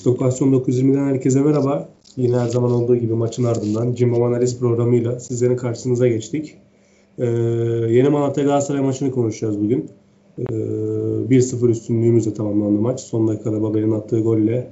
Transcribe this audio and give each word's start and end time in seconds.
Stokasyon 0.00 0.52
920'den 0.52 1.04
herkese 1.04 1.40
merhaba. 1.40 1.88
Yine 2.16 2.36
her 2.38 2.48
zaman 2.48 2.72
olduğu 2.72 2.96
gibi 2.96 3.12
maçın 3.12 3.44
ardından 3.44 3.92
Cimbom 3.94 4.22
Analiz 4.22 4.58
programıyla 4.58 5.20
sizlerin 5.20 5.56
karşınıza 5.56 6.08
geçtik. 6.08 6.56
Ee, 7.18 7.26
yeni 7.90 8.08
Malatya 8.08 8.44
Galatasaray 8.44 8.80
maçını 8.80 9.10
konuşacağız 9.10 9.60
bugün. 9.60 9.90
Ee, 10.38 10.42
1-0 10.42 11.70
üstünlüğümüzle 11.70 12.34
tamamlandı 12.34 12.80
maç. 12.80 13.00
Son 13.00 13.28
dakikada 13.28 13.62
Babel'in 13.62 13.90
attığı 13.90 14.20
golle 14.20 14.70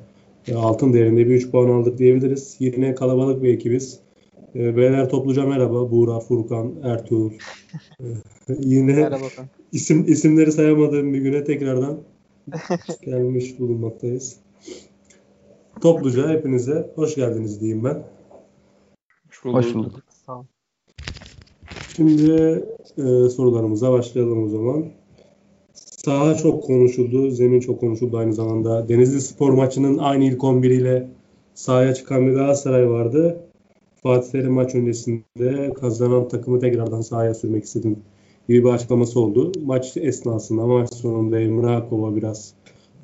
e, 0.48 0.54
altın 0.54 0.92
değerinde 0.92 1.26
bir 1.26 1.34
3 1.34 1.50
puan 1.50 1.68
aldık 1.68 1.98
diyebiliriz. 1.98 2.56
Yine 2.58 2.94
kalabalık 2.94 3.42
bir 3.42 3.54
ekibiz. 3.54 3.98
Ee, 4.54 4.76
beyler 4.76 5.08
topluca 5.08 5.46
merhaba. 5.46 5.90
Buğra, 5.90 6.20
Furkan, 6.20 6.72
Ertuğrul. 6.82 7.32
Ee, 8.00 8.04
yine 8.60 8.92
merhaba. 8.92 9.24
isim 9.72 10.04
isimleri 10.08 10.52
sayamadığım 10.52 11.14
bir 11.14 11.18
güne 11.18 11.44
tekrardan 11.44 11.98
gelmiş 13.04 13.58
bulunmaktayız. 13.60 14.36
Topluca 15.80 16.28
hepinize 16.28 16.90
hoş 16.94 17.14
geldiniz 17.14 17.60
diyeyim 17.60 17.84
ben. 17.84 18.04
Hoş 19.28 19.44
bulduk. 19.44 19.56
Hoş 19.56 19.74
bulduk. 19.74 20.02
Sağ 20.26 20.44
Şimdi 21.96 22.32
e, 22.98 23.28
sorularımıza 23.28 23.92
başlayalım 23.92 24.44
o 24.44 24.48
zaman. 24.48 24.84
Saha 25.74 26.34
çok 26.34 26.64
konuşuldu, 26.64 27.30
zemin 27.30 27.60
çok 27.60 27.80
konuşuldu 27.80 28.18
aynı 28.18 28.34
zamanda. 28.34 28.88
Denizli 28.88 29.20
Spor 29.20 29.52
maçının 29.52 29.98
aynı 29.98 30.24
ilk 30.24 30.44
11 30.44 30.70
ile 30.70 31.08
sahaya 31.54 31.94
çıkan 31.94 32.26
bir 32.26 32.32
Galatasaray 32.32 32.90
vardı. 32.90 33.40
Fatih 34.02 34.30
Terim 34.30 34.52
maç 34.52 34.74
öncesinde 34.74 35.72
kazanan 35.74 36.28
takımı 36.28 36.60
tekrardan 36.60 37.00
sahaya 37.00 37.34
sürmek 37.34 37.64
istedim 37.64 37.98
gibi 38.48 38.64
bir 38.64 38.68
açıklaması 38.68 39.20
oldu. 39.20 39.52
Maç 39.64 39.96
esnasında 39.96 40.66
maç 40.66 40.94
sonunda 40.94 41.40
Emre 41.40 41.66
Akbaba 41.66 42.16
biraz 42.16 42.54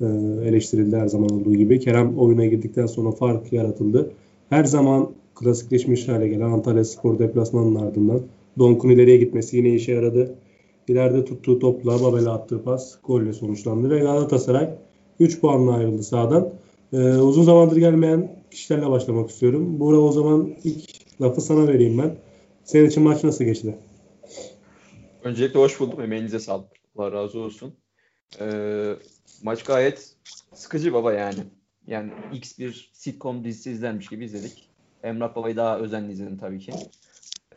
e, 0.01 0.05
eleştirildi 0.47 0.97
her 0.97 1.07
zaman 1.07 1.29
olduğu 1.29 1.53
gibi. 1.53 1.79
Kerem 1.79 2.17
oyuna 2.17 2.45
girdikten 2.45 2.85
sonra 2.85 3.11
fark 3.11 3.53
yaratıldı. 3.53 4.11
Her 4.49 4.63
zaman 4.63 5.09
klasikleşmiş 5.35 6.07
hale 6.07 6.27
gelen 6.27 6.51
Antalya 6.51 6.85
Spor 6.85 7.19
deplasmanının 7.19 7.75
ardından 7.75 8.21
Donk'un 8.59 8.89
ileriye 8.89 9.17
gitmesi 9.17 9.57
yine 9.57 9.69
işe 9.69 9.91
yaradı. 9.91 10.35
İleride 10.87 11.25
tuttuğu 11.25 11.59
topla 11.59 12.03
Babel'e 12.03 12.29
attığı 12.29 12.63
pas 12.63 12.97
golle 13.03 13.33
sonuçlandı 13.33 13.89
ve 13.89 13.99
Galatasaray 13.99 14.69
3 15.19 15.41
puanla 15.41 15.73
ayrıldı 15.73 16.03
sağdan. 16.03 16.49
Ee, 16.93 16.97
uzun 16.97 17.43
zamandır 17.43 17.77
gelmeyen 17.77 18.35
kişilerle 18.51 18.89
başlamak 18.89 19.29
istiyorum. 19.29 19.79
Buğra 19.79 19.97
o 19.97 20.11
zaman 20.11 20.49
ilk 20.63 21.21
lafı 21.21 21.41
sana 21.41 21.67
vereyim 21.67 21.97
ben. 21.97 22.15
Senin 22.63 22.89
için 22.89 23.03
maç 23.03 23.23
nasıl 23.23 23.45
geçti? 23.45 23.75
Öncelikle 25.23 25.59
hoş 25.59 25.79
buldum. 25.79 26.01
Emeğinize 26.01 26.39
sağlık. 26.39 26.67
Allah 26.97 27.11
razı 27.11 27.39
olsun. 27.39 27.73
Ee, 28.39 28.93
maç 29.43 29.63
gayet 29.63 30.15
sıkıcı 30.53 30.93
baba 30.93 31.13
yani. 31.13 31.39
Yani 31.87 32.13
X 32.33 32.59
bir 32.59 32.91
sitcom 32.93 33.43
dizisi 33.43 33.71
izlenmiş 33.71 34.07
gibi 34.07 34.25
izledik. 34.25 34.69
Emrah 35.03 35.35
Baba'yı 35.35 35.55
daha 35.55 35.79
özenli 35.79 36.11
izledim 36.11 36.37
tabii 36.37 36.59
ki. 36.59 36.73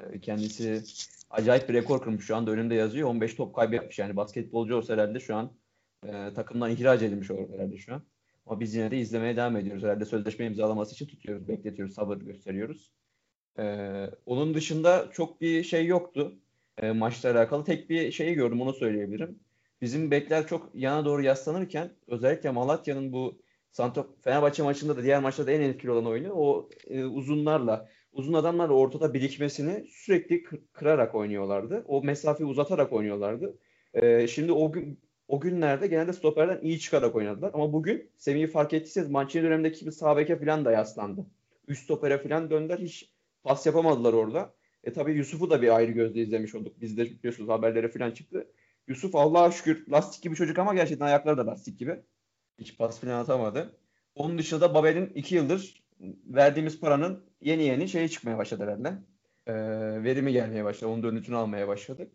Ee, 0.00 0.20
kendisi 0.20 0.82
acayip 1.30 1.68
bir 1.68 1.74
rekor 1.74 2.02
kırmış 2.02 2.26
şu 2.26 2.36
anda 2.36 2.50
önünde 2.50 2.74
yazıyor. 2.74 3.08
15 3.08 3.34
top 3.34 3.54
kaybetmiş 3.54 3.98
yani 3.98 4.16
basketbolcu 4.16 4.76
olsa 4.76 4.92
herhalde 4.92 5.20
şu 5.20 5.36
an 5.36 5.52
e, 6.06 6.34
takımdan 6.34 6.70
ihraç 6.70 7.02
edilmiş 7.02 7.30
olur 7.30 7.54
herhalde 7.54 7.78
şu 7.78 7.94
an. 7.94 8.02
Ama 8.46 8.60
biz 8.60 8.74
yine 8.74 8.90
de 8.90 8.98
izlemeye 8.98 9.36
devam 9.36 9.56
ediyoruz. 9.56 9.82
Herhalde 9.82 10.04
sözleşme 10.04 10.46
imzalaması 10.46 10.94
için 10.94 11.06
tutuyoruz, 11.06 11.48
bekletiyoruz, 11.48 11.94
sabır 11.94 12.16
gösteriyoruz. 12.16 12.92
Ee, 13.58 14.10
onun 14.26 14.54
dışında 14.54 15.08
çok 15.12 15.40
bir 15.40 15.62
şey 15.62 15.86
yoktu 15.86 16.38
e, 16.78 16.90
maçla 16.90 17.30
alakalı. 17.32 17.64
Tek 17.64 17.90
bir 17.90 18.12
şeyi 18.12 18.34
gördüm 18.34 18.60
onu 18.60 18.72
söyleyebilirim 18.72 19.40
bizim 19.80 20.10
bekler 20.10 20.46
çok 20.46 20.70
yana 20.74 21.04
doğru 21.04 21.22
yaslanırken 21.22 21.90
özellikle 22.06 22.50
Malatya'nın 22.50 23.12
bu 23.12 23.42
Santo 23.70 24.16
Fenerbahçe 24.20 24.62
maçında 24.62 24.96
da 24.96 25.02
diğer 25.02 25.22
maçlarda 25.22 25.52
en 25.52 25.60
etkili 25.60 25.90
olan 25.90 26.06
oyunu 26.06 26.32
o 26.32 26.68
e, 26.86 27.04
uzunlarla 27.04 27.88
uzun 28.12 28.32
adamlarla 28.32 28.74
ortada 28.74 29.14
birikmesini 29.14 29.86
sürekli 29.88 30.42
kırarak 30.72 31.14
oynuyorlardı. 31.14 31.84
O 31.86 32.02
mesafeyi 32.02 32.50
uzatarak 32.50 32.92
oynuyorlardı. 32.92 33.58
E, 33.94 34.26
şimdi 34.26 34.52
o 34.52 34.72
gün 34.72 35.00
o 35.28 35.40
günlerde 35.40 35.86
genelde 35.86 36.12
stoperden 36.12 36.60
iyi 36.62 36.78
çıkarak 36.78 37.16
oynadılar. 37.16 37.50
Ama 37.54 37.72
bugün 37.72 38.10
Semih'i 38.16 38.46
fark 38.46 38.72
ettiyseniz 38.72 39.10
Manchester 39.10 39.42
dönemindeki 39.42 39.80
gibi 39.80 39.92
sağ 39.92 40.16
beke 40.16 40.38
falan 40.38 40.64
da 40.64 40.72
yaslandı. 40.72 41.26
Üst 41.68 41.84
stopere 41.84 42.18
falan 42.18 42.50
döndüler. 42.50 42.78
Hiç 42.78 43.12
pas 43.42 43.66
yapamadılar 43.66 44.12
orada. 44.12 44.54
E 44.84 44.92
tabii 44.92 45.12
Yusuf'u 45.12 45.50
da 45.50 45.62
bir 45.62 45.76
ayrı 45.76 45.92
gözle 45.92 46.20
izlemiş 46.20 46.54
olduk. 46.54 46.80
Biz 46.80 46.96
de 46.96 47.04
biliyorsunuz 47.04 47.50
haberlere 47.50 47.88
falan 47.88 48.10
çıktı. 48.10 48.46
Yusuf 48.88 49.14
Allah'a 49.14 49.50
şükür 49.50 49.86
lastik 49.90 50.22
gibi 50.22 50.34
çocuk 50.34 50.58
ama 50.58 50.74
gerçekten 50.74 51.06
ayakları 51.06 51.36
da 51.36 51.46
lastik 51.46 51.78
gibi. 51.78 52.02
Hiç 52.58 52.78
pas 52.78 53.00
falan 53.00 53.20
atamadı. 53.20 53.78
Onun 54.14 54.38
dışında 54.38 54.60
da 54.60 54.74
Babel'in 54.74 55.06
iki 55.06 55.34
yıldır 55.34 55.84
verdiğimiz 56.26 56.80
paranın 56.80 57.24
yeni 57.40 57.62
yeni 57.62 57.88
şeyi 57.88 58.10
çıkmaya 58.10 58.38
başladı 58.38 58.62
herhalde. 58.62 58.92
Ee, 59.46 59.54
verimi 60.04 60.32
gelmeye 60.32 60.64
başladı. 60.64 60.90
Onun 60.90 61.02
dönütünü 61.02 61.36
almaya 61.36 61.68
başladık. 61.68 62.12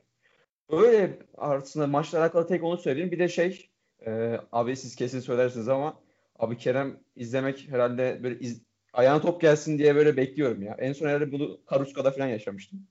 Öyle 0.70 1.20
aslında 1.38 1.88
maçla 1.88 2.20
alakalı 2.20 2.48
tek 2.48 2.64
onu 2.64 2.78
söyleyeyim. 2.78 3.12
Bir 3.12 3.20
de 3.20 3.28
şey 3.28 3.70
e, 4.06 4.40
abi 4.52 4.76
siz 4.76 4.96
kesin 4.96 5.20
söylersiniz 5.20 5.70
ama 5.70 6.00
abi 6.40 6.58
Kerem 6.58 7.00
izlemek 7.16 7.68
herhalde 7.70 8.20
böyle 8.24 8.40
iz, 8.40 8.62
ayağına 8.94 9.22
top 9.22 9.42
gelsin 9.42 9.78
diye 9.78 9.96
böyle 9.96 10.18
bekliyorum 10.18 10.62
ya. 10.64 10.76
En 10.80 10.94
son 10.94 11.08
herhalde 11.08 11.32
bunu 11.32 11.66
Karuska'da 11.66 12.12
falan 12.12 12.28
yaşamıştım. 12.28 12.88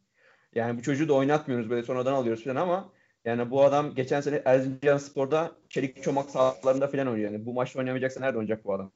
Yani 0.54 0.78
bu 0.78 0.82
çocuğu 0.82 1.08
da 1.08 1.14
oynatmıyoruz 1.14 1.70
böyle 1.70 1.82
sonradan 1.82 2.12
alıyoruz 2.12 2.44
falan 2.44 2.56
ama 2.56 2.92
yani 3.24 3.50
bu 3.50 3.62
adam 3.62 3.94
geçen 3.94 4.20
sene 4.20 4.42
Erzincan 4.44 4.98
Spor'da 4.98 5.52
çelik 5.68 6.02
çomak 6.02 6.30
sahalarında 6.30 6.88
falan 6.88 7.08
oynuyor. 7.08 7.30
Yani 7.30 7.46
bu 7.46 7.52
maçta 7.52 7.78
oynamayacaksa 7.78 8.20
nerede 8.20 8.38
oynayacak 8.38 8.64
bu 8.64 8.74
adam? 8.74 8.92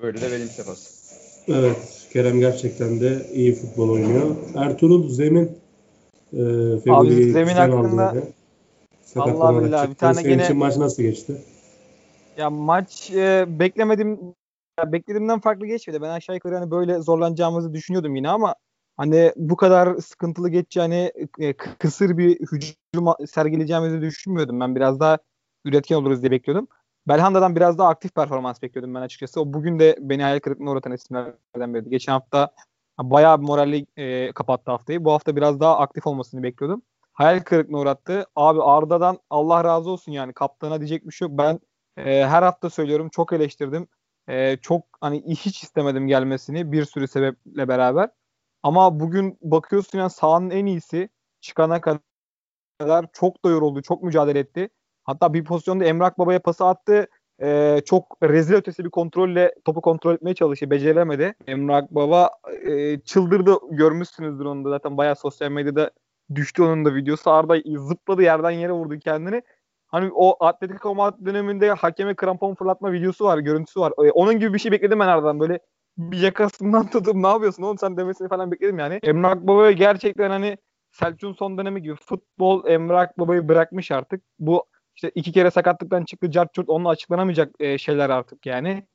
Böyle 0.00 0.20
de 0.20 0.32
benim 0.32 0.46
sefas. 0.46 1.04
Evet. 1.48 2.08
Kerem 2.12 2.40
gerçekten 2.40 3.00
de 3.00 3.26
iyi 3.32 3.54
futbol 3.54 3.90
oynuyor. 3.90 4.36
Ertuğrul 4.56 5.08
Zemin 5.08 5.58
e, 6.32 6.90
Abi 6.90 7.32
Zemin 7.32 7.54
hakkında 7.54 8.14
Allah 9.16 9.64
billahi 9.64 9.90
bir 9.90 9.94
tane 9.94 10.14
Senin 10.14 10.28
gene 10.28 10.44
için 10.44 10.56
maç 10.56 10.76
nasıl 10.76 11.02
geçti? 11.02 11.42
Ya 12.36 12.50
maç 12.50 13.10
e, 13.10 13.46
beklemedim 13.48 14.18
ya 14.78 14.92
beklediğimden 14.92 15.40
farklı 15.40 15.66
geçmedi. 15.66 16.02
Ben 16.02 16.08
aşağı 16.08 16.36
yukarı 16.36 16.54
hani 16.54 16.70
böyle 16.70 16.98
zorlanacağımızı 16.98 17.72
düşünüyordum 17.72 18.16
yine 18.16 18.28
ama 18.28 18.54
hani 18.96 19.32
bu 19.36 19.56
kadar 19.56 19.96
sıkıntılı 19.96 20.48
geçeceğini 20.48 21.12
e, 21.38 21.52
kısır 21.52 22.18
bir 22.18 22.40
hücum 22.40 23.06
sergileyeceğimizi 23.26 24.00
düşünmüyordum. 24.00 24.60
Ben 24.60 24.76
biraz 24.76 25.00
daha 25.00 25.18
üretken 25.64 25.96
oluruz 25.96 26.22
diye 26.22 26.30
bekliyordum. 26.30 26.68
Belhanda'dan 27.08 27.56
biraz 27.56 27.78
daha 27.78 27.88
aktif 27.88 28.14
performans 28.14 28.62
bekliyordum 28.62 28.94
ben 28.94 29.00
açıkçası. 29.00 29.40
O 29.40 29.52
bugün 29.52 29.78
de 29.78 29.96
beni 30.00 30.22
hayal 30.22 30.40
kırıklığına 30.40 30.70
uğratan 30.70 30.92
isimlerden 30.92 31.74
biriydi. 31.74 31.90
Geçen 31.90 32.12
hafta 32.12 32.50
bayağı 32.98 33.40
bir 33.40 33.46
moralli 33.46 33.86
e, 33.96 34.32
kapattı 34.32 34.70
haftayı. 34.70 35.04
Bu 35.04 35.12
hafta 35.12 35.36
biraz 35.36 35.60
daha 35.60 35.78
aktif 35.78 36.06
olmasını 36.06 36.42
bekliyordum. 36.42 36.82
Hayal 37.12 37.40
kırıklığına 37.40 37.78
uğrattı. 37.78 38.26
Abi 38.36 38.62
Arda'dan 38.62 39.18
Allah 39.30 39.64
razı 39.64 39.90
olsun 39.90 40.12
yani 40.12 40.32
kaptana 40.32 40.80
diyecek 40.80 41.06
bir 41.06 41.12
şey 41.12 41.28
yok. 41.28 41.38
Ben 41.38 41.60
e, 41.96 42.26
her 42.26 42.42
hafta 42.42 42.70
söylüyorum 42.70 43.08
çok 43.08 43.32
eleştirdim. 43.32 43.88
E, 44.28 44.56
çok 44.56 44.84
hani 45.00 45.22
hiç 45.26 45.62
istemedim 45.62 46.08
gelmesini 46.08 46.72
bir 46.72 46.84
sürü 46.84 47.08
sebeple 47.08 47.68
beraber. 47.68 48.10
Ama 48.64 49.00
bugün 49.00 49.38
bakıyorsun 49.42 49.98
yani 49.98 50.10
sahanın 50.10 50.50
en 50.50 50.66
iyisi 50.66 51.08
çıkana 51.40 51.80
kadar 51.80 53.06
çok 53.12 53.44
da 53.44 53.48
yoruldu, 53.48 53.82
çok 53.82 54.02
mücadele 54.02 54.38
etti. 54.38 54.68
Hatta 55.04 55.34
bir 55.34 55.44
pozisyonda 55.44 55.84
Emrak 55.84 56.18
Baba'ya 56.18 56.42
pası 56.42 56.64
attı. 56.64 57.06
Ee, 57.42 57.80
çok 57.84 58.16
rezil 58.22 58.54
ötesi 58.54 58.84
bir 58.84 58.90
kontrolle 58.90 59.54
topu 59.64 59.80
kontrol 59.80 60.14
etmeye 60.14 60.34
çalıştı. 60.34 60.70
Beceremedi. 60.70 61.34
Emrak 61.46 61.90
Baba 61.94 62.30
e, 62.66 63.00
çıldırdı. 63.00 63.56
Görmüşsünüzdür 63.70 64.44
onu 64.44 64.64
da. 64.64 64.70
Zaten 64.70 64.96
bayağı 64.96 65.16
sosyal 65.16 65.50
medyada 65.50 65.90
düştü 66.34 66.62
onun 66.62 66.84
da 66.84 66.94
videosu. 66.94 67.30
Arda 67.30 67.56
zıpladı 67.76 68.22
yerden 68.22 68.50
yere 68.50 68.72
vurdu 68.72 68.98
kendini. 68.98 69.42
Hani 69.86 70.10
o 70.14 70.44
Atletico 70.44 70.94
Madrid 70.94 71.26
döneminde 71.26 71.70
hakeme 71.70 72.14
krampon 72.14 72.54
fırlatma 72.54 72.92
videosu 72.92 73.24
var, 73.24 73.38
görüntüsü 73.38 73.80
var. 73.80 73.92
Ee, 74.04 74.10
onun 74.10 74.38
gibi 74.38 74.54
bir 74.54 74.58
şey 74.58 74.72
bekledim 74.72 75.00
ben 75.00 75.08
Arda'dan. 75.08 75.40
Böyle 75.40 75.58
bir 75.98 76.18
yakasından 76.18 76.86
tutup 76.90 77.14
ne 77.14 77.26
yapıyorsun 77.26 77.62
oğlum 77.62 77.78
sen 77.78 77.96
demesini 77.96 78.28
falan 78.28 78.50
bekledim 78.50 78.78
yani. 78.78 79.00
Emrah 79.02 79.36
Baba'ya 79.36 79.72
gerçekten 79.72 80.30
hani 80.30 80.58
Selçuk'un 80.90 81.32
son 81.32 81.58
dönemi 81.58 81.82
gibi 81.82 81.94
futbol 81.94 82.66
Emrah 82.66 83.08
Baba'yı 83.18 83.48
bırakmış 83.48 83.90
artık. 83.90 84.22
Bu 84.38 84.64
işte 84.96 85.10
iki 85.14 85.32
kere 85.32 85.50
sakatlıktan 85.50 86.04
çıktı 86.04 86.30
cart 86.30 86.54
çurt 86.54 86.68
onunla 86.68 86.88
açıklanamayacak 86.88 87.54
e, 87.60 87.78
şeyler 87.78 88.10
artık 88.10 88.46
yani. 88.46 88.86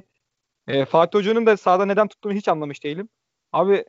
E, 0.67 0.85
Fatih 0.85 1.19
Hoca'nın 1.19 1.45
da 1.45 1.57
sahada 1.57 1.85
neden 1.85 2.07
tuttuğunu 2.07 2.33
hiç 2.33 2.47
anlamış 2.47 2.83
değilim. 2.83 3.09
Abi 3.51 3.85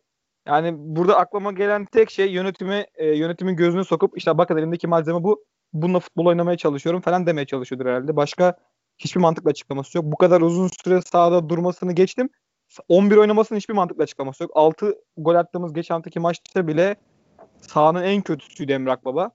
yani 0.47 0.75
burada 0.77 1.17
aklıma 1.17 1.53
gelen 1.53 1.85
tek 1.85 2.11
şey 2.11 2.33
yönetimi 2.33 2.85
e, 2.95 3.07
yönetimin 3.07 3.57
gözünü 3.57 3.85
sokup 3.85 4.19
işte 4.19 4.39
bakın 4.39 4.57
elimdeki 4.57 4.87
malzeme 4.87 5.25
bu. 5.25 5.45
Bununla 5.73 6.01
futbol 6.01 6.27
oynamaya 6.27 6.57
çalışıyorum 6.57 7.01
falan 7.01 7.27
demeye 7.27 7.47
çalışıyordur 7.47 7.87
herhalde. 7.87 8.17
Başka 8.17 8.57
hiçbir 8.99 9.21
mantıklı 9.21 9.51
açıklaması 9.51 9.99
yok. 9.99 10.07
Bu 10.07 10.17
kadar 10.17 10.41
uzun 10.41 10.69
süre 10.85 11.01
sahada 11.03 11.49
durmasını 11.49 11.93
geçtim. 11.93 12.31
11 12.89 13.17
oynamasının 13.17 13.59
hiçbir 13.59 13.75
mantıklı 13.75 14.03
açıklaması 14.03 14.43
yok. 14.43 14.53
6 14.55 14.95
gol 15.17 15.35
attığımız 15.35 15.73
geçen 15.73 15.95
haftaki 15.95 16.21
maçta 16.21 16.67
bile 16.67 16.97
sahanın 17.61 18.03
en 18.03 18.23
kötüsüydü 18.23 18.73
Emrak 18.73 19.05
Baba. 19.05 19.31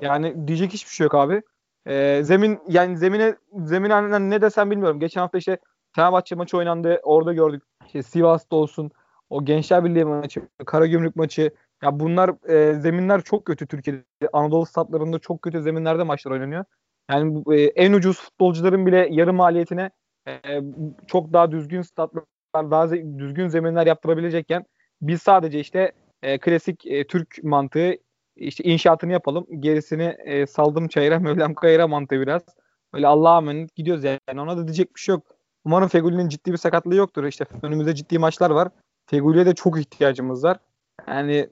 Yani 0.00 0.48
diyecek 0.48 0.72
hiçbir 0.72 0.90
şey 0.90 1.04
yok 1.04 1.14
abi. 1.14 1.42
Ee, 1.86 2.20
zemin 2.22 2.58
yani 2.68 2.98
zemine 2.98 3.36
zemine 3.52 4.30
ne 4.30 4.40
desem 4.40 4.70
bilmiyorum. 4.70 5.00
Geçen 5.00 5.20
hafta 5.20 5.38
işte 5.38 5.58
Fenerbahçe 5.96 6.34
maçı 6.34 6.56
oynandı. 6.56 7.00
Orada 7.02 7.32
gördük. 7.32 7.62
İşte 7.86 8.02
Sivas'ta 8.02 8.56
olsun. 8.56 8.90
O 9.30 9.44
Gençler 9.44 9.84
Birliği 9.84 10.04
maçı, 10.04 10.48
Karagümrük 10.66 11.16
maçı. 11.16 11.50
Ya 11.82 12.00
bunlar 12.00 12.48
e, 12.48 12.74
zeminler 12.74 13.22
çok 13.22 13.44
kötü 13.44 13.66
Türkiye'de. 13.66 14.28
Anadolu 14.32 14.66
statlarında 14.66 15.18
çok 15.18 15.42
kötü 15.42 15.62
zeminlerde 15.62 16.02
maçlar 16.02 16.32
oynanıyor. 16.32 16.64
Yani 17.10 17.42
e, 17.52 17.62
en 17.62 17.92
ucuz 17.92 18.20
futbolcuların 18.20 18.86
bile 18.86 19.08
yarı 19.10 19.32
maliyetine 19.32 19.90
e, 20.28 20.60
çok 21.06 21.32
daha 21.32 21.50
düzgün 21.50 21.82
statlar, 21.82 22.24
daha 22.70 22.90
düzgün 22.90 23.48
zeminler 23.48 23.86
yaptırabilecekken 23.86 24.64
biz 25.02 25.22
sadece 25.22 25.60
işte 25.60 25.92
e, 26.22 26.38
klasik 26.38 26.86
e, 26.86 27.06
Türk 27.06 27.44
mantığı 27.44 27.94
işte 28.36 28.64
inşaatını 28.64 29.12
yapalım. 29.12 29.46
Gerisini 29.58 30.16
e, 30.24 30.46
saldım 30.46 30.88
çayıra, 30.88 31.18
Mevlam 31.20 31.54
kayıra 31.54 31.88
mantığı 31.88 32.20
biraz. 32.20 32.42
Öyle 32.92 33.06
Allah'a 33.06 33.38
emanet 33.38 33.74
gidiyoruz 33.74 34.04
yani. 34.04 34.40
Ona 34.40 34.56
da 34.56 34.66
diyecek 34.66 34.94
bir 34.94 35.00
şey 35.00 35.14
yok. 35.14 35.26
Umarım 35.64 35.88
Feguli'nin 35.88 36.28
ciddi 36.28 36.52
bir 36.52 36.56
sakatlığı 36.56 36.94
yoktur. 36.94 37.24
İşte 37.24 37.46
önümüzde 37.62 37.94
ciddi 37.94 38.18
maçlar 38.18 38.50
var. 38.50 38.68
Feguli'ye 39.06 39.46
de 39.46 39.54
çok 39.54 39.80
ihtiyacımız 39.80 40.44
var. 40.44 40.58
Yani 41.08 41.48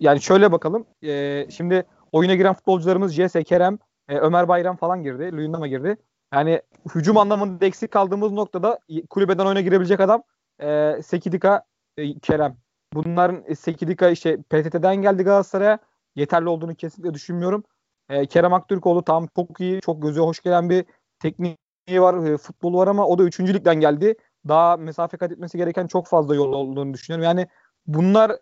yani 0.00 0.22
şöyle 0.22 0.52
bakalım. 0.52 0.86
E, 1.02 1.46
şimdi 1.50 1.84
oyuna 2.12 2.34
giren 2.34 2.54
futbolcularımız 2.54 3.12
Jesse, 3.12 3.44
Kerem, 3.44 3.78
e, 4.08 4.18
Ömer 4.18 4.48
Bayram 4.48 4.76
falan 4.76 5.02
girdi. 5.02 5.32
Luyendama 5.32 5.66
girdi. 5.68 5.96
Yani 6.34 6.62
hücum 6.94 7.18
anlamında 7.18 7.66
eksik 7.66 7.90
kaldığımız 7.90 8.32
noktada 8.32 8.78
kulübeden 9.10 9.46
oyuna 9.46 9.60
girebilecek 9.60 10.00
adam 10.00 10.22
e, 10.62 11.02
Sekidika, 11.02 11.64
e, 11.96 12.18
Kerem. 12.18 12.56
Bunların 12.94 13.44
e, 13.46 13.54
Sekidika 13.54 14.10
işte 14.10 14.36
PTT'den 14.36 14.96
geldi 14.96 15.22
Galatasaray'a. 15.22 15.78
Yeterli 16.16 16.48
olduğunu 16.48 16.74
kesinlikle 16.74 17.14
düşünmüyorum. 17.14 17.64
E, 18.08 18.26
Kerem 18.26 18.54
Aktürkoğlu 18.54 19.04
tam 19.04 19.26
çok 19.36 19.60
iyi, 19.60 19.80
çok 19.80 20.02
göze 20.02 20.20
hoş 20.20 20.40
gelen 20.40 20.70
bir 20.70 20.84
tekniği 21.18 21.56
var, 21.90 22.26
e, 22.26 22.36
futbolu 22.36 22.78
var 22.78 22.88
ama 22.88 23.06
o 23.06 23.18
da 23.18 23.24
3. 23.24 23.54
ligden 23.54 23.80
geldi. 23.80 24.14
Daha 24.48 24.76
mesafe 24.76 25.16
kat 25.16 25.32
etmesi 25.32 25.58
gereken 25.58 25.86
çok 25.86 26.06
fazla 26.06 26.34
yol 26.34 26.52
olduğunu 26.52 26.94
düşünüyorum. 26.94 27.24
Yani 27.24 27.48
bunlar 27.86 28.32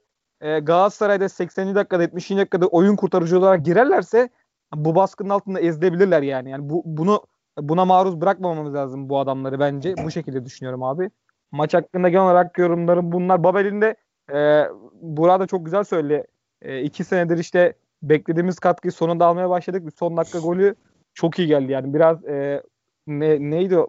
e, 0.41 0.59
Galatasaray'da 0.59 1.29
80. 1.29 1.75
dakikada 1.75 2.03
70. 2.03 2.31
dakikada 2.31 2.67
oyun 2.67 2.97
kurtarıcı 2.97 3.39
olarak 3.39 3.65
girerlerse 3.65 4.29
bu 4.75 4.95
baskının 4.95 5.31
altında 5.31 5.61
ezilebilirler 5.61 6.23
yani. 6.23 6.51
Yani 6.51 6.71
bu 6.71 6.83
bunu 6.85 7.23
buna 7.59 7.85
maruz 7.85 8.21
bırakmamamız 8.21 8.75
lazım 8.75 9.09
bu 9.09 9.19
adamları 9.19 9.61
bence. 9.61 9.95
Bu 10.05 10.11
şekilde 10.11 10.45
düşünüyorum 10.45 10.83
abi. 10.83 11.11
Maç 11.53 11.75
hakkında 11.75 12.09
genel 12.09 12.25
olarak 12.25 12.59
yorumlarım 12.59 13.13
bunlar. 13.13 13.45
Babel'in 13.45 13.81
de 13.81 13.97
e, 14.33 14.69
burada 15.01 15.47
çok 15.47 15.65
güzel 15.65 15.85
söyledi. 15.85 16.27
E, 16.63 16.83
iki 16.83 17.05
senedir 17.05 17.39
işte 17.39 17.75
beklediğimiz 18.03 18.59
katkıyı 18.59 18.93
sonunda 18.93 19.27
almaya 19.27 19.51
başladık. 19.51 19.93
Son 19.99 20.17
dakika 20.17 20.39
golü 20.39 20.75
çok 21.15 21.39
iyi 21.39 21.49
geldi 21.49 21.73
yani. 21.73 21.95
Biraz 21.95 22.25
e, 22.25 22.63
ne, 23.07 23.51
neydi 23.51 23.79
o? 23.79 23.89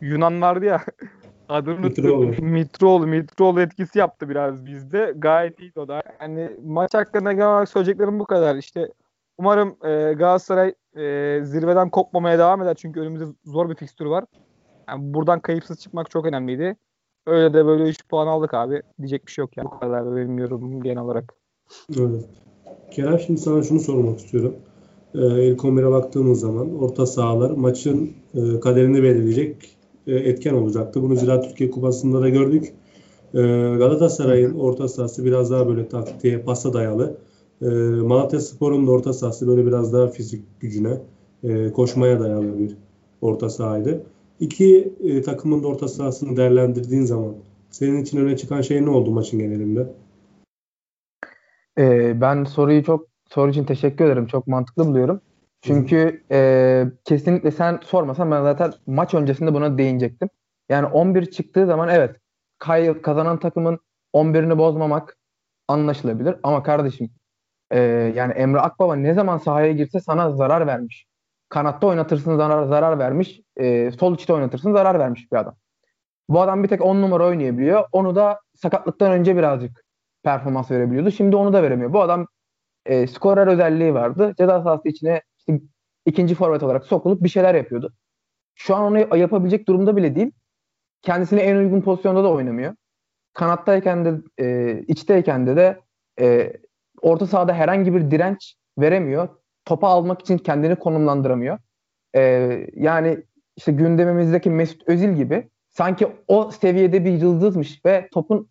Yunan 0.00 0.42
vardı 0.42 0.64
ya. 0.64 0.80
Adını 1.48 1.80
Mitroğlu. 1.80 2.26
Mitroğlu. 2.42 3.06
Mitroğlu 3.06 3.60
etkisi 3.60 3.98
yaptı 3.98 4.28
biraz 4.28 4.66
bizde. 4.66 5.14
Gayet 5.16 5.60
iyiydi 5.60 5.80
o 5.80 5.88
da. 5.88 6.02
Yani 6.20 6.50
maç 6.64 6.94
hakkında 6.94 7.32
genel 7.32 7.46
olarak 7.46 7.68
söyleyeceklerim 7.68 8.18
bu 8.18 8.24
kadar. 8.24 8.56
İşte 8.56 8.88
umarım 9.40 9.68
e, 9.68 10.12
Galatasaray 10.12 10.74
e, 10.96 11.40
zirveden 11.44 11.90
kopmamaya 11.90 12.38
devam 12.38 12.62
eder. 12.62 12.74
Çünkü 12.74 13.00
önümüzde 13.00 13.24
zor 13.44 13.70
bir 13.70 13.74
fikstür 13.74 14.06
var. 14.06 14.24
Yani 14.88 15.14
buradan 15.14 15.40
kayıpsız 15.40 15.80
çıkmak 15.80 16.10
çok 16.10 16.26
önemliydi. 16.26 16.76
Öyle 17.26 17.54
de 17.54 17.66
böyle 17.66 17.82
3 17.82 18.08
puan 18.08 18.26
aldık 18.26 18.54
abi. 18.54 18.82
Diyecek 18.98 19.26
bir 19.26 19.32
şey 19.32 19.42
yok 19.42 19.56
yani. 19.56 19.68
Bu 19.74 19.80
kadar 19.80 20.16
benim 20.16 20.38
yorumum 20.38 20.82
genel 20.82 21.02
olarak. 21.02 21.34
Evet. 21.98 22.24
Kerem 22.90 23.18
şimdi 23.18 23.40
sana 23.40 23.62
şunu 23.62 23.80
sormak 23.80 24.18
istiyorum. 24.18 24.56
Ee, 25.14 25.44
ilk 25.44 25.60
11'e 25.60 25.90
baktığımız 25.90 26.40
zaman 26.40 26.82
orta 26.82 27.06
sahalar 27.06 27.50
maçın 27.50 28.10
e, 28.34 28.60
kaderini 28.60 29.02
belirleyecek 29.02 29.76
e, 30.06 30.14
etken 30.14 30.54
olacaktı. 30.54 31.02
Bunu 31.02 31.16
Ziraat 31.16 31.48
Türkiye 31.48 31.70
Kupası'nda 31.70 32.20
da 32.20 32.28
gördük. 32.28 32.72
E, 33.34 33.40
Galatasaray'ın 33.78 34.54
orta 34.58 34.88
sahası 34.88 35.24
biraz 35.24 35.50
daha 35.50 35.68
böyle 35.68 35.88
taktiğe, 35.88 36.42
pasa 36.42 36.72
dayalı. 36.72 37.16
E, 37.62 37.66
Malatya 38.02 38.40
Spor'un 38.40 38.86
da 38.86 38.90
orta 38.90 39.12
sahası 39.12 39.48
böyle 39.48 39.66
biraz 39.66 39.92
daha 39.92 40.08
fizik 40.08 40.60
gücüne, 40.60 40.98
e, 41.42 41.72
koşmaya 41.72 42.20
dayalı 42.20 42.58
bir 42.58 42.76
orta 43.20 43.50
sahaydı. 43.50 44.02
İki 44.40 44.92
e, 45.00 45.22
takımın 45.22 45.62
da 45.62 45.68
orta 45.68 45.88
sahasını 45.88 46.36
değerlendirdiğin 46.36 47.04
zaman 47.04 47.34
senin 47.70 48.02
için 48.02 48.18
öne 48.18 48.36
çıkan 48.36 48.60
şey 48.60 48.84
ne 48.84 48.90
oldu 48.90 49.10
maçın 49.10 49.38
genelinde? 49.38 49.92
Ee, 51.78 52.20
ben 52.20 52.44
soruyu 52.44 52.84
çok 52.84 53.06
soru 53.28 53.50
için 53.50 53.64
teşekkür 53.64 54.04
ederim. 54.04 54.26
Çok 54.26 54.46
mantıklı 54.46 54.86
buluyorum. 54.86 55.20
Çünkü 55.62 56.24
e, 56.30 56.84
kesinlikle 57.04 57.50
sen 57.50 57.80
sormasan 57.82 58.30
ben 58.30 58.42
zaten 58.42 58.72
maç 58.86 59.14
öncesinde 59.14 59.54
buna 59.54 59.78
değinecektim. 59.78 60.28
Yani 60.68 60.86
11 60.86 61.30
çıktığı 61.30 61.66
zaman 61.66 61.88
evet 61.88 62.16
kay, 62.58 63.02
kazanan 63.02 63.38
takımın 63.38 63.78
11'ini 64.14 64.58
bozmamak 64.58 65.18
anlaşılabilir. 65.68 66.36
Ama 66.42 66.62
kardeşim 66.62 67.10
e, 67.70 67.80
yani 68.16 68.32
Emre 68.32 68.60
Akbaba 68.60 68.96
ne 68.96 69.14
zaman 69.14 69.38
sahaya 69.38 69.72
girse 69.72 70.00
sana 70.00 70.30
zarar 70.30 70.66
vermiş. 70.66 71.06
Kanatta 71.48 71.86
oynatırsın 71.86 72.36
zarar, 72.36 72.64
zarar 72.64 72.98
vermiş. 72.98 73.40
E, 73.56 73.90
sol 73.90 74.14
içte 74.14 74.32
oynatırsın 74.32 74.72
zarar 74.72 74.98
vermiş 74.98 75.32
bir 75.32 75.36
adam. 75.36 75.54
Bu 76.28 76.40
adam 76.40 76.62
bir 76.62 76.68
tek 76.68 76.84
10 76.84 77.02
numara 77.02 77.26
oynayabiliyor. 77.26 77.84
Onu 77.92 78.14
da 78.14 78.40
sakatlıktan 78.54 79.12
önce 79.12 79.36
birazcık 79.36 79.84
performans 80.22 80.70
verebiliyordu. 80.70 81.10
Şimdi 81.10 81.36
onu 81.36 81.52
da 81.52 81.62
veremiyor. 81.62 81.92
Bu 81.92 82.02
adam 82.02 82.26
e, 82.86 83.06
skorer 83.06 83.46
özelliği 83.46 83.94
vardı. 83.94 84.34
Ceza 84.38 84.62
sahası 84.62 84.88
içine 84.88 85.22
işte 85.38 85.60
ikinci 86.06 86.34
forvet 86.34 86.62
olarak 86.62 86.84
sokulup 86.84 87.22
bir 87.22 87.28
şeyler 87.28 87.54
yapıyordu. 87.54 87.92
Şu 88.54 88.76
an 88.76 88.82
onu 88.82 89.16
yapabilecek 89.16 89.68
durumda 89.68 89.96
bile 89.96 90.14
değil. 90.16 90.30
Kendisine 91.02 91.40
en 91.40 91.56
uygun 91.56 91.80
pozisyonda 91.80 92.24
da 92.24 92.30
oynamıyor. 92.30 92.74
Kanattayken 93.32 94.04
de 94.04 94.14
e, 94.38 94.78
içteyken 94.88 95.46
de 95.46 95.56
de 95.56 95.80
e, 96.20 96.52
orta 97.02 97.26
sahada 97.26 97.54
herhangi 97.54 97.94
bir 97.94 98.10
direnç 98.10 98.54
veremiyor. 98.78 99.28
Topa 99.64 99.88
almak 99.88 100.20
için 100.20 100.38
kendini 100.38 100.76
konumlandıramıyor. 100.76 101.58
E, 102.16 102.20
yani 102.74 103.18
işte 103.56 103.72
gündemimizdeki 103.72 104.50
Mesut 104.50 104.88
Özil 104.88 105.12
gibi 105.12 105.50
sanki 105.68 106.08
o 106.28 106.50
seviyede 106.50 107.04
bir 107.04 107.12
yıldızmış 107.12 107.84
ve 107.86 108.08
topun 108.12 108.48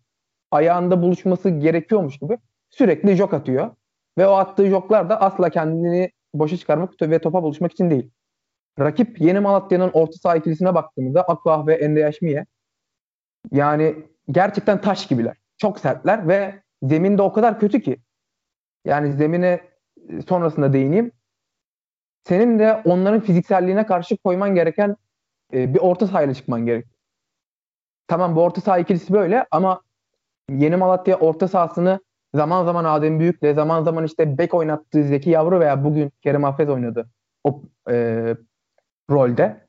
ayağında 0.50 1.02
buluşması 1.02 1.50
gerekiyormuş 1.50 2.18
gibi 2.18 2.38
sürekli 2.70 3.16
jok 3.16 3.34
atıyor. 3.34 3.70
Ve 4.18 4.26
o 4.26 4.32
attığı 4.32 4.66
joklar 4.66 5.10
da 5.10 5.20
asla 5.20 5.50
kendini 5.50 6.10
boşa 6.34 6.56
çıkarmak 6.56 7.02
ve 7.02 7.18
topa 7.18 7.42
buluşmak 7.42 7.72
için 7.72 7.90
değil. 7.90 8.10
Rakip 8.80 9.20
Yeni 9.20 9.40
Malatya'nın 9.40 9.90
orta 9.92 10.12
saha 10.12 10.36
ikilisine 10.36 10.74
baktığımızda 10.74 11.22
Akbah 11.22 11.66
ve 11.66 11.74
Endeyaşmiye 11.74 12.46
yani 13.52 13.96
gerçekten 14.30 14.80
taş 14.80 15.06
gibiler. 15.06 15.36
Çok 15.58 15.80
sertler 15.80 16.28
ve 16.28 16.62
zemin 16.82 17.18
de 17.18 17.22
o 17.22 17.32
kadar 17.32 17.60
kötü 17.60 17.80
ki. 17.80 17.96
Yani 18.84 19.12
zemine 19.12 19.60
sonrasında 20.28 20.72
değineyim. 20.72 21.12
Senin 22.24 22.58
de 22.58 22.82
onların 22.84 23.20
fizikselliğine 23.20 23.86
karşı 23.86 24.16
koyman 24.16 24.54
gereken 24.54 24.96
e, 25.52 25.74
bir 25.74 25.78
orta 25.78 26.06
sahayla 26.06 26.34
çıkman 26.34 26.66
gerek. 26.66 26.86
Tamam 28.08 28.36
bu 28.36 28.42
orta 28.42 28.60
saha 28.60 28.78
ikilisi 28.78 29.12
böyle 29.12 29.46
ama 29.50 29.82
Yeni 30.50 30.76
Malatya 30.76 31.16
orta 31.16 31.48
sahasını 31.48 32.00
zaman 32.34 32.64
zaman 32.64 32.84
Adem 32.84 33.20
Büyük'le 33.20 33.54
zaman 33.54 33.82
zaman 33.82 34.04
işte 34.04 34.38
bek 34.38 34.54
oynattığı 34.54 35.04
Zeki 35.04 35.30
Yavru 35.30 35.60
veya 35.60 35.84
bugün 35.84 36.12
Kerem 36.22 36.44
Hafez 36.44 36.68
oynadı 36.68 37.10
o 37.44 37.62
e, 37.90 38.36
rolde. 39.10 39.66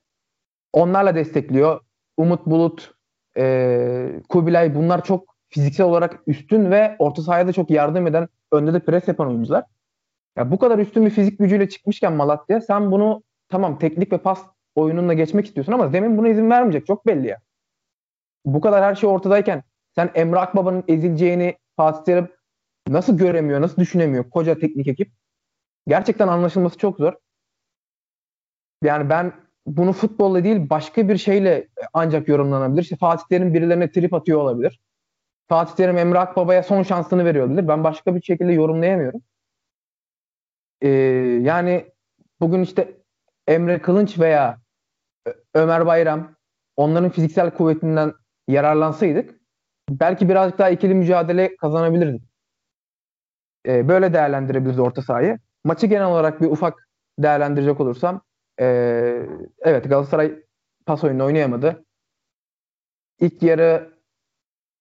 Onlarla 0.73 1.15
destekliyor. 1.15 1.79
Umut 2.17 2.45
Bulut, 2.45 2.93
e, 3.37 4.21
Kubilay 4.29 4.75
bunlar 4.75 5.03
çok 5.03 5.30
fiziksel 5.51 5.85
olarak 5.85 6.19
üstün 6.27 6.71
ve 6.71 6.95
orta 6.99 7.21
sahaya 7.21 7.47
da 7.47 7.53
çok 7.53 7.69
yardım 7.69 8.07
eden, 8.07 8.27
önde 8.51 8.73
de 8.73 8.79
pres 8.79 9.07
yapan 9.07 9.27
oyuncular. 9.27 9.63
Ya 10.37 10.51
bu 10.51 10.59
kadar 10.59 10.79
üstün 10.79 11.05
bir 11.05 11.09
fizik 11.09 11.39
gücüyle 11.39 11.69
çıkmışken 11.69 12.13
Malatya 12.13 12.61
sen 12.61 12.91
bunu 12.91 13.23
tamam 13.49 13.79
teknik 13.79 14.13
ve 14.13 14.17
pas 14.17 14.45
oyununla 14.75 15.13
geçmek 15.13 15.45
istiyorsun 15.45 15.73
ama 15.73 15.89
zemin 15.89 16.17
buna 16.17 16.29
izin 16.29 16.49
vermeyecek. 16.49 16.87
Çok 16.87 17.07
belli 17.07 17.27
ya. 17.27 17.37
Bu 18.45 18.61
kadar 18.61 18.83
her 18.83 18.95
şey 18.95 19.09
ortadayken 19.09 19.63
sen 19.95 20.11
Emre 20.15 20.39
Akbaba'nın 20.39 20.83
ezileceğini 20.87 21.57
Fatih 21.77 22.03
Terim 22.03 22.29
nasıl 22.87 23.17
göremiyor, 23.17 23.61
nasıl 23.61 23.77
düşünemiyor 23.77 24.29
koca 24.29 24.59
teknik 24.59 24.87
ekip? 24.87 25.11
Gerçekten 25.87 26.27
anlaşılması 26.27 26.77
çok 26.77 26.97
zor. 26.97 27.13
Yani 28.83 29.09
ben 29.09 29.33
bunu 29.65 29.93
futbolla 29.93 30.43
değil 30.43 30.69
başka 30.69 31.09
bir 31.09 31.17
şeyle 31.17 31.67
ancak 31.93 32.27
yorumlanabilir. 32.27 32.81
İşte 32.81 32.95
Fatih 32.95 33.23
Terim 33.29 33.53
birilerine 33.53 33.91
trip 33.91 34.13
atıyor 34.13 34.39
olabilir. 34.39 34.79
Fatih 35.51 35.75
Terim 35.75 35.97
Emre 35.97 36.19
Akbaba'ya 36.19 36.63
son 36.63 36.83
şansını 36.83 37.25
veriyor 37.25 37.45
olabilir. 37.45 37.67
Ben 37.67 37.83
başka 37.83 38.15
bir 38.15 38.21
şekilde 38.21 38.51
yorumlayamıyorum. 38.51 39.21
Ee, 40.81 40.87
yani 41.41 41.91
bugün 42.39 42.61
işte 42.61 42.97
Emre 43.47 43.81
Kılınç 43.81 44.19
veya 44.19 44.61
Ömer 45.53 45.85
Bayram 45.85 46.35
onların 46.75 47.09
fiziksel 47.09 47.51
kuvvetinden 47.51 48.13
yararlansaydık 48.47 49.39
belki 49.89 50.29
birazcık 50.29 50.59
daha 50.59 50.69
ikili 50.69 50.93
mücadele 50.93 51.55
kazanabilirdik. 51.55 52.23
Ee, 53.67 53.87
böyle 53.87 54.13
değerlendirebiliriz 54.13 54.79
orta 54.79 55.01
sahayı. 55.01 55.39
Maçı 55.63 55.87
genel 55.87 56.07
olarak 56.07 56.41
bir 56.41 56.47
ufak 56.47 56.89
değerlendirecek 57.19 57.79
olursam 57.79 58.21
ee, 58.59 59.25
evet 59.59 59.89
Galatasaray 59.89 60.43
pas 60.85 61.03
oyunu 61.03 61.25
oynayamadı. 61.25 61.85
İlk 63.19 63.43
yarı 63.43 63.93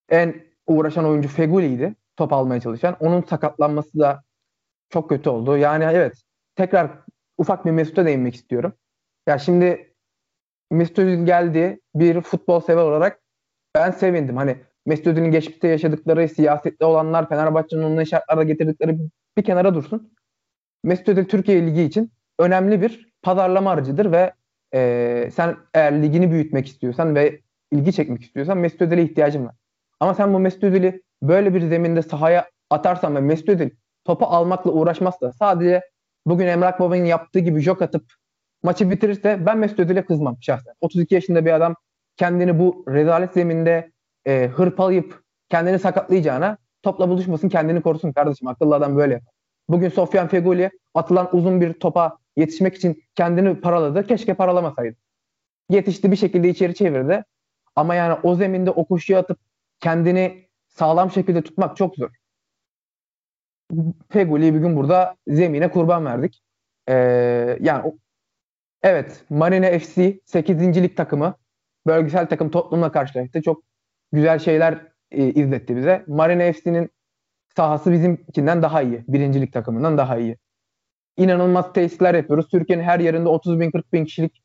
en 0.08 0.49
uğraşan 0.70 1.04
oyuncu 1.04 1.28
Feguli'ydi. 1.28 1.94
Top 2.16 2.32
almaya 2.32 2.60
çalışan. 2.60 2.96
Onun 3.00 3.22
sakatlanması 3.22 3.98
da 3.98 4.22
çok 4.90 5.08
kötü 5.08 5.30
oldu. 5.30 5.56
Yani 5.56 5.84
evet 5.84 6.22
tekrar 6.56 6.90
ufak 7.38 7.66
bir 7.66 7.70
Mesut'a 7.70 8.06
değinmek 8.06 8.34
istiyorum. 8.34 8.72
Ya 9.26 9.38
şimdi 9.38 9.94
Mesut 10.70 10.98
Özil 10.98 11.26
geldi 11.26 11.80
bir 11.94 12.20
futbol 12.20 12.60
sever 12.60 12.82
olarak 12.82 13.20
ben 13.74 13.90
sevindim. 13.90 14.36
Hani 14.36 14.56
Mesut 14.86 15.06
Özil'in 15.06 15.30
geçmişte 15.30 15.68
yaşadıkları, 15.68 16.28
siyasette 16.28 16.84
olanlar, 16.84 17.28
Fenerbahçe'nin 17.28 17.82
onun 17.82 18.04
şartlarda 18.04 18.42
getirdikleri 18.42 18.98
bir 19.36 19.44
kenara 19.44 19.74
dursun. 19.74 20.12
Mesut 20.84 21.08
Özil 21.08 21.24
Türkiye 21.24 21.66
Ligi 21.66 21.82
için 21.82 22.12
önemli 22.38 22.82
bir 22.82 23.12
pazarlama 23.22 23.70
aracıdır 23.70 24.12
ve 24.12 24.32
e, 24.74 25.30
sen 25.34 25.56
eğer 25.74 26.02
ligini 26.02 26.30
büyütmek 26.30 26.66
istiyorsan 26.66 27.14
ve 27.14 27.40
ilgi 27.72 27.92
çekmek 27.92 28.22
istiyorsan 28.22 28.58
Mesut 28.58 28.82
Özil'e 28.82 29.02
ihtiyacın 29.02 29.46
var. 29.46 29.54
Ama 30.00 30.14
sen 30.14 30.34
bu 30.34 30.38
Mesut 30.38 30.64
Özil'i 30.64 31.02
böyle 31.22 31.54
bir 31.54 31.60
zeminde 31.60 32.02
sahaya 32.02 32.50
atarsan 32.70 33.16
ve 33.16 33.20
Mesut 33.20 33.48
Özil 33.48 33.70
topu 34.04 34.26
almakla 34.26 34.70
uğraşmazsa 34.70 35.32
sadece 35.32 35.82
bugün 36.26 36.46
Emrah 36.46 36.80
Baba'nın 36.80 37.04
yaptığı 37.04 37.38
gibi 37.38 37.60
jok 37.60 37.82
atıp 37.82 38.04
maçı 38.62 38.90
bitirirse 38.90 39.46
ben 39.46 39.58
Mesut 39.58 39.78
Özil'e 39.78 40.04
kızmam 40.04 40.36
şahsen. 40.40 40.74
32 40.80 41.14
yaşında 41.14 41.44
bir 41.44 41.52
adam 41.52 41.74
kendini 42.16 42.58
bu 42.58 42.84
rezalet 42.88 43.32
zeminde 43.32 43.90
e, 44.26 44.46
hırpalayıp 44.46 45.22
kendini 45.48 45.78
sakatlayacağına 45.78 46.58
topla 46.82 47.08
buluşmasın 47.08 47.48
kendini 47.48 47.82
korusun 47.82 48.12
kardeşim. 48.12 48.48
Akıllı 48.48 48.74
adam 48.74 48.96
böyle. 48.96 49.20
Bugün 49.68 49.88
Sofyan 49.88 50.28
Feguli 50.28 50.70
atılan 50.94 51.36
uzun 51.36 51.60
bir 51.60 51.72
topa 51.72 52.18
yetişmek 52.36 52.74
için 52.74 53.02
kendini 53.14 53.60
paraladı. 53.60 54.06
Keşke 54.06 54.34
paralamasaydı. 54.34 54.96
Yetişti 55.70 56.10
bir 56.12 56.16
şekilde 56.16 56.48
içeri 56.48 56.74
çevirdi. 56.74 57.24
Ama 57.76 57.94
yani 57.94 58.18
o 58.22 58.34
zeminde 58.34 58.70
o 58.70 58.84
koşuyu 58.84 59.18
atıp 59.18 59.38
kendini 59.80 60.48
sağlam 60.68 61.10
şekilde 61.10 61.42
tutmak 61.42 61.76
çok 61.76 61.96
zor. 61.96 62.10
Feguli'yi 64.10 64.54
bir 64.54 64.58
gün 64.58 64.76
burada 64.76 65.16
zemine 65.26 65.70
kurban 65.70 66.04
verdik. 66.06 66.42
Ee, 66.88 66.94
yani 67.60 67.92
evet 68.82 69.24
Marine 69.30 69.78
FC 69.78 70.20
8. 70.24 70.82
lig 70.82 70.96
takımı 70.96 71.34
bölgesel 71.86 72.28
takım 72.28 72.50
Tottenham'la 72.50 72.92
karşılaştı. 72.92 73.42
Çok 73.42 73.62
güzel 74.12 74.38
şeyler 74.38 74.86
e, 75.10 75.26
izletti 75.26 75.76
bize. 75.76 76.04
Marine 76.06 76.52
FC'nin 76.52 76.90
sahası 77.56 77.92
bizimkinden 77.92 78.62
daha 78.62 78.82
iyi. 78.82 79.04
Birincilik 79.08 79.52
takımından 79.52 79.98
daha 79.98 80.18
iyi. 80.18 80.36
İnanılmaz 81.16 81.72
tesisler 81.72 82.14
yapıyoruz. 82.14 82.48
Türkiye'nin 82.48 82.84
her 82.84 83.00
yerinde 83.00 83.28
30 83.28 83.60
bin 83.60 83.70
40 83.70 83.92
bin 83.92 84.04
kişilik 84.04 84.42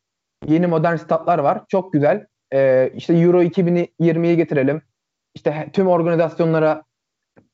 yeni 0.48 0.68
modern 0.68 0.96
statlar 0.96 1.40
var. 1.40 1.64
Çok 1.68 1.94
güzel. 1.94 2.26
Ee, 2.54 2.92
işte 2.96 3.14
Euro 3.14 3.44
2020'yi 3.44 4.38
getirelim. 4.38 4.82
İşte 5.36 5.70
tüm 5.74 5.88
organizasyonlara 5.88 6.84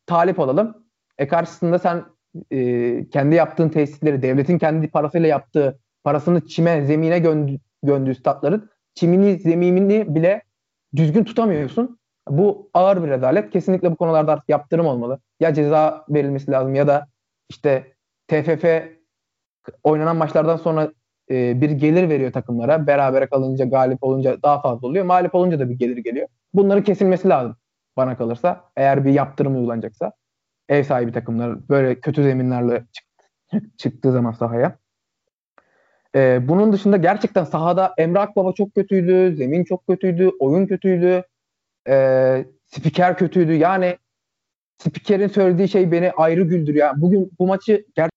talip 0.05 0.39
olalım. 0.39 0.85
E 1.17 1.27
karşısında 1.27 1.79
sen 1.79 2.05
e, 2.51 3.09
kendi 3.09 3.35
yaptığın 3.35 3.69
tesisleri, 3.69 4.21
devletin 4.21 4.57
kendi 4.57 4.87
parasıyla 4.89 5.27
yaptığı, 5.27 5.79
parasını 6.03 6.47
çime, 6.47 6.85
zemine 6.85 7.19
göndü, 7.19 7.59
göndüğü 7.83 8.15
statların 8.15 8.69
çimini, 8.95 9.39
zeminini 9.39 10.15
bile 10.15 10.41
düzgün 10.95 11.23
tutamıyorsun. 11.23 11.99
Bu 12.29 12.69
ağır 12.73 13.03
bir 13.03 13.09
rezalet. 13.09 13.49
Kesinlikle 13.49 13.91
bu 13.91 13.95
konularda 13.95 14.31
artık 14.31 14.49
yaptırım 14.49 14.85
olmalı. 14.85 15.19
Ya 15.39 15.53
ceza 15.53 16.05
verilmesi 16.09 16.51
lazım 16.51 16.75
ya 16.75 16.87
da 16.87 17.07
işte 17.49 17.93
TFF 18.27 18.65
oynanan 19.83 20.17
maçlardan 20.17 20.57
sonra 20.57 20.91
e, 21.31 21.61
bir 21.61 21.69
gelir 21.69 22.09
veriyor 22.09 22.31
takımlara. 22.31 22.87
Berabere 22.87 23.27
kalınca, 23.27 23.65
galip 23.65 24.03
olunca 24.03 24.41
daha 24.43 24.61
fazla 24.61 24.87
oluyor. 24.87 25.05
Mağlup 25.05 25.35
olunca 25.35 25.59
da 25.59 25.69
bir 25.69 25.75
gelir 25.75 25.97
geliyor. 25.97 26.27
Bunların 26.53 26.83
kesilmesi 26.83 27.29
lazım 27.29 27.55
bana 27.97 28.17
kalırsa. 28.17 28.63
Eğer 28.77 29.05
bir 29.05 29.11
yaptırım 29.11 29.55
uygulanacaksa. 29.55 30.11
Ev 30.69 30.83
sahibi 30.83 31.11
takımlar 31.11 31.69
böyle 31.69 31.99
kötü 31.99 32.23
zeminlerle 32.23 32.83
çık- 32.91 33.77
çıktığı 33.79 34.11
zaman 34.11 34.31
sahaya. 34.31 34.77
E, 36.15 36.47
bunun 36.47 36.73
dışında 36.73 36.97
gerçekten 36.97 37.43
sahada 37.43 37.93
Emre 37.97 38.19
Akbaba 38.19 38.53
çok 38.53 38.75
kötüydü. 38.75 39.35
Zemin 39.35 39.63
çok 39.63 39.87
kötüydü. 39.87 40.31
Oyun 40.39 40.67
kötüydü. 40.67 41.23
E, 41.87 42.45
spiker 42.65 43.17
kötüydü. 43.17 43.53
Yani 43.53 43.97
spikerin 44.77 45.27
söylediği 45.27 45.67
şey 45.67 45.91
beni 45.91 46.11
ayrı 46.11 46.41
güldürüyor. 46.41 46.87
Yani 46.87 47.01
bugün 47.01 47.31
bu 47.39 47.47
maçı 47.47 47.85
ger- 47.97 48.10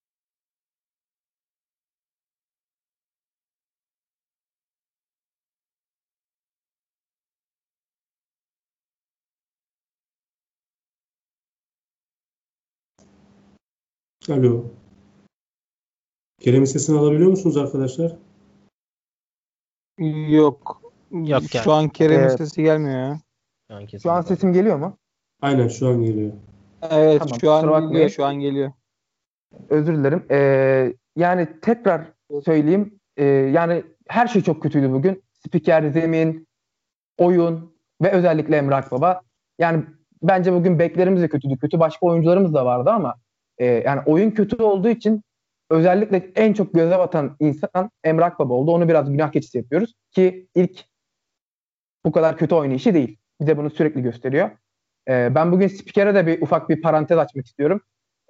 Alo. 14.28 14.64
Kerem'in 16.40 16.64
sesini 16.64 16.98
alabiliyor 16.98 17.30
musunuz 17.30 17.56
arkadaşlar? 17.56 18.16
Yok. 20.28 20.82
Yok 21.10 21.42
Şu 21.42 21.56
yani. 21.56 21.72
an 21.72 21.88
Kerem'in 21.88 22.22
Evet. 22.22 22.38
sesi 22.38 22.62
gelmiyor 22.62 22.98
ya. 22.98 23.20
Şu 23.68 23.74
an, 23.74 23.86
şu 24.02 24.10
an 24.10 24.20
sesim 24.20 24.52
geliyor 24.52 24.76
mu? 24.76 24.98
Aynen 25.42 25.68
şu 25.68 25.88
an 25.88 26.02
geliyor. 26.02 26.32
Evet 26.90 27.22
Tamam, 27.22 27.40
şu 27.40 27.52
an 27.52 27.62
bakmayın. 27.62 27.90
geliyor. 27.92 28.08
Şu 28.10 28.24
an 28.24 28.34
geliyor. 28.34 28.72
Özür 29.68 29.96
dilerim. 29.96 30.26
Ee, 30.30 30.94
yani 31.16 31.48
tekrar 31.62 32.12
söyleyeyim. 32.44 33.00
Ee, 33.16 33.24
yani 33.24 33.84
her 34.08 34.26
şey 34.26 34.42
çok 34.42 34.62
kötüydü 34.62 34.92
bugün. 34.92 35.22
Spiker, 35.32 35.90
zemin, 35.90 36.48
oyun 37.18 37.74
ve 38.02 38.10
özellikle 38.10 38.56
Emre 38.56 38.74
Akbaba. 38.74 39.22
Yani 39.58 39.84
bence 40.22 40.52
bugün 40.52 40.78
beklerimiz 40.78 41.22
de 41.22 41.28
kötüydü. 41.28 41.58
Kötü 41.58 41.80
başka 41.80 42.06
oyuncularımız 42.06 42.54
da 42.54 42.66
vardı 42.66 42.90
ama 42.90 43.14
e, 43.58 43.66
yani 43.66 44.00
oyun 44.06 44.30
kötü 44.30 44.62
olduğu 44.62 44.88
için 44.88 45.22
özellikle 45.70 46.32
en 46.36 46.52
çok 46.52 46.74
göze 46.74 46.98
batan 46.98 47.36
insan 47.40 47.90
Emre 48.04 48.24
Akbaba 48.24 48.54
oldu. 48.54 48.70
Onu 48.70 48.88
biraz 48.88 49.10
günah 49.10 49.32
keçisi 49.32 49.58
yapıyoruz 49.58 49.94
ki 50.10 50.48
ilk 50.54 50.84
bu 52.04 52.12
kadar 52.12 52.36
kötü 52.36 52.54
oynayışı 52.54 52.94
değil. 52.94 53.18
Bize 53.40 53.56
bunu 53.56 53.70
sürekli 53.70 54.02
gösteriyor. 54.02 54.50
Ee, 55.08 55.34
ben 55.34 55.52
bugün 55.52 55.68
spikere 55.68 56.14
de 56.14 56.26
bir 56.26 56.42
ufak 56.42 56.68
bir 56.68 56.82
parantez 56.82 57.18
açmak 57.18 57.46
istiyorum. 57.46 57.80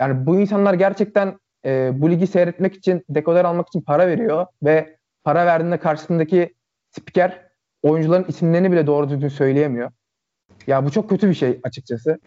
Yani 0.01 0.27
bu 0.27 0.41
insanlar 0.41 0.75
gerçekten 0.75 1.39
e, 1.65 1.93
bu 1.95 2.11
ligi 2.11 2.27
seyretmek 2.27 2.75
için, 2.75 3.05
dekoder 3.09 3.45
almak 3.45 3.69
için 3.69 3.81
para 3.81 4.07
veriyor 4.07 4.47
ve 4.63 4.97
para 5.25 5.47
verdiğinde 5.47 5.79
karşısındaki 5.79 6.55
spiker 6.91 7.49
oyuncuların 7.83 8.25
isimlerini 8.29 8.73
bile 8.73 8.87
doğru 8.87 9.09
düzgün 9.09 9.29
söyleyemiyor. 9.29 9.91
Ya 10.67 10.85
bu 10.85 10.91
çok 10.91 11.11
kötü 11.11 11.29
bir 11.29 11.35
şey 11.35 11.61
açıkçası. 11.63 12.19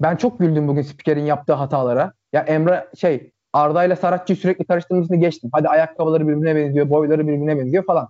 Ben 0.00 0.16
çok 0.16 0.38
güldüm 0.38 0.68
bugün 0.68 0.82
spikerin 0.82 1.24
yaptığı 1.24 1.52
hatalara. 1.52 2.12
Ya 2.32 2.40
Emre 2.42 2.88
şey 2.98 3.32
Arda 3.52 3.84
ile 3.84 3.96
Saratçı'yı 3.96 4.36
sürekli 4.36 4.64
karıştırmasını 4.64 5.16
geçtim. 5.16 5.50
Hadi 5.52 5.68
ayakkabıları 5.68 6.28
birbirine 6.28 6.56
benziyor, 6.56 6.90
boyları 6.90 7.28
birbirine 7.28 7.58
benziyor 7.58 7.84
falan. 7.84 8.08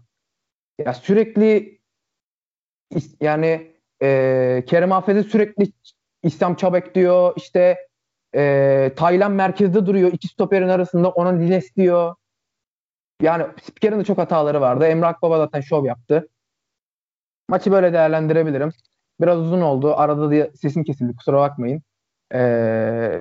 Ya 0.78 0.94
sürekli 0.94 1.78
yani 3.20 3.72
e, 4.02 4.64
Kerem 4.66 4.92
Afet'e 4.92 5.22
sürekli 5.22 5.72
İslam 6.22 6.54
Çabek 6.54 6.94
diyor. 6.94 7.32
İşte 7.36 7.78
e, 8.34 8.92
Taylan 8.96 9.32
merkezde 9.32 9.86
duruyor. 9.86 10.12
iki 10.12 10.28
stoperin 10.28 10.68
arasında 10.68 11.10
ona 11.10 11.28
Lines 11.28 11.76
diyor. 11.76 12.14
Yani 13.22 13.46
spikerin 13.62 14.00
de 14.00 14.04
çok 14.04 14.18
hataları 14.18 14.60
vardı. 14.60 14.86
Emre 14.86 15.06
Akbaba 15.06 15.38
zaten 15.38 15.60
şov 15.60 15.84
yaptı. 15.84 16.28
Maçı 17.48 17.72
böyle 17.72 17.92
değerlendirebilirim. 17.92 18.72
Biraz 19.20 19.38
uzun 19.38 19.60
oldu. 19.60 19.94
Arada 19.96 20.30
da 20.30 20.50
sesim 20.56 20.84
kesildi. 20.84 21.16
Kusura 21.16 21.36
bakmayın. 21.38 21.82
Ee, 22.32 22.38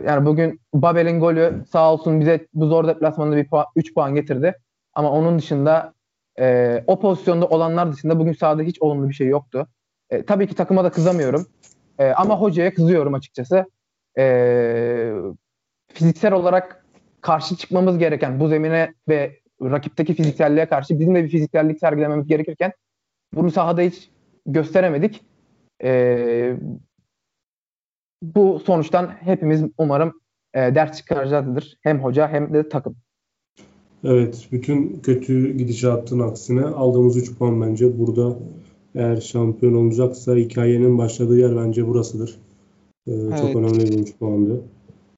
yani 0.07 0.25
bugün 0.25 0.61
Babel'in 0.73 1.19
golü 1.19 1.63
sağ 1.71 1.93
olsun 1.93 2.19
bize 2.19 2.47
bu 2.53 2.65
zor 2.65 2.87
deplasmanda 2.87 3.35
bir 3.35 3.47
puan, 3.47 3.65
3 3.75 3.93
puan 3.93 4.15
getirdi. 4.15 4.55
Ama 4.93 5.11
onun 5.11 5.37
dışında 5.39 5.93
e, 6.39 6.83
o 6.87 6.99
pozisyonda 6.99 7.47
olanlar 7.47 7.93
dışında 7.93 8.19
bugün 8.19 8.33
sahada 8.33 8.61
hiç 8.61 8.81
olumlu 8.81 9.09
bir 9.09 9.13
şey 9.13 9.27
yoktu. 9.27 9.67
E, 10.09 10.25
tabii 10.25 10.47
ki 10.47 10.55
takıma 10.55 10.83
da 10.83 10.91
kızamıyorum. 10.91 11.47
E, 11.99 12.09
ama 12.09 12.41
hocaya 12.41 12.73
kızıyorum 12.73 13.13
açıkçası. 13.13 13.65
E, 14.17 15.13
fiziksel 15.93 16.33
olarak 16.33 16.85
karşı 17.21 17.55
çıkmamız 17.55 17.97
gereken 17.97 18.39
bu 18.39 18.47
zemine 18.47 18.93
ve 19.09 19.39
rakipteki 19.61 20.13
fizikselliğe 20.13 20.65
karşı 20.65 20.99
bizim 20.99 21.15
de 21.15 21.23
bir 21.23 21.29
fiziksellik 21.29 21.79
sergilememiz 21.79 22.27
gerekirken 22.27 22.73
bunu 23.33 23.51
sahada 23.51 23.81
hiç 23.81 24.09
gösteremedik. 24.45 25.21
E, 25.83 26.55
bu 28.21 28.59
sonuçtan 28.65 29.07
hepimiz 29.07 29.63
umarım 29.77 30.13
e, 30.53 30.75
ders 30.75 30.97
çıkaracağızdır. 30.97 31.77
Hem 31.81 32.03
hoca 32.03 32.27
hem 32.27 32.53
de 32.53 32.69
takım. 32.69 32.95
Evet, 34.03 34.47
bütün 34.51 34.99
kötü 35.03 35.57
gidişatın 35.57 36.19
aksine 36.19 36.65
aldığımız 36.65 37.17
3 37.17 37.37
puan 37.37 37.61
bence 37.61 37.99
burada 37.99 38.35
eğer 38.95 39.21
şampiyon 39.21 39.73
olacaksa 39.73 40.35
hikayenin 40.35 40.97
başladığı 40.97 41.37
yer 41.37 41.55
bence 41.57 41.87
burasıdır. 41.87 42.35
Ee, 43.07 43.11
Çok 43.11 43.43
Evet. 43.43 43.55
önemli 43.55 43.91
bir 43.91 43.97
3 43.97 44.17
puandı. 44.17 44.61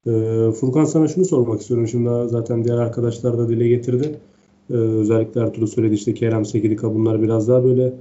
Ee, 0.08 0.52
Furkan 0.52 0.86
sana 0.86 1.08
şunu 1.08 1.26
sormak 1.26 1.62
istiyorum. 1.62 1.88
Şimdi 1.88 2.10
zaten 2.30 2.64
diğer 2.64 2.78
arkadaşlar 2.78 3.38
da 3.38 3.50
dile 3.50 3.68
getirdi. 3.68 4.16
Ee, 4.70 4.74
özellikle 4.74 5.42
Ertuğrul 5.42 5.68
söyledi 5.68 5.94
işte 5.94 6.14
Kerem 6.14 6.46
Sekidika 6.46 6.96
bunlar 6.96 7.22
biraz 7.22 7.48
daha 7.48 7.64
böyle 7.64 7.94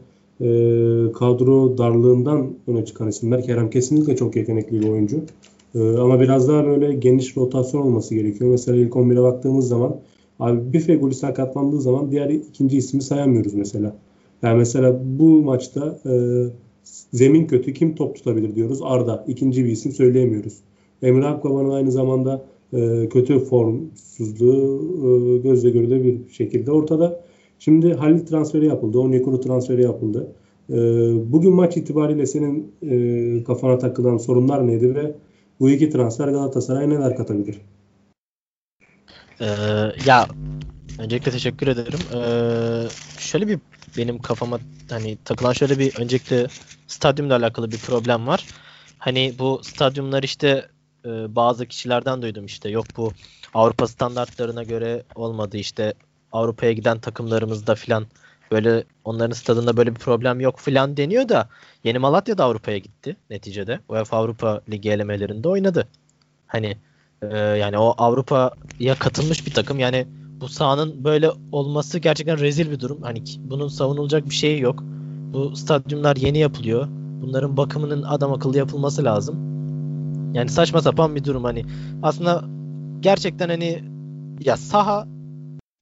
e, 0.42 1.12
kadro 1.12 1.78
darlığından 1.78 2.46
öne 2.66 2.84
çıkan 2.84 3.08
isimler. 3.08 3.42
Kerem 3.42 3.70
kesinlikle 3.70 4.16
çok 4.16 4.37
yetenekli 4.37 4.80
bir 4.80 4.88
oyuncu. 4.88 5.16
E, 5.75 5.96
ama 5.96 6.20
biraz 6.20 6.49
daha 6.49 6.66
böyle 6.66 6.94
geniş 6.94 7.37
rotasyon 7.37 7.82
olması 7.82 8.14
gerekiyor. 8.14 8.50
Mesela 8.50 8.78
ilk 8.78 8.92
11'e 8.92 9.22
baktığımız 9.22 9.68
zaman 9.68 9.96
abi 10.40 10.72
bir 10.72 10.80
Feguli 10.80 11.14
sakatlandığı 11.14 11.80
zaman 11.80 12.11
diğer 12.11 12.28
ikinci 12.30 12.76
ismi 12.76 13.02
sayamıyoruz 13.02 13.54
mesela. 13.54 13.96
Yani 14.42 14.58
mesela 14.58 15.00
bu 15.04 15.42
maçta 15.42 15.99
e, 16.06 16.12
zemin 17.12 17.46
kötü 17.46 17.75
kim 17.75 17.94
top 17.94 18.16
tutabilir 18.16 18.54
diyoruz. 18.54 18.78
Arda. 18.82 19.25
ikinci 19.28 19.64
bir 19.64 19.70
isim 19.70 19.92
söyleyemiyoruz. 19.92 20.58
Emre 21.02 21.26
Akbaba'nın 21.26 21.70
aynı 21.70 21.92
zamanda 21.92 22.44
e, 22.72 23.08
kötü 23.08 23.38
formsuzluğu 23.38 24.82
e, 25.04 25.38
gözle 25.38 25.70
görülür 25.70 26.04
bir 26.04 26.32
şekilde 26.32 26.72
ortada. 26.72 27.20
Şimdi 27.64 27.95
Halil 27.95 28.26
transferi 28.26 28.66
yapıldı. 28.66 28.99
Onyekuru 28.99 29.40
transferi 29.40 29.83
yapıldı. 29.83 30.33
E, 30.71 30.76
bugün 31.33 31.52
maç 31.52 31.76
itibariyle 31.76 32.26
senin 32.26 32.75
e, 32.83 33.45
kafana 33.45 33.78
takılan 33.78 34.16
sorunlar 34.16 34.66
neydi 34.66 34.95
ve 34.95 35.14
bu 35.61 35.71
iki 35.71 35.90
transfer 35.90 36.28
Galatasaray'a 36.28 36.88
neler 36.88 37.16
katabilir? 37.16 37.61
Ee, 39.40 39.47
ya 40.07 40.26
öncelikle 40.99 41.31
teşekkür 41.31 41.66
ederim. 41.66 41.99
Ee, 42.14 42.88
şöyle 43.19 43.49
bir 43.49 43.59
benim 43.99 44.19
kafama 44.19 44.59
hani 44.90 45.19
takılan 45.25 45.52
şöyle 45.52 45.78
bir 45.78 46.00
öncelikle 46.00 46.47
stadyumla 46.87 47.37
alakalı 47.37 47.71
bir 47.71 47.78
problem 47.78 48.26
var. 48.26 48.47
Hani 48.99 49.33
bu 49.38 49.61
stadyumlar 49.64 50.23
işte 50.23 50.66
e, 51.04 51.37
bazı 51.37 51.66
kişilerden 51.66 52.23
duydum 52.23 52.45
işte 52.45 52.71
yok 52.71 52.87
bu 52.97 53.12
Avrupa 53.54 53.87
standartlarına 53.87 54.62
göre 54.62 55.02
olmadı 55.14 55.57
işte 55.57 55.95
Avrupa'ya 56.32 56.72
giden 56.72 56.98
takımlarımızda 56.98 57.74
filan 57.74 58.06
böyle 58.50 58.84
onların 59.04 59.32
stadında 59.32 59.76
böyle 59.76 59.90
bir 59.90 60.00
problem 60.00 60.40
yok 60.40 60.58
filan 60.58 60.96
deniyor 60.96 61.28
da 61.28 61.48
Yeni 61.84 61.98
Malatya 61.98 62.38
da 62.38 62.44
Avrupa'ya 62.44 62.78
gitti 62.78 63.16
neticede. 63.30 63.80
UEFA 63.88 64.16
Avrupa 64.16 64.60
Ligi 64.70 64.90
elemelerinde 64.90 65.48
oynadı. 65.48 65.88
Hani 66.46 66.76
e, 67.22 67.36
yani 67.36 67.78
o 67.78 67.94
Avrupa'ya 67.98 68.94
katılmış 68.98 69.46
bir 69.46 69.54
takım 69.54 69.78
yani 69.78 70.06
bu 70.40 70.48
sahanın 70.48 71.04
böyle 71.04 71.30
olması 71.52 71.98
gerçekten 71.98 72.38
rezil 72.38 72.70
bir 72.70 72.80
durum. 72.80 73.02
Hani 73.02 73.22
bunun 73.38 73.68
savunulacak 73.68 74.24
bir 74.24 74.34
şeyi 74.34 74.60
yok. 74.60 74.84
Bu 75.32 75.56
stadyumlar 75.56 76.16
yeni 76.16 76.38
yapılıyor. 76.38 76.88
Bunların 77.22 77.56
bakımının 77.56 78.02
adam 78.02 78.32
akıllı 78.32 78.58
yapılması 78.58 79.04
lazım. 79.04 79.36
Yani 80.34 80.50
saçma 80.50 80.82
sapan 80.82 81.16
bir 81.16 81.24
durum 81.24 81.44
hani. 81.44 81.64
Aslında 82.02 82.44
gerçekten 83.00 83.48
hani 83.48 83.84
ya 84.40 84.56
saha 84.56 85.06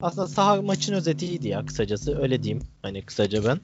aslında 0.03 0.29
saha 0.29 0.63
maçın 0.63 0.93
özetiydi 0.93 1.49
ya 1.49 1.67
kısacası 1.67 2.23
öyle 2.23 2.43
diyeyim. 2.43 2.63
Hani 2.83 3.03
kısaca 3.03 3.45
ben. 3.45 3.61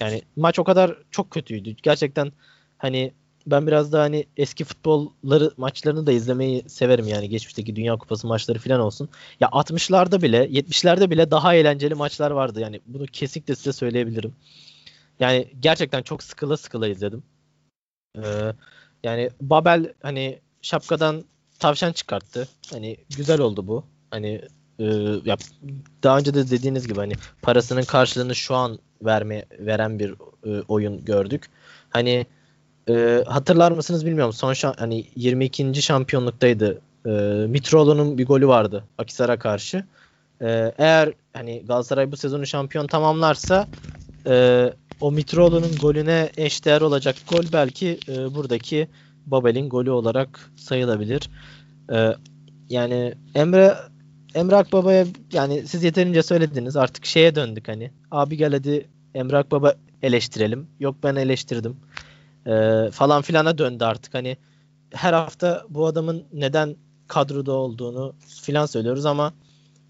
Yani 0.00 0.22
maç 0.36 0.58
o 0.58 0.64
kadar 0.64 0.98
çok 1.10 1.30
kötüydü. 1.30 1.70
Gerçekten 1.82 2.32
hani 2.78 3.12
ben 3.46 3.66
biraz 3.66 3.92
da 3.92 4.00
hani 4.00 4.26
eski 4.36 4.64
futbolları 4.64 5.50
maçlarını 5.56 6.06
da 6.06 6.12
izlemeyi 6.12 6.68
severim 6.68 7.08
yani 7.08 7.28
geçmişteki 7.28 7.76
Dünya 7.76 7.96
Kupası 7.96 8.26
maçları 8.26 8.58
falan 8.58 8.80
olsun. 8.80 9.08
Ya 9.40 9.48
60'larda 9.48 10.22
bile 10.22 10.44
70'lerde 10.46 11.10
bile 11.10 11.30
daha 11.30 11.54
eğlenceli 11.54 11.94
maçlar 11.94 12.30
vardı 12.30 12.60
yani 12.60 12.80
bunu 12.86 13.06
kesinlikle 13.06 13.54
size 13.54 13.72
söyleyebilirim. 13.72 14.34
Yani 15.20 15.48
gerçekten 15.60 16.02
çok 16.02 16.22
sıkıla 16.22 16.56
sıkıla 16.56 16.88
izledim. 16.88 17.22
Ee, 18.18 18.52
yani 19.04 19.30
Babel 19.40 19.92
hani 20.02 20.40
şapkadan 20.62 21.24
tavşan 21.58 21.92
çıkarttı. 21.92 22.48
Hani 22.70 22.96
güzel 23.16 23.40
oldu 23.40 23.66
bu. 23.66 23.84
Hani 24.10 24.42
e, 24.78 24.84
ya 25.24 25.36
daha 26.02 26.18
önce 26.18 26.34
de 26.34 26.50
dediğiniz 26.50 26.88
gibi 26.88 26.98
hani 26.98 27.12
parasının 27.42 27.82
karşılığını 27.82 28.34
şu 28.34 28.54
an 28.54 28.78
verme 29.02 29.44
veren 29.58 29.98
bir 29.98 30.14
e, 30.44 30.62
oyun 30.68 31.04
gördük. 31.04 31.46
Hani 31.90 32.26
e, 32.88 33.24
hatırlar 33.26 33.72
mısınız 33.72 34.06
bilmiyorum. 34.06 34.32
Son 34.32 34.52
şan, 34.52 34.74
hani 34.78 35.04
22. 35.16 35.82
şampiyonluktaydı. 35.82 36.80
E, 37.06 37.10
Mitroğlu'nun 37.48 38.18
bir 38.18 38.26
golü 38.26 38.48
vardı 38.48 38.84
Akisar'a 38.98 39.38
karşı. 39.38 39.84
E, 40.40 40.72
eğer 40.78 41.12
hani 41.32 41.64
Galatasaray 41.66 42.12
bu 42.12 42.16
sezonu 42.16 42.46
şampiyon 42.46 42.86
tamamlarsa 42.86 43.68
e, 44.26 44.72
o 45.00 45.12
Mitroğlu'nun 45.12 45.76
golüne 45.80 46.30
eşdeğer 46.36 46.80
olacak 46.80 47.16
gol 47.30 47.44
belki 47.52 47.98
e, 48.08 48.34
buradaki 48.34 48.88
Babel'in 49.26 49.68
golü 49.68 49.90
olarak 49.90 50.50
sayılabilir. 50.56 51.30
E, 51.92 52.14
yani 52.68 53.14
Emre 53.34 53.74
Emre 54.34 54.56
Akbaba'ya 54.56 55.06
yani 55.32 55.66
siz 55.66 55.84
yeterince 55.84 56.22
söylediniz 56.22 56.76
artık 56.76 57.06
şeye 57.06 57.34
döndük 57.34 57.68
hani. 57.68 57.90
Abi 58.10 58.36
gel 58.36 58.52
hadi 58.52 58.88
Emre 59.14 59.36
Akbaba 59.36 59.74
eleştirelim. 60.02 60.68
Yok 60.80 60.96
ben 61.02 61.16
eleştirdim 61.16 61.76
e, 62.46 62.90
falan 62.90 63.22
filana 63.22 63.58
döndü 63.58 63.84
artık. 63.84 64.14
Hani 64.14 64.36
her 64.92 65.12
hafta 65.12 65.64
bu 65.68 65.86
adamın 65.86 66.24
neden 66.32 66.76
kadroda 67.08 67.52
olduğunu 67.52 68.14
filan 68.42 68.66
söylüyoruz 68.66 69.06
ama 69.06 69.32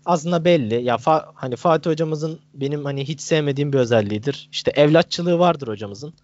aslında 0.04 0.44
belli. 0.44 0.82
Ya 0.82 0.96
fa, 0.96 1.32
hani 1.34 1.56
Fatih 1.56 1.90
hocamızın 1.90 2.40
benim 2.54 2.84
hani 2.84 3.08
hiç 3.08 3.20
sevmediğim 3.20 3.72
bir 3.72 3.78
özelliğidir. 3.78 4.48
İşte 4.52 4.70
evlatçılığı 4.70 5.38
vardır 5.38 5.68
hocamızın. 5.68 6.14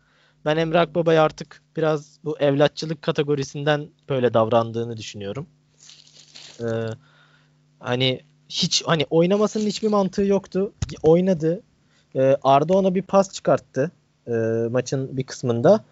Ben 0.45 0.57
Emre 0.57 0.79
Akbaba'yı 0.79 1.21
artık 1.21 1.63
biraz 1.77 2.19
bu 2.25 2.39
evlatçılık 2.39 3.03
kategorisinden 3.03 3.89
böyle 4.09 4.35
davrandığını 4.35 4.97
düşünüyorum. 4.97 5.47
Ee, 6.61 6.65
hani 7.85 8.21
hiç 8.49 8.83
hani 8.87 9.07
oynamasının 9.11 9.67
hiçbir 9.67 9.89
mantığı 9.89 10.25
yoktu. 10.25 10.73
Oynadı. 11.03 11.63
Ee, 12.17 12.37
Arda 12.43 12.75
ona 12.75 12.95
bir 12.95 13.03
pas 13.03 13.33
çıkarttı 13.33 13.91
e, 14.27 14.33
maçın 14.71 15.17
bir 15.17 15.23
kısmında 15.23 15.85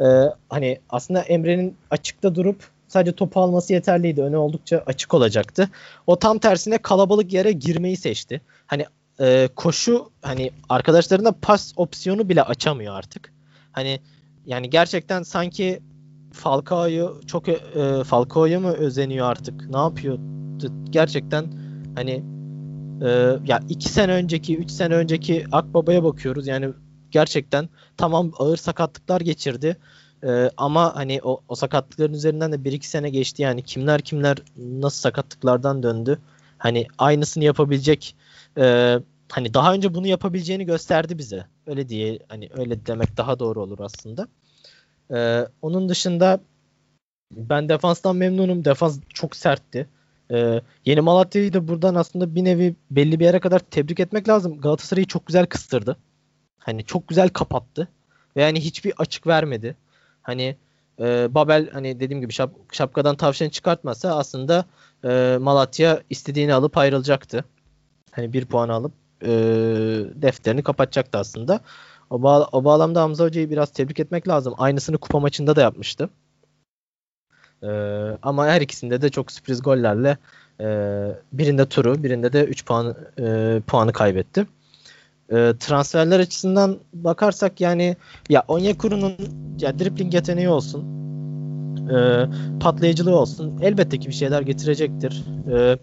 e, 0.00 0.04
hani 0.48 0.78
aslında 0.90 1.20
Emre'nin 1.20 1.76
açıkta 1.90 2.34
durup 2.34 2.68
sadece 2.88 3.12
topu 3.12 3.40
alması 3.40 3.72
yeterliydi. 3.72 4.22
Öne 4.22 4.36
oldukça 4.36 4.82
açık 4.86 5.14
olacaktı. 5.14 5.68
O 6.06 6.18
tam 6.18 6.38
tersine 6.38 6.78
kalabalık 6.78 7.32
yere 7.32 7.52
girmeyi 7.52 7.96
seçti. 7.96 8.40
Hani 8.66 8.86
e, 9.20 9.48
koşu 9.56 10.10
hani 10.22 10.50
arkadaşlarına 10.68 11.32
pas 11.42 11.72
opsiyonu 11.76 12.28
bile 12.28 12.42
açamıyor 12.42 12.94
artık. 12.94 13.32
Hani 13.72 14.00
yani 14.46 14.70
gerçekten 14.70 15.22
sanki 15.22 15.80
Falcao'yu 16.32 17.20
çok 17.26 17.48
e, 17.48 17.58
Falcao'ya 18.06 18.60
mı 18.60 18.72
özeniyor 18.72 19.30
artık? 19.30 19.70
Ne 19.70 19.78
yapıyor? 19.78 20.18
Gerçekten 20.90 21.46
hani 21.94 22.24
e, 23.02 23.08
ya 23.46 23.60
iki 23.68 23.88
sene 23.88 24.12
önceki, 24.12 24.56
üç 24.56 24.70
sene 24.70 24.94
önceki 24.94 25.44
Akbaba'ya 25.52 26.04
bakıyoruz. 26.04 26.46
Yani 26.46 26.70
gerçekten 27.10 27.68
tamam 27.96 28.32
ağır 28.38 28.56
sakatlıklar 28.56 29.20
geçirdi. 29.20 29.76
Ee, 30.24 30.50
ama 30.56 30.96
hani 30.96 31.20
o, 31.22 31.40
o 31.48 31.54
sakatlıkların 31.54 32.12
üzerinden 32.12 32.52
de 32.52 32.56
1-2 32.64 32.86
sene 32.86 33.10
geçti 33.10 33.42
yani 33.42 33.62
kimler 33.62 34.00
kimler 34.00 34.38
nasıl 34.56 35.00
sakatlıklardan 35.00 35.82
döndü. 35.82 36.18
Hani 36.58 36.86
aynısını 36.98 37.44
yapabilecek 37.44 38.16
e, 38.58 38.96
hani 39.28 39.54
daha 39.54 39.74
önce 39.74 39.94
bunu 39.94 40.06
yapabileceğini 40.06 40.66
gösterdi 40.66 41.18
bize. 41.18 41.46
Öyle 41.66 41.88
diye 41.88 42.18
hani 42.28 42.48
öyle 42.58 42.86
demek 42.86 43.16
daha 43.16 43.38
doğru 43.38 43.62
olur 43.62 43.78
aslında. 43.80 44.28
Ee, 45.14 45.46
onun 45.62 45.88
dışında 45.88 46.40
ben 47.32 47.68
defanstan 47.68 48.16
memnunum. 48.16 48.64
Defans 48.64 49.00
çok 49.14 49.36
sertti. 49.36 49.88
Ee, 50.30 50.60
Yeni 50.84 51.00
Malatya'yı 51.00 51.52
da 51.52 51.68
buradan 51.68 51.94
aslında 51.94 52.34
bir 52.34 52.44
nevi 52.44 52.74
belli 52.90 53.20
bir 53.20 53.24
yere 53.24 53.40
kadar 53.40 53.58
tebrik 53.58 54.00
etmek 54.00 54.28
lazım. 54.28 54.60
Galatasaray'ı 54.60 55.06
çok 55.06 55.26
güzel 55.26 55.46
kıstırdı. 55.46 55.96
Hani 56.58 56.84
çok 56.84 57.08
güzel 57.08 57.28
kapattı. 57.28 57.88
Ve 58.36 58.42
yani 58.42 58.60
hiçbir 58.60 58.92
açık 58.98 59.26
vermedi. 59.26 59.76
Hani 60.22 60.56
e, 61.00 61.34
Babel 61.34 61.70
hani 61.70 62.00
dediğim 62.00 62.20
gibi 62.20 62.32
şap, 62.32 62.52
şapkadan 62.72 63.16
tavşanı 63.16 63.50
çıkartmasa 63.50 64.16
aslında 64.16 64.64
e, 65.04 65.38
Malatya 65.40 66.02
istediğini 66.10 66.54
alıp 66.54 66.78
ayrılacaktı. 66.78 67.44
Hani 68.10 68.32
bir 68.32 68.44
puan 68.44 68.68
alıp 68.68 68.92
e, 69.22 69.28
defterini 70.14 70.62
kapatacaktı 70.62 71.18
aslında. 71.18 71.60
O, 72.10 72.22
bağ, 72.22 72.48
o 72.52 72.64
bağlamda 72.64 73.02
Hamza 73.02 73.24
Hoca'yı 73.24 73.50
biraz 73.50 73.70
tebrik 73.70 74.00
etmek 74.00 74.28
lazım. 74.28 74.54
Aynısını 74.58 74.98
kupa 74.98 75.20
maçında 75.20 75.56
da 75.56 75.60
yapmıştı. 75.60 76.10
E, 77.62 77.68
ama 78.22 78.46
her 78.46 78.60
ikisinde 78.60 79.02
de 79.02 79.08
çok 79.08 79.32
sürpriz 79.32 79.62
gollerle 79.62 80.18
e, 80.60 80.66
birinde 81.32 81.66
turu 81.66 82.02
birinde 82.02 82.32
de 82.32 82.44
3 82.44 82.64
puan 82.64 82.96
e, 83.18 83.60
puanı 83.66 83.92
kaybetti. 83.92 84.46
E, 85.30 85.52
transferler 85.60 86.20
açısından 86.20 86.78
bakarsak 86.92 87.60
yani 87.60 87.96
ya 88.28 88.44
Onyekuru'nun 88.48 89.16
ya 89.60 89.78
dribbling 89.78 90.14
yeteneği 90.14 90.48
olsun 90.48 91.00
e, 91.90 92.26
patlayıcılığı 92.60 93.16
olsun 93.16 93.58
elbette 93.62 93.98
ki 93.98 94.08
bir 94.08 94.14
şeyler 94.14 94.42
getirecektir. 94.42 95.24
E, 95.52 95.78